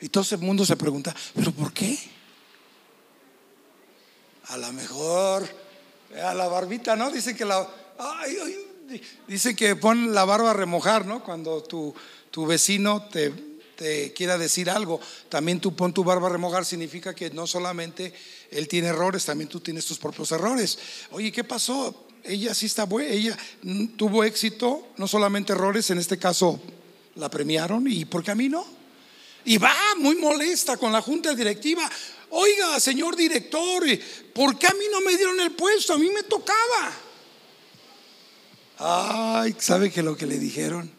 Y 0.00 0.10
todo 0.10 0.24
el 0.30 0.38
mundo 0.38 0.64
se 0.64 0.76
pregunta, 0.76 1.16
¿pero 1.34 1.50
por 1.50 1.72
qué? 1.72 1.98
A 4.48 4.58
lo 4.58 4.72
mejor, 4.72 5.63
a 6.22 6.34
la 6.34 6.48
barbita, 6.48 6.96
¿no? 6.96 7.10
Dice 7.10 7.34
que 7.34 7.44
la... 7.44 7.68
dice 9.26 9.56
que 9.56 9.76
pon 9.76 10.14
la 10.14 10.24
barba 10.24 10.50
a 10.50 10.54
remojar, 10.54 11.06
¿no? 11.06 11.22
Cuando 11.24 11.62
tu 11.62 11.94
tu 12.34 12.46
vecino 12.46 13.08
te, 13.12 14.12
quiera 14.12 14.36
decir 14.36 14.68
algo, 14.68 15.00
también 15.28 15.60
tú 15.60 15.76
pon 15.76 15.94
tu 15.94 16.02
barba 16.02 16.26
a 16.26 16.32
remojar, 16.32 16.64
significa 16.64 17.14
que 17.14 17.30
no 17.30 17.46
solamente 17.46 18.12
él 18.50 18.66
tiene 18.66 18.88
errores, 18.88 19.24
también 19.24 19.48
tú 19.48 19.60
tienes 19.60 19.86
tus 19.86 19.98
propios 19.98 20.32
errores. 20.32 20.76
Oye, 21.12 21.30
¿qué 21.30 21.44
pasó? 21.44 22.08
Ella 22.24 22.52
sí 22.52 22.66
está 22.66 22.86
buena, 22.86 23.10
ella 23.10 23.38
tuvo 23.96 24.24
éxito, 24.24 24.88
no 24.96 25.06
solamente 25.06 25.52
errores, 25.52 25.90
en 25.90 25.98
este 25.98 26.18
caso 26.18 26.60
la 27.14 27.30
premiaron, 27.30 27.86
¿y 27.86 28.04
por 28.04 28.24
qué 28.24 28.32
a 28.32 28.34
mí 28.34 28.48
no? 28.48 28.66
Y 29.44 29.58
va 29.58 29.72
muy 29.98 30.16
molesta 30.16 30.76
con 30.76 30.90
la 30.90 31.02
junta 31.02 31.36
directiva. 31.36 31.88
Oiga, 32.36 32.80
señor 32.80 33.14
director, 33.14 33.84
¿por 34.32 34.58
qué 34.58 34.66
a 34.66 34.72
mí 34.72 34.86
no 34.90 35.00
me 35.02 35.16
dieron 35.16 35.38
el 35.38 35.52
puesto? 35.52 35.94
A 35.94 35.98
mí 35.98 36.10
me 36.10 36.24
tocaba. 36.24 36.92
Ay, 38.76 39.54
¿sabe 39.60 39.92
que 39.92 40.02
lo 40.02 40.16
que 40.16 40.26
le 40.26 40.40
dijeron? 40.40 40.90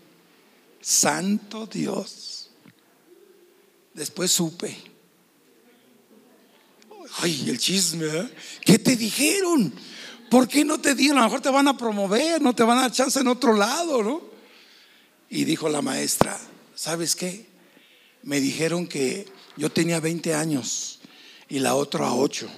Santo 0.79 1.67
Dios. 1.67 2.51
Después 3.93 4.31
supe. 4.31 4.77
Ay, 7.17 7.49
el 7.49 7.59
chisme. 7.59 8.05
¿eh? 8.05 8.29
¿Qué 8.63 8.79
te 8.79 8.95
dijeron? 8.95 9.73
¿Por 10.29 10.47
qué 10.47 10.63
no 10.63 10.79
te 10.79 10.95
dieron? 10.95 11.17
A 11.17 11.21
lo 11.23 11.27
mejor 11.27 11.41
te 11.41 11.49
van 11.49 11.67
a 11.67 11.75
promover, 11.75 12.41
no 12.41 12.55
te 12.55 12.63
van 12.63 12.77
a 12.77 12.81
dar 12.83 12.93
chance 12.93 13.19
en 13.19 13.27
otro 13.27 13.57
lado, 13.57 14.01
¿no? 14.01 14.21
Y 15.29 15.43
dijo 15.43 15.67
la 15.67 15.81
maestra, 15.81 16.39
¿sabes 16.75 17.13
qué? 17.13 17.45
Me 18.23 18.39
dijeron 18.39 18.87
que 18.87 19.25
yo 19.57 19.69
tenía 19.69 19.99
20 19.99 20.33
años 20.33 20.94
y 21.49 21.59
la 21.59 21.75
otra 21.75 22.13
8, 22.13 22.49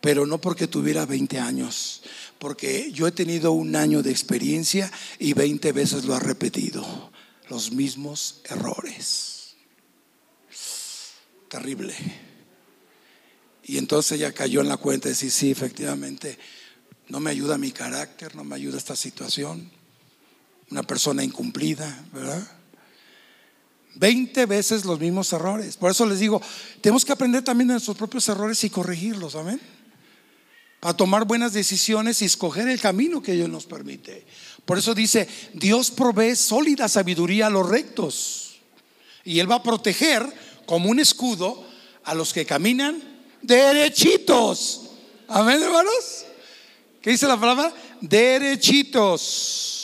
pero 0.00 0.26
no 0.26 0.40
porque 0.40 0.66
tuviera 0.66 1.06
20 1.06 1.38
años, 1.38 2.02
porque 2.38 2.90
yo 2.92 3.06
he 3.06 3.12
tenido 3.12 3.52
un 3.52 3.76
año 3.76 4.02
de 4.02 4.10
experiencia 4.10 4.90
y 5.18 5.34
20 5.34 5.72
veces 5.72 6.04
lo 6.04 6.14
ha 6.14 6.20
repetido 6.20 7.10
los 7.48 7.72
mismos 7.72 8.40
errores. 8.48 9.54
Terrible. 11.48 11.94
Y 13.64 13.76
entonces 13.78 14.12
ella 14.12 14.32
cayó 14.32 14.60
en 14.60 14.68
la 14.68 14.76
cuenta 14.76 15.08
de 15.08 15.14
decir, 15.14 15.30
sí, 15.30 15.50
efectivamente, 15.50 16.38
no 17.08 17.20
me 17.20 17.30
ayuda 17.30 17.58
mi 17.58 17.72
carácter, 17.72 18.34
no 18.36 18.44
me 18.44 18.54
ayuda 18.54 18.78
esta 18.78 18.96
situación. 18.96 19.70
Una 20.70 20.84
persona 20.84 21.24
incumplida, 21.24 22.04
¿verdad? 22.12 22.59
Veinte 23.94 24.46
veces 24.46 24.84
los 24.84 25.00
mismos 25.00 25.32
errores. 25.32 25.76
Por 25.76 25.90
eso 25.90 26.06
les 26.06 26.20
digo, 26.20 26.40
tenemos 26.80 27.04
que 27.04 27.12
aprender 27.12 27.42
también 27.42 27.68
de 27.68 27.74
nuestros 27.74 27.96
propios 27.96 28.28
errores 28.28 28.62
y 28.64 28.70
corregirlos, 28.70 29.34
amén. 29.34 29.60
Para 30.78 30.96
tomar 30.96 31.24
buenas 31.24 31.52
decisiones 31.52 32.22
y 32.22 32.24
escoger 32.24 32.68
el 32.68 32.80
camino 32.80 33.22
que 33.22 33.32
Dios 33.32 33.48
nos 33.48 33.66
permite. 33.66 34.24
Por 34.64 34.78
eso 34.78 34.94
dice, 34.94 35.28
Dios 35.52 35.90
provee 35.90 36.36
sólida 36.36 36.88
sabiduría 36.88 37.48
a 37.48 37.50
los 37.50 37.68
rectos. 37.68 38.60
Y 39.24 39.40
Él 39.40 39.50
va 39.50 39.56
a 39.56 39.62
proteger 39.62 40.26
como 40.64 40.88
un 40.88 41.00
escudo 41.00 41.62
a 42.04 42.14
los 42.14 42.32
que 42.32 42.46
caminan 42.46 43.02
derechitos. 43.42 44.90
Amén, 45.28 45.62
hermanos. 45.62 46.24
¿Qué 47.02 47.10
dice 47.10 47.26
la 47.26 47.38
palabra? 47.38 47.74
Derechitos. 48.00 49.76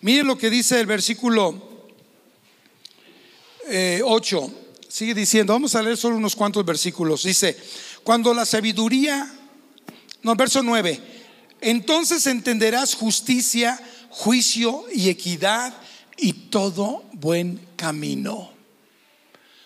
Miren 0.00 0.26
lo 0.26 0.38
que 0.38 0.48
dice 0.48 0.80
el 0.80 0.86
versículo 0.86 1.75
8. 4.04 4.44
Eh, 4.44 4.66
Sigue 4.88 5.14
diciendo, 5.14 5.52
vamos 5.52 5.74
a 5.74 5.82
leer 5.82 5.96
solo 5.96 6.16
unos 6.16 6.34
cuantos 6.34 6.64
versículos. 6.64 7.24
Dice, 7.24 7.56
cuando 8.02 8.32
la 8.32 8.46
sabiduría, 8.46 9.30
no, 10.22 10.34
verso 10.34 10.62
9 10.62 11.16
entonces 11.60 12.26
entenderás 12.26 12.94
justicia, 12.94 13.80
juicio 14.10 14.84
y 14.92 15.08
equidad 15.08 15.74
y 16.16 16.32
todo 16.32 17.04
buen 17.12 17.60
camino. 17.76 18.50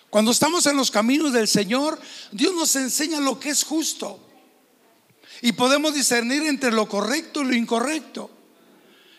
Cuando 0.09 0.31
estamos 0.31 0.65
en 0.65 0.75
los 0.75 0.91
caminos 0.91 1.31
del 1.33 1.47
Señor, 1.47 1.99
Dios 2.31 2.53
nos 2.53 2.75
enseña 2.75 3.19
lo 3.19 3.39
que 3.39 3.49
es 3.49 3.63
justo. 3.63 4.19
Y 5.41 5.53
podemos 5.53 5.93
discernir 5.93 6.43
entre 6.43 6.71
lo 6.71 6.87
correcto 6.87 7.41
y 7.41 7.45
lo 7.45 7.55
incorrecto. 7.55 8.29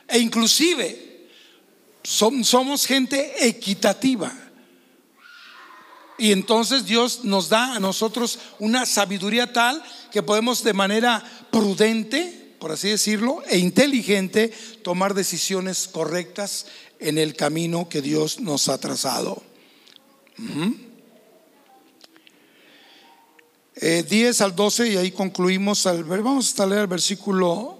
E 0.06 0.18
inclusive 0.18 1.28
somos 2.02 2.86
gente 2.86 3.46
equitativa. 3.46 4.41
Y 6.18 6.32
entonces 6.32 6.84
Dios 6.84 7.24
nos 7.24 7.48
da 7.48 7.74
a 7.74 7.80
nosotros 7.80 8.38
una 8.58 8.86
sabiduría 8.86 9.52
tal 9.52 9.82
que 10.10 10.22
podemos 10.22 10.62
de 10.62 10.72
manera 10.72 11.22
prudente, 11.50 12.54
por 12.58 12.72
así 12.72 12.88
decirlo, 12.88 13.42
e 13.48 13.58
inteligente 13.58 14.52
tomar 14.82 15.14
decisiones 15.14 15.88
correctas 15.88 16.66
en 17.00 17.18
el 17.18 17.34
camino 17.34 17.88
que 17.88 18.02
Dios 18.02 18.40
nos 18.40 18.68
ha 18.68 18.78
trazado. 18.78 19.42
10 23.74 24.40
eh, 24.40 24.44
al 24.44 24.54
12 24.54 24.88
y 24.88 24.96
ahí 24.96 25.10
concluimos 25.10 25.86
al 25.86 26.04
vamos 26.04 26.58
a 26.60 26.66
leer 26.66 26.82
el 26.82 26.86
versículo 26.86 27.78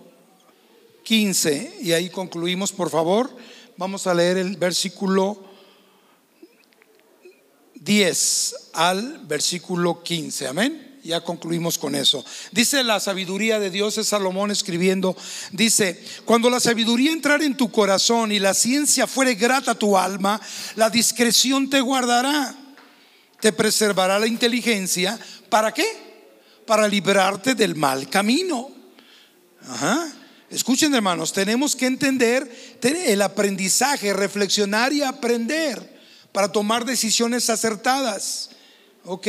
15 1.04 1.78
y 1.82 1.92
ahí 1.92 2.10
concluimos 2.10 2.72
por 2.72 2.90
favor 2.90 3.30
vamos 3.76 4.06
a 4.06 4.14
leer 4.14 4.38
el 4.38 4.56
versículo 4.56 5.51
10 7.84 8.54
al 8.74 9.26
versículo 9.26 10.02
15 10.02 10.48
amén 10.48 10.88
ya 11.04 11.20
concluimos 11.20 11.78
con 11.78 11.96
eso. 11.96 12.24
Dice 12.52 12.84
la 12.84 13.00
sabiduría 13.00 13.58
de 13.58 13.70
Dios, 13.70 13.98
es 13.98 14.06
Salomón 14.06 14.52
escribiendo, 14.52 15.16
dice, 15.50 16.00
cuando 16.24 16.48
la 16.48 16.60
sabiduría 16.60 17.10
entrare 17.10 17.44
en 17.44 17.56
tu 17.56 17.72
corazón 17.72 18.30
y 18.30 18.38
la 18.38 18.54
ciencia 18.54 19.08
fuere 19.08 19.34
grata 19.34 19.72
a 19.72 19.78
tu 19.78 19.98
alma, 19.98 20.40
la 20.76 20.90
discreción 20.90 21.68
te 21.68 21.80
guardará, 21.80 22.54
te 23.40 23.52
preservará 23.52 24.20
la 24.20 24.28
inteligencia, 24.28 25.18
¿Para 25.52 25.70
qué? 25.70 25.84
Para 26.64 26.88
librarte 26.88 27.54
del 27.54 27.74
mal 27.74 28.08
camino. 28.08 28.70
Ajá. 29.68 30.10
Escuchen 30.48 30.94
hermanos, 30.94 31.30
tenemos 31.34 31.76
que 31.76 31.84
entender 31.84 32.50
el 32.82 33.20
aprendizaje, 33.20 34.14
reflexionar 34.14 34.94
y 34.94 35.02
aprender 35.02 35.91
para 36.32 36.50
tomar 36.50 36.84
decisiones 36.84 37.50
acertadas. 37.50 38.50
¿Ok? 39.04 39.28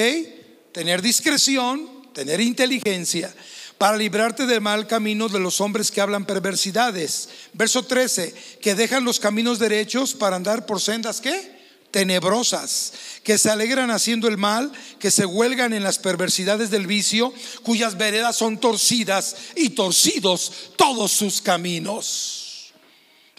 Tener 0.71 1.01
discreción, 1.01 1.89
tener 2.13 2.41
inteligencia 2.41 3.33
para 3.77 3.97
librarte 3.97 4.45
del 4.45 4.61
mal 4.61 4.87
camino 4.87 5.27
de 5.27 5.39
los 5.39 5.59
hombres 5.59 5.91
que 5.91 5.99
hablan 6.01 6.25
perversidades. 6.25 7.29
Verso 7.53 7.83
13, 7.83 8.33
que 8.61 8.75
dejan 8.75 9.03
los 9.03 9.19
caminos 9.19 9.59
derechos 9.59 10.13
para 10.13 10.35
andar 10.35 10.65
por 10.65 10.79
sendas, 10.79 11.19
¿qué? 11.19 11.53
tenebrosas, 11.93 12.91
que 13.23 13.37
se 13.37 13.51
alegran 13.51 13.91
haciendo 13.91 14.27
el 14.27 14.37
mal, 14.37 14.71
que 14.99 15.11
se 15.11 15.27
huelgan 15.27 15.73
en 15.73 15.83
las 15.83 15.99
perversidades 15.99 16.71
del 16.71 16.87
vicio, 16.87 17.31
cuyas 17.61 17.97
veredas 17.97 18.35
son 18.35 18.57
torcidas 18.59 19.35
y 19.55 19.69
torcidos 19.69 20.71
todos 20.75 21.11
sus 21.11 21.39
caminos. 21.39 22.73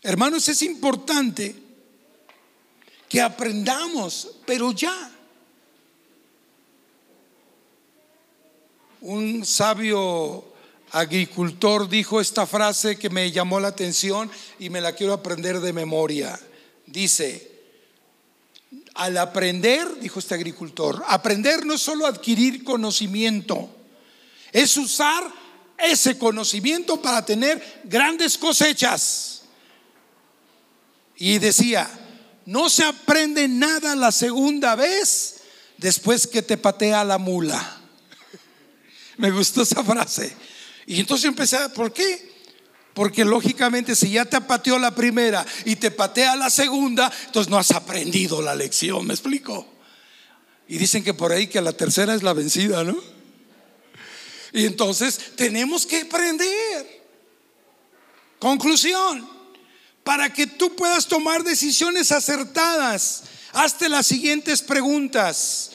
Hermanos, 0.02 0.48
es 0.48 0.62
importante 0.62 1.63
que 3.14 3.20
aprendamos, 3.20 4.28
pero 4.44 4.72
ya. 4.72 5.08
Un 9.02 9.46
sabio 9.46 10.44
agricultor 10.90 11.88
dijo 11.88 12.20
esta 12.20 12.44
frase 12.44 12.98
que 12.98 13.10
me 13.10 13.30
llamó 13.30 13.60
la 13.60 13.68
atención 13.68 14.28
y 14.58 14.68
me 14.68 14.80
la 14.80 14.94
quiero 14.94 15.12
aprender 15.12 15.60
de 15.60 15.72
memoria. 15.72 16.36
Dice, 16.86 17.52
al 18.94 19.16
aprender, 19.18 20.00
dijo 20.00 20.18
este 20.18 20.34
agricultor, 20.34 21.04
aprender 21.06 21.64
no 21.64 21.74
es 21.74 21.82
solo 21.82 22.08
adquirir 22.08 22.64
conocimiento, 22.64 23.70
es 24.50 24.76
usar 24.76 25.22
ese 25.78 26.18
conocimiento 26.18 27.00
para 27.00 27.24
tener 27.24 27.82
grandes 27.84 28.36
cosechas. 28.36 29.42
Y 31.16 31.38
decía, 31.38 32.00
no 32.46 32.68
se 32.68 32.84
aprende 32.84 33.48
nada 33.48 33.96
la 33.96 34.12
segunda 34.12 34.74
vez 34.74 35.36
después 35.78 36.26
que 36.26 36.42
te 36.42 36.56
patea 36.56 37.04
la 37.04 37.18
mula. 37.18 37.80
Me 39.16 39.30
gustó 39.30 39.62
esa 39.62 39.82
frase. 39.82 40.34
Y 40.86 41.00
entonces 41.00 41.26
empecé, 41.26 41.68
¿por 41.70 41.92
qué? 41.92 42.32
Porque 42.92 43.24
lógicamente 43.24 43.96
si 43.96 44.10
ya 44.10 44.24
te 44.24 44.40
pateó 44.40 44.78
la 44.78 44.94
primera 44.94 45.44
y 45.64 45.76
te 45.76 45.90
patea 45.90 46.36
la 46.36 46.50
segunda, 46.50 47.10
entonces 47.26 47.50
no 47.50 47.58
has 47.58 47.70
aprendido 47.72 48.40
la 48.42 48.54
lección, 48.54 49.06
¿me 49.06 49.14
explico? 49.14 49.66
Y 50.68 50.78
dicen 50.78 51.02
que 51.02 51.14
por 51.14 51.32
ahí 51.32 51.46
que 51.46 51.60
la 51.60 51.72
tercera 51.72 52.14
es 52.14 52.22
la 52.22 52.32
vencida, 52.32 52.84
¿no? 52.84 52.96
Y 54.52 54.66
entonces 54.66 55.32
tenemos 55.36 55.86
que 55.86 56.02
aprender. 56.02 57.02
Conclusión, 58.38 59.28
para 60.04 60.32
que 60.32 60.46
tú 60.46 60.76
puedas 60.76 61.06
tomar 61.06 61.42
decisiones 61.42 62.12
acertadas, 62.12 63.24
hazte 63.54 63.88
las 63.88 64.06
siguientes 64.06 64.60
preguntas. 64.62 65.70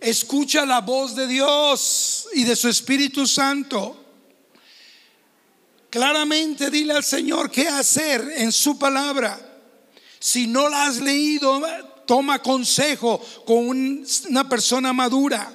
Escucha 0.00 0.64
la 0.64 0.80
voz 0.80 1.14
de 1.14 1.26
Dios 1.26 2.28
y 2.32 2.44
de 2.44 2.56
su 2.56 2.68
Espíritu 2.68 3.26
Santo. 3.26 3.98
Claramente 5.90 6.70
dile 6.70 6.94
al 6.94 7.04
Señor 7.04 7.50
qué 7.50 7.68
hacer 7.68 8.32
en 8.36 8.52
su 8.52 8.78
palabra. 8.78 9.38
Si 10.18 10.46
no 10.46 10.68
la 10.68 10.86
has 10.86 11.00
leído, 11.00 11.60
toma 12.06 12.40
consejo 12.40 13.20
con 13.44 14.04
una 14.28 14.48
persona 14.48 14.92
madura. 14.92 15.52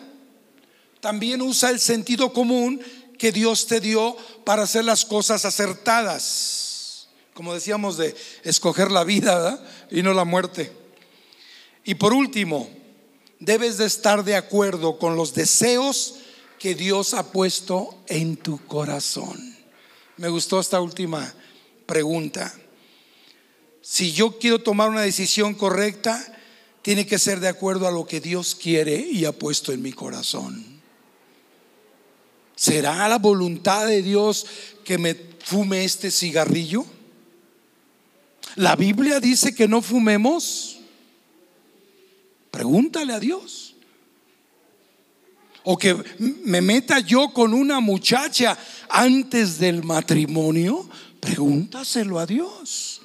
También 0.99 1.41
usa 1.41 1.69
el 1.69 1.79
sentido 1.79 2.33
común 2.33 2.81
que 3.17 3.31
Dios 3.31 3.67
te 3.67 3.79
dio 3.79 4.15
para 4.43 4.63
hacer 4.63 4.83
las 4.85 5.05
cosas 5.05 5.45
acertadas. 5.45 6.66
Como 7.37 7.53
decíamos 7.53 7.97
de 7.97 8.15
escoger 8.43 8.89
la 8.89 9.03
vida 9.03 9.63
y 9.91 10.01
no 10.01 10.15
la 10.15 10.25
muerte. 10.25 10.71
Y 11.83 11.93
por 11.93 12.11
último, 12.11 12.67
debes 13.39 13.77
de 13.77 13.85
estar 13.85 14.23
de 14.23 14.35
acuerdo 14.35 14.97
con 14.97 15.15
los 15.15 15.35
deseos 15.35 16.15
que 16.57 16.73
Dios 16.73 17.13
ha 17.13 17.31
puesto 17.31 17.95
en 18.07 18.37
tu 18.37 18.65
corazón. 18.65 19.55
Me 20.15 20.29
gustó 20.29 20.59
esta 20.59 20.81
última 20.81 21.31
pregunta. 21.85 22.51
Si 23.83 24.13
yo 24.13 24.39
quiero 24.39 24.57
tomar 24.57 24.89
una 24.89 25.01
decisión 25.01 25.53
correcta, 25.53 26.39
tiene 26.81 27.05
que 27.05 27.19
ser 27.19 27.39
de 27.39 27.49
acuerdo 27.49 27.87
a 27.87 27.91
lo 27.91 28.07
que 28.07 28.19
Dios 28.19 28.55
quiere 28.55 28.95
y 28.95 29.25
ha 29.25 29.31
puesto 29.31 29.71
en 29.71 29.83
mi 29.83 29.93
corazón. 29.93 30.81
¿Será 32.55 33.07
la 33.07 33.19
voluntad 33.19 33.85
de 33.85 34.01
Dios 34.01 34.47
que 34.83 34.97
me 34.97 35.13
fume 35.13 35.85
este 35.85 36.09
cigarrillo? 36.09 36.96
La 38.57 38.75
Biblia 38.75 39.19
dice 39.19 39.53
que 39.53 39.67
no 39.67 39.83
fumemos. 39.83 40.79
Pregúntale 42.49 43.13
a 43.13 43.19
Dios. 43.19 43.75
O 45.63 45.77
que 45.77 45.95
me 46.17 46.59
meta 46.59 46.99
yo 46.99 47.29
con 47.29 47.53
una 47.53 47.79
muchacha 47.79 48.57
antes 48.89 49.59
del 49.59 49.83
matrimonio, 49.83 50.89
pregúntaselo 51.19 52.17
a 52.17 52.25
Dios. 52.25 53.01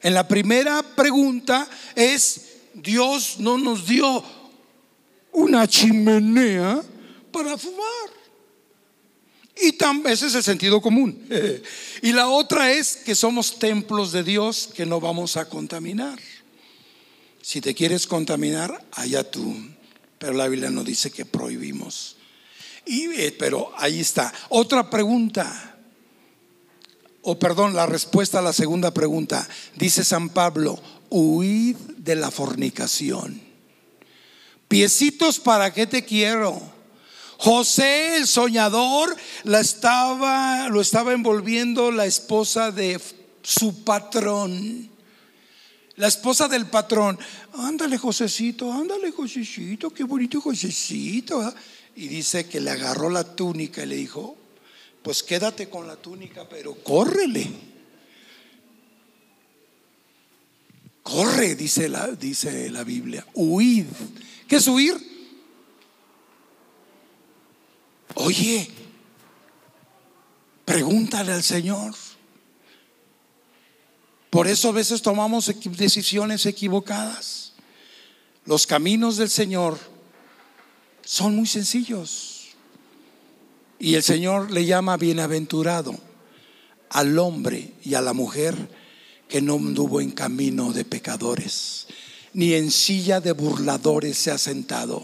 En 0.00 0.14
la 0.14 0.26
primera 0.26 0.82
pregunta 0.82 1.68
es, 1.94 2.56
Dios 2.74 3.36
no 3.38 3.58
nos 3.58 3.86
dio 3.86 4.24
una 5.30 5.68
chimenea 5.68 6.82
para 7.30 7.56
fumar. 7.56 8.21
Y 9.60 9.72
también 9.72 10.14
ese 10.14 10.26
es 10.26 10.34
el 10.34 10.42
sentido 10.42 10.80
común. 10.80 11.26
y 12.02 12.12
la 12.12 12.28
otra 12.28 12.72
es 12.72 12.96
que 12.96 13.14
somos 13.14 13.58
templos 13.58 14.12
de 14.12 14.22
Dios 14.22 14.70
que 14.74 14.86
no 14.86 15.00
vamos 15.00 15.36
a 15.36 15.48
contaminar. 15.48 16.18
Si 17.42 17.60
te 17.60 17.74
quieres 17.74 18.06
contaminar, 18.06 18.84
allá 18.92 19.28
tú. 19.28 19.54
Pero 20.18 20.34
la 20.34 20.48
Biblia 20.48 20.70
no 20.70 20.84
dice 20.84 21.10
que 21.10 21.26
prohibimos. 21.26 22.16
Y, 22.86 23.06
eh, 23.12 23.34
pero 23.36 23.72
ahí 23.76 24.00
está. 24.00 24.32
Otra 24.48 24.88
pregunta, 24.88 25.76
o 27.22 27.38
perdón, 27.38 27.74
la 27.74 27.86
respuesta 27.86 28.38
a 28.38 28.42
la 28.42 28.52
segunda 28.52 28.92
pregunta. 28.92 29.48
Dice 29.76 30.04
San 30.04 30.30
Pablo, 30.30 30.80
huid 31.10 31.76
de 31.96 32.16
la 32.16 32.30
fornicación. 32.30 33.40
Piecitos, 34.68 35.38
¿para 35.38 35.72
qué 35.72 35.86
te 35.86 36.04
quiero? 36.04 36.71
José, 37.42 38.18
el 38.18 38.28
soñador, 38.28 39.16
la 39.42 39.58
estaba, 39.58 40.68
lo 40.68 40.80
estaba 40.80 41.12
envolviendo 41.12 41.90
la 41.90 42.06
esposa 42.06 42.70
de 42.70 43.00
su 43.42 43.82
patrón. 43.82 44.88
La 45.96 46.06
esposa 46.06 46.46
del 46.46 46.66
patrón, 46.66 47.18
ándale 47.54 47.98
Josecito, 47.98 48.72
ándale 48.72 49.10
Josecito, 49.10 49.90
qué 49.90 50.04
bonito 50.04 50.40
Josecito 50.40 51.52
y 51.96 52.06
dice 52.06 52.46
que 52.46 52.60
le 52.60 52.70
agarró 52.70 53.10
la 53.10 53.24
túnica 53.24 53.82
y 53.82 53.86
le 53.86 53.96
dijo, 53.96 54.36
pues 55.02 55.24
quédate 55.24 55.68
con 55.68 55.88
la 55.88 55.96
túnica, 55.96 56.48
pero 56.48 56.76
córrele. 56.76 57.50
Corre, 61.02 61.56
dice 61.56 61.88
la, 61.88 62.06
dice 62.06 62.70
la 62.70 62.84
Biblia. 62.84 63.26
Huid. 63.34 63.86
¿Qué 64.46 64.56
es 64.56 64.68
huir? 64.68 65.11
Oye, 68.14 68.68
pregúntale 70.64 71.32
al 71.32 71.42
Señor. 71.42 71.94
Por 74.30 74.48
eso 74.48 74.70
a 74.70 74.72
veces 74.72 75.02
tomamos 75.02 75.52
decisiones 75.76 76.46
equivocadas. 76.46 77.52
Los 78.46 78.66
caminos 78.66 79.16
del 79.16 79.30
Señor 79.30 79.78
son 81.04 81.36
muy 81.36 81.46
sencillos. 81.46 82.48
Y 83.78 83.94
el 83.94 84.02
Señor 84.02 84.50
le 84.50 84.64
llama 84.64 84.96
bienaventurado 84.96 85.94
al 86.88 87.18
hombre 87.18 87.72
y 87.82 87.94
a 87.94 88.00
la 88.00 88.12
mujer 88.12 88.70
que 89.28 89.42
no 89.42 89.54
anduvo 89.54 90.00
en 90.00 90.10
camino 90.10 90.72
de 90.72 90.84
pecadores, 90.84 91.86
ni 92.34 92.52
en 92.52 92.70
silla 92.70 93.20
de 93.20 93.32
burladores 93.32 94.18
se 94.18 94.30
ha 94.30 94.38
sentado, 94.38 95.02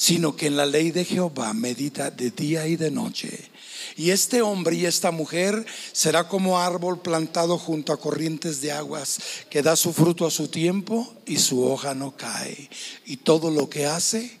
sino 0.00 0.34
que 0.34 0.46
en 0.46 0.56
la 0.56 0.64
ley 0.64 0.92
de 0.92 1.04
Jehová 1.04 1.52
medita 1.52 2.10
de 2.10 2.30
día 2.30 2.66
y 2.66 2.76
de 2.76 2.90
noche. 2.90 3.50
Y 3.98 4.12
este 4.12 4.40
hombre 4.40 4.74
y 4.76 4.86
esta 4.86 5.10
mujer 5.10 5.66
será 5.92 6.26
como 6.26 6.58
árbol 6.58 7.02
plantado 7.02 7.58
junto 7.58 7.92
a 7.92 8.00
corrientes 8.00 8.62
de 8.62 8.72
aguas, 8.72 9.18
que 9.50 9.60
da 9.60 9.76
su 9.76 9.92
fruto 9.92 10.26
a 10.26 10.30
su 10.30 10.48
tiempo 10.48 11.12
y 11.26 11.36
su 11.36 11.62
hoja 11.62 11.94
no 11.94 12.16
cae. 12.16 12.70
Y 13.04 13.18
todo 13.18 13.50
lo 13.50 13.68
que 13.68 13.84
hace 13.84 14.40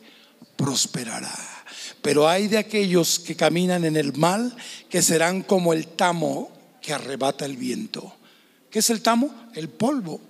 prosperará. 0.56 1.38
Pero 2.00 2.26
hay 2.26 2.48
de 2.48 2.56
aquellos 2.56 3.18
que 3.18 3.36
caminan 3.36 3.84
en 3.84 3.98
el 3.98 4.14
mal, 4.16 4.56
que 4.88 5.02
serán 5.02 5.42
como 5.42 5.74
el 5.74 5.88
tamo 5.88 6.50
que 6.80 6.94
arrebata 6.94 7.44
el 7.44 7.58
viento. 7.58 8.14
¿Qué 8.70 8.78
es 8.78 8.88
el 8.88 9.02
tamo? 9.02 9.50
El 9.54 9.68
polvo. 9.68 10.22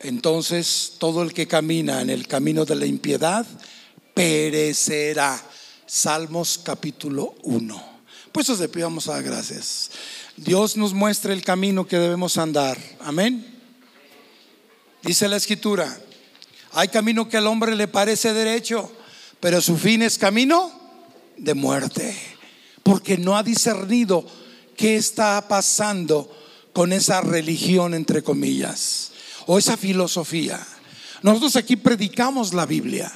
Entonces 0.00 0.94
todo 0.98 1.22
el 1.22 1.32
que 1.32 1.48
camina 1.48 2.00
en 2.00 2.10
el 2.10 2.26
camino 2.28 2.64
de 2.64 2.76
la 2.76 2.86
impiedad 2.86 3.46
perecerá. 4.14 5.42
Salmos 5.86 6.60
capítulo 6.62 7.34
1. 7.42 7.98
Pues 8.32 8.48
os 8.50 8.66
pidamos 8.68 9.08
a 9.08 9.20
gracias. 9.22 9.90
Dios 10.36 10.76
nos 10.76 10.92
muestra 10.92 11.32
el 11.32 11.42
camino 11.42 11.86
que 11.86 11.98
debemos 11.98 12.36
andar. 12.38 12.78
Amén. 13.00 13.58
Dice 15.02 15.28
la 15.28 15.36
escritura, 15.36 15.98
hay 16.72 16.88
camino 16.88 17.28
que 17.28 17.38
al 17.38 17.46
hombre 17.46 17.74
le 17.74 17.88
parece 17.88 18.32
derecho, 18.32 18.92
pero 19.40 19.60
su 19.60 19.76
fin 19.76 20.02
es 20.02 20.18
camino 20.18 20.70
de 21.36 21.54
muerte, 21.54 22.16
porque 22.82 23.16
no 23.16 23.36
ha 23.36 23.42
discernido 23.42 24.26
qué 24.76 24.96
está 24.96 25.48
pasando 25.48 26.30
con 26.72 26.92
esa 26.92 27.20
religión, 27.20 27.94
entre 27.94 28.22
comillas, 28.22 29.12
o 29.48 29.58
esa 29.58 29.78
filosofía. 29.78 30.60
Nosotros 31.22 31.56
aquí 31.56 31.76
predicamos 31.76 32.52
la 32.52 32.66
Biblia. 32.66 33.10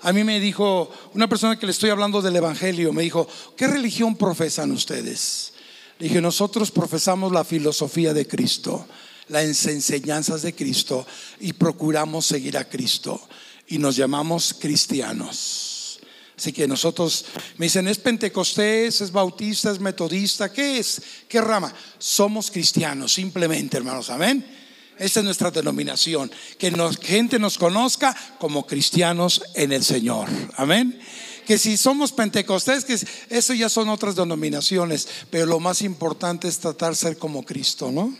A 0.00 0.12
mí 0.12 0.24
me 0.24 0.40
dijo 0.40 0.90
una 1.12 1.28
persona 1.28 1.58
que 1.58 1.66
le 1.66 1.72
estoy 1.72 1.90
hablando 1.90 2.22
del 2.22 2.34
Evangelio, 2.34 2.94
me 2.94 3.02
dijo, 3.02 3.28
¿qué 3.56 3.66
religión 3.66 4.16
profesan 4.16 4.70
ustedes? 4.70 5.52
Dije, 5.98 6.22
nosotros 6.22 6.70
profesamos 6.70 7.30
la 7.30 7.44
filosofía 7.44 8.14
de 8.14 8.26
Cristo, 8.26 8.86
las 9.28 9.66
enseñanzas 9.66 10.40
de 10.40 10.54
Cristo 10.54 11.06
y 11.40 11.52
procuramos 11.52 12.24
seguir 12.24 12.56
a 12.56 12.66
Cristo 12.66 13.20
y 13.68 13.76
nos 13.76 13.96
llamamos 13.96 14.56
cristianos. 14.58 16.00
Así 16.38 16.54
que 16.54 16.66
nosotros 16.66 17.26
me 17.58 17.66
dicen, 17.66 17.86
¿es 17.86 17.98
pentecostés, 17.98 19.02
es 19.02 19.12
bautista, 19.12 19.70
es 19.70 19.78
metodista? 19.78 20.50
¿Qué 20.50 20.78
es? 20.78 21.02
¿Qué 21.28 21.40
rama? 21.42 21.72
Somos 21.98 22.50
cristianos, 22.50 23.12
simplemente, 23.12 23.76
hermanos, 23.76 24.08
amén. 24.08 24.55
Esta 24.98 25.20
es 25.20 25.24
nuestra 25.24 25.50
denominación, 25.50 26.30
que 26.58 26.70
nos, 26.70 26.98
gente 26.98 27.38
nos 27.38 27.58
conozca 27.58 28.16
como 28.38 28.66
cristianos 28.66 29.42
en 29.54 29.72
el 29.72 29.84
Señor. 29.84 30.28
Amén. 30.56 30.98
Que 31.46 31.58
si 31.58 31.76
somos 31.76 32.12
pentecostés, 32.12 32.84
que 32.84 32.98
eso 33.28 33.54
ya 33.54 33.68
son 33.68 33.90
otras 33.90 34.16
denominaciones, 34.16 35.06
pero 35.30 35.46
lo 35.46 35.60
más 35.60 35.82
importante 35.82 36.48
es 36.48 36.58
tratar 36.58 36.90
de 36.90 36.96
ser 36.96 37.18
como 37.18 37.44
Cristo, 37.44 37.92
¿no? 37.92 38.16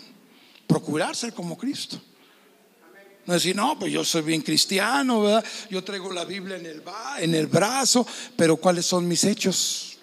Procurar 0.66 1.16
ser 1.16 1.33
como 1.33 1.57
Cristo. 1.57 2.01
No 3.24 3.35
decir, 3.35 3.57
no, 3.57 3.79
pues 3.79 3.93
yo 3.93 4.05
soy 4.05 4.22
bien 4.22 4.43
cristiano, 4.43 5.22
¿verdad? 5.22 5.45
Yo 5.70 5.83
traigo 5.83 6.12
la 6.12 6.24
Biblia 6.24 6.57
en 6.57 6.66
el, 6.66 6.83
en 7.18 7.35
el 7.35 7.47
brazo, 7.47 8.07
pero 8.37 8.57
¿cuáles 8.57 8.87
son 8.87 9.09
mis 9.09 9.24
hechos? 9.24 9.99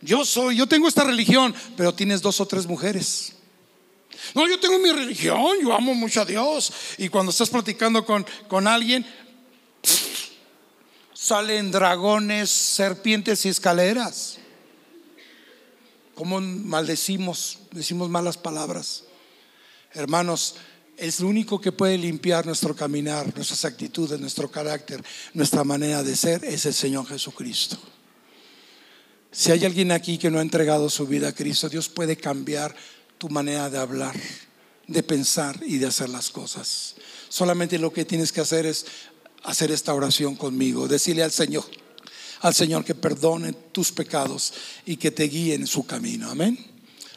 Yo 0.00 0.24
soy, 0.24 0.56
yo 0.56 0.66
tengo 0.66 0.88
esta 0.88 1.04
religión, 1.04 1.54
pero 1.76 1.94
tienes 1.94 2.22
dos 2.22 2.40
o 2.40 2.46
tres 2.46 2.66
mujeres. 2.66 3.34
No, 4.34 4.46
yo 4.48 4.60
tengo 4.60 4.78
mi 4.78 4.92
religión, 4.92 5.56
yo 5.62 5.72
amo 5.72 5.94
mucho 5.94 6.22
a 6.22 6.24
Dios. 6.24 6.72
Y 6.98 7.08
cuando 7.08 7.30
estás 7.30 7.50
platicando 7.50 8.04
con, 8.04 8.24
con 8.48 8.66
alguien, 8.66 9.06
salen 11.12 11.70
dragones, 11.70 12.50
serpientes 12.50 13.44
y 13.44 13.48
escaleras. 13.48 14.38
¿Cómo 16.14 16.40
maldecimos? 16.40 17.58
Decimos 17.70 18.08
malas 18.10 18.36
palabras. 18.36 19.04
Hermanos, 19.92 20.56
es 20.96 21.20
lo 21.20 21.28
único 21.28 21.60
que 21.60 21.72
puede 21.72 21.96
limpiar 21.96 22.44
nuestro 22.44 22.76
caminar, 22.76 23.34
nuestras 23.34 23.64
actitudes, 23.64 24.20
nuestro 24.20 24.50
carácter, 24.50 25.02
nuestra 25.32 25.64
manera 25.64 26.02
de 26.02 26.14
ser, 26.14 26.44
es 26.44 26.66
el 26.66 26.74
Señor 26.74 27.06
Jesucristo. 27.06 27.78
Si 29.32 29.50
hay 29.50 29.64
alguien 29.64 29.92
aquí 29.92 30.18
que 30.18 30.30
no 30.30 30.38
ha 30.38 30.42
entregado 30.42 30.90
su 30.90 31.06
vida 31.06 31.28
a 31.28 31.34
Cristo, 31.34 31.68
Dios 31.68 31.88
puede 31.88 32.16
cambiar 32.16 32.76
tu 33.20 33.28
manera 33.28 33.68
de 33.68 33.76
hablar, 33.76 34.16
de 34.86 35.02
pensar 35.02 35.60
y 35.66 35.76
de 35.76 35.86
hacer 35.86 36.08
las 36.08 36.30
cosas. 36.30 36.94
Solamente 37.28 37.78
lo 37.78 37.92
que 37.92 38.06
tienes 38.06 38.32
que 38.32 38.40
hacer 38.40 38.64
es 38.64 38.86
hacer 39.44 39.70
esta 39.70 39.92
oración 39.92 40.36
conmigo, 40.36 40.88
decirle 40.88 41.22
al 41.22 41.30
Señor, 41.30 41.66
al 42.40 42.54
Señor 42.54 42.82
que 42.82 42.94
perdone 42.94 43.52
tus 43.52 43.92
pecados 43.92 44.54
y 44.86 44.96
que 44.96 45.10
te 45.10 45.24
guíe 45.24 45.52
en 45.52 45.66
su 45.66 45.84
camino. 45.84 46.30
Amén. 46.30 46.58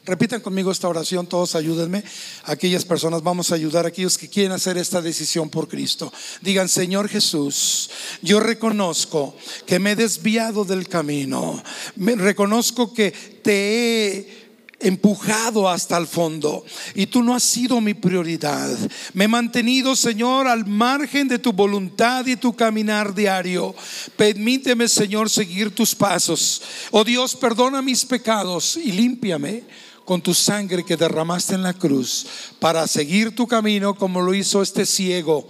Repitan 0.04 0.42
conmigo 0.42 0.74
esta 0.74 0.90
oración, 0.90 1.26
todos 1.26 1.56
ayúdenme. 1.56 2.04
Aquellas 2.44 2.84
personas, 2.84 3.24
vamos 3.24 3.54
a 3.54 3.56
ayudar 3.56 3.86
a 3.86 3.88
aquellos 3.88 4.18
que 4.18 4.28
quieren 4.28 4.52
hacer 4.52 4.78
esta 4.78 5.02
decisión 5.02 5.50
por 5.50 5.70
Cristo. 5.70 6.12
Digan, 6.42 6.68
Señor 6.68 7.08
Jesús, 7.08 7.90
yo 8.22 8.42
reconozco 8.42 9.38
que 9.66 9.80
me 9.80 9.94
he 9.94 9.96
desviado 9.96 10.66
del 10.66 10.90
camino. 10.90 11.64
Reconozco 11.96 12.94
que 12.94 13.12
te 13.12 14.18
he 14.18 14.43
empujado 14.84 15.70
hasta 15.70 15.98
el 15.98 16.08
fondo 16.08 16.64
y 16.94 17.08
tú 17.08 17.24
no 17.24 17.34
has 17.34 17.44
sido 17.44 17.82
mi 17.82 17.94
prioridad. 17.94 18.78
Me 19.14 19.26
he 19.26 19.28
mantenido, 19.28 19.96
Señor, 19.96 20.48
al 20.48 20.66
margen 20.66 21.28
de 21.28 21.40
tu 21.40 21.54
voluntad 21.54 22.26
y 22.26 22.36
tu 22.36 22.54
caminar 22.54 23.16
diario. 23.16 23.74
Permíteme, 24.16 24.88
Señor, 24.88 25.30
seguir 25.30 25.74
tus 25.74 25.96
pasos. 25.96 26.62
Oh 26.92 27.04
Dios, 27.04 27.36
perdona 27.36 27.82
mis 27.82 28.06
pecados 28.06 28.78
y 28.78 28.92
límpiame 28.92 29.64
con 30.06 30.22
tu 30.22 30.34
sangre 30.34 30.84
que 30.84 30.98
derramaste 30.98 31.56
en 31.56 31.64
la 31.64 31.74
cruz 31.74 32.26
para 32.60 32.86
seguir 32.88 33.34
tu 33.36 33.48
camino 33.48 33.96
como 33.96 34.22
lo 34.22 34.34
hizo 34.34 34.62
este 34.62 34.86
ciego 34.86 35.48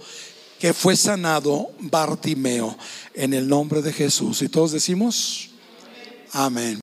que 0.58 0.72
fue 0.72 0.96
sanado, 0.96 1.72
Bartimeo, 1.80 2.76
en 3.12 3.34
el 3.34 3.46
nombre 3.48 3.82
de 3.82 3.92
Jesús. 3.92 4.40
Y 4.40 4.48
todos 4.48 4.72
decimos, 4.72 5.50
amén. 6.32 6.80